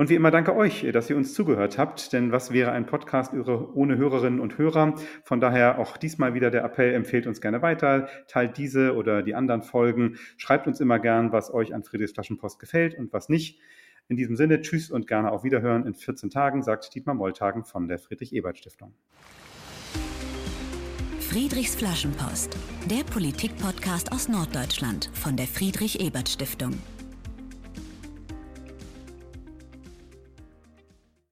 Und 0.00 0.08
wie 0.08 0.14
immer 0.14 0.30
danke 0.30 0.56
euch, 0.56 0.86
dass 0.94 1.10
ihr 1.10 1.16
uns 1.18 1.34
zugehört 1.34 1.76
habt, 1.76 2.14
denn 2.14 2.32
was 2.32 2.54
wäre 2.54 2.72
ein 2.72 2.86
Podcast 2.86 3.34
ohne 3.34 3.98
Hörerinnen 3.98 4.40
und 4.40 4.56
Hörer? 4.56 4.94
Von 5.24 5.40
daher 5.42 5.78
auch 5.78 5.98
diesmal 5.98 6.32
wieder 6.32 6.50
der 6.50 6.64
Appell, 6.64 6.94
empfehlt 6.94 7.26
uns 7.26 7.42
gerne 7.42 7.60
weiter, 7.60 8.08
teilt 8.26 8.56
diese 8.56 8.96
oder 8.96 9.22
die 9.22 9.34
anderen 9.34 9.60
Folgen, 9.60 10.16
schreibt 10.38 10.66
uns 10.66 10.80
immer 10.80 10.98
gern, 10.98 11.32
was 11.32 11.52
euch 11.52 11.74
an 11.74 11.82
Friedrichs 11.82 12.14
Flaschenpost 12.14 12.58
gefällt 12.58 12.94
und 12.94 13.12
was 13.12 13.28
nicht. 13.28 13.60
In 14.08 14.16
diesem 14.16 14.36
Sinne, 14.36 14.62
tschüss 14.62 14.90
und 14.90 15.06
gerne 15.06 15.30
auf 15.30 15.44
Wiederhören 15.44 15.84
in 15.84 15.92
14 15.92 16.30
Tagen, 16.30 16.62
sagt 16.62 16.94
Dietmar 16.94 17.14
Molltagen 17.14 17.64
von 17.64 17.86
der 17.86 17.98
Friedrich-Ebert-Stiftung. 17.98 18.94
Friedrichs 21.20 21.76
Flaschenpost, 21.76 22.56
der 22.90 23.04
Politik-Podcast 23.04 24.12
aus 24.12 24.30
Norddeutschland 24.30 25.10
von 25.12 25.36
der 25.36 25.46
Friedrich-Ebert-Stiftung. 25.46 26.78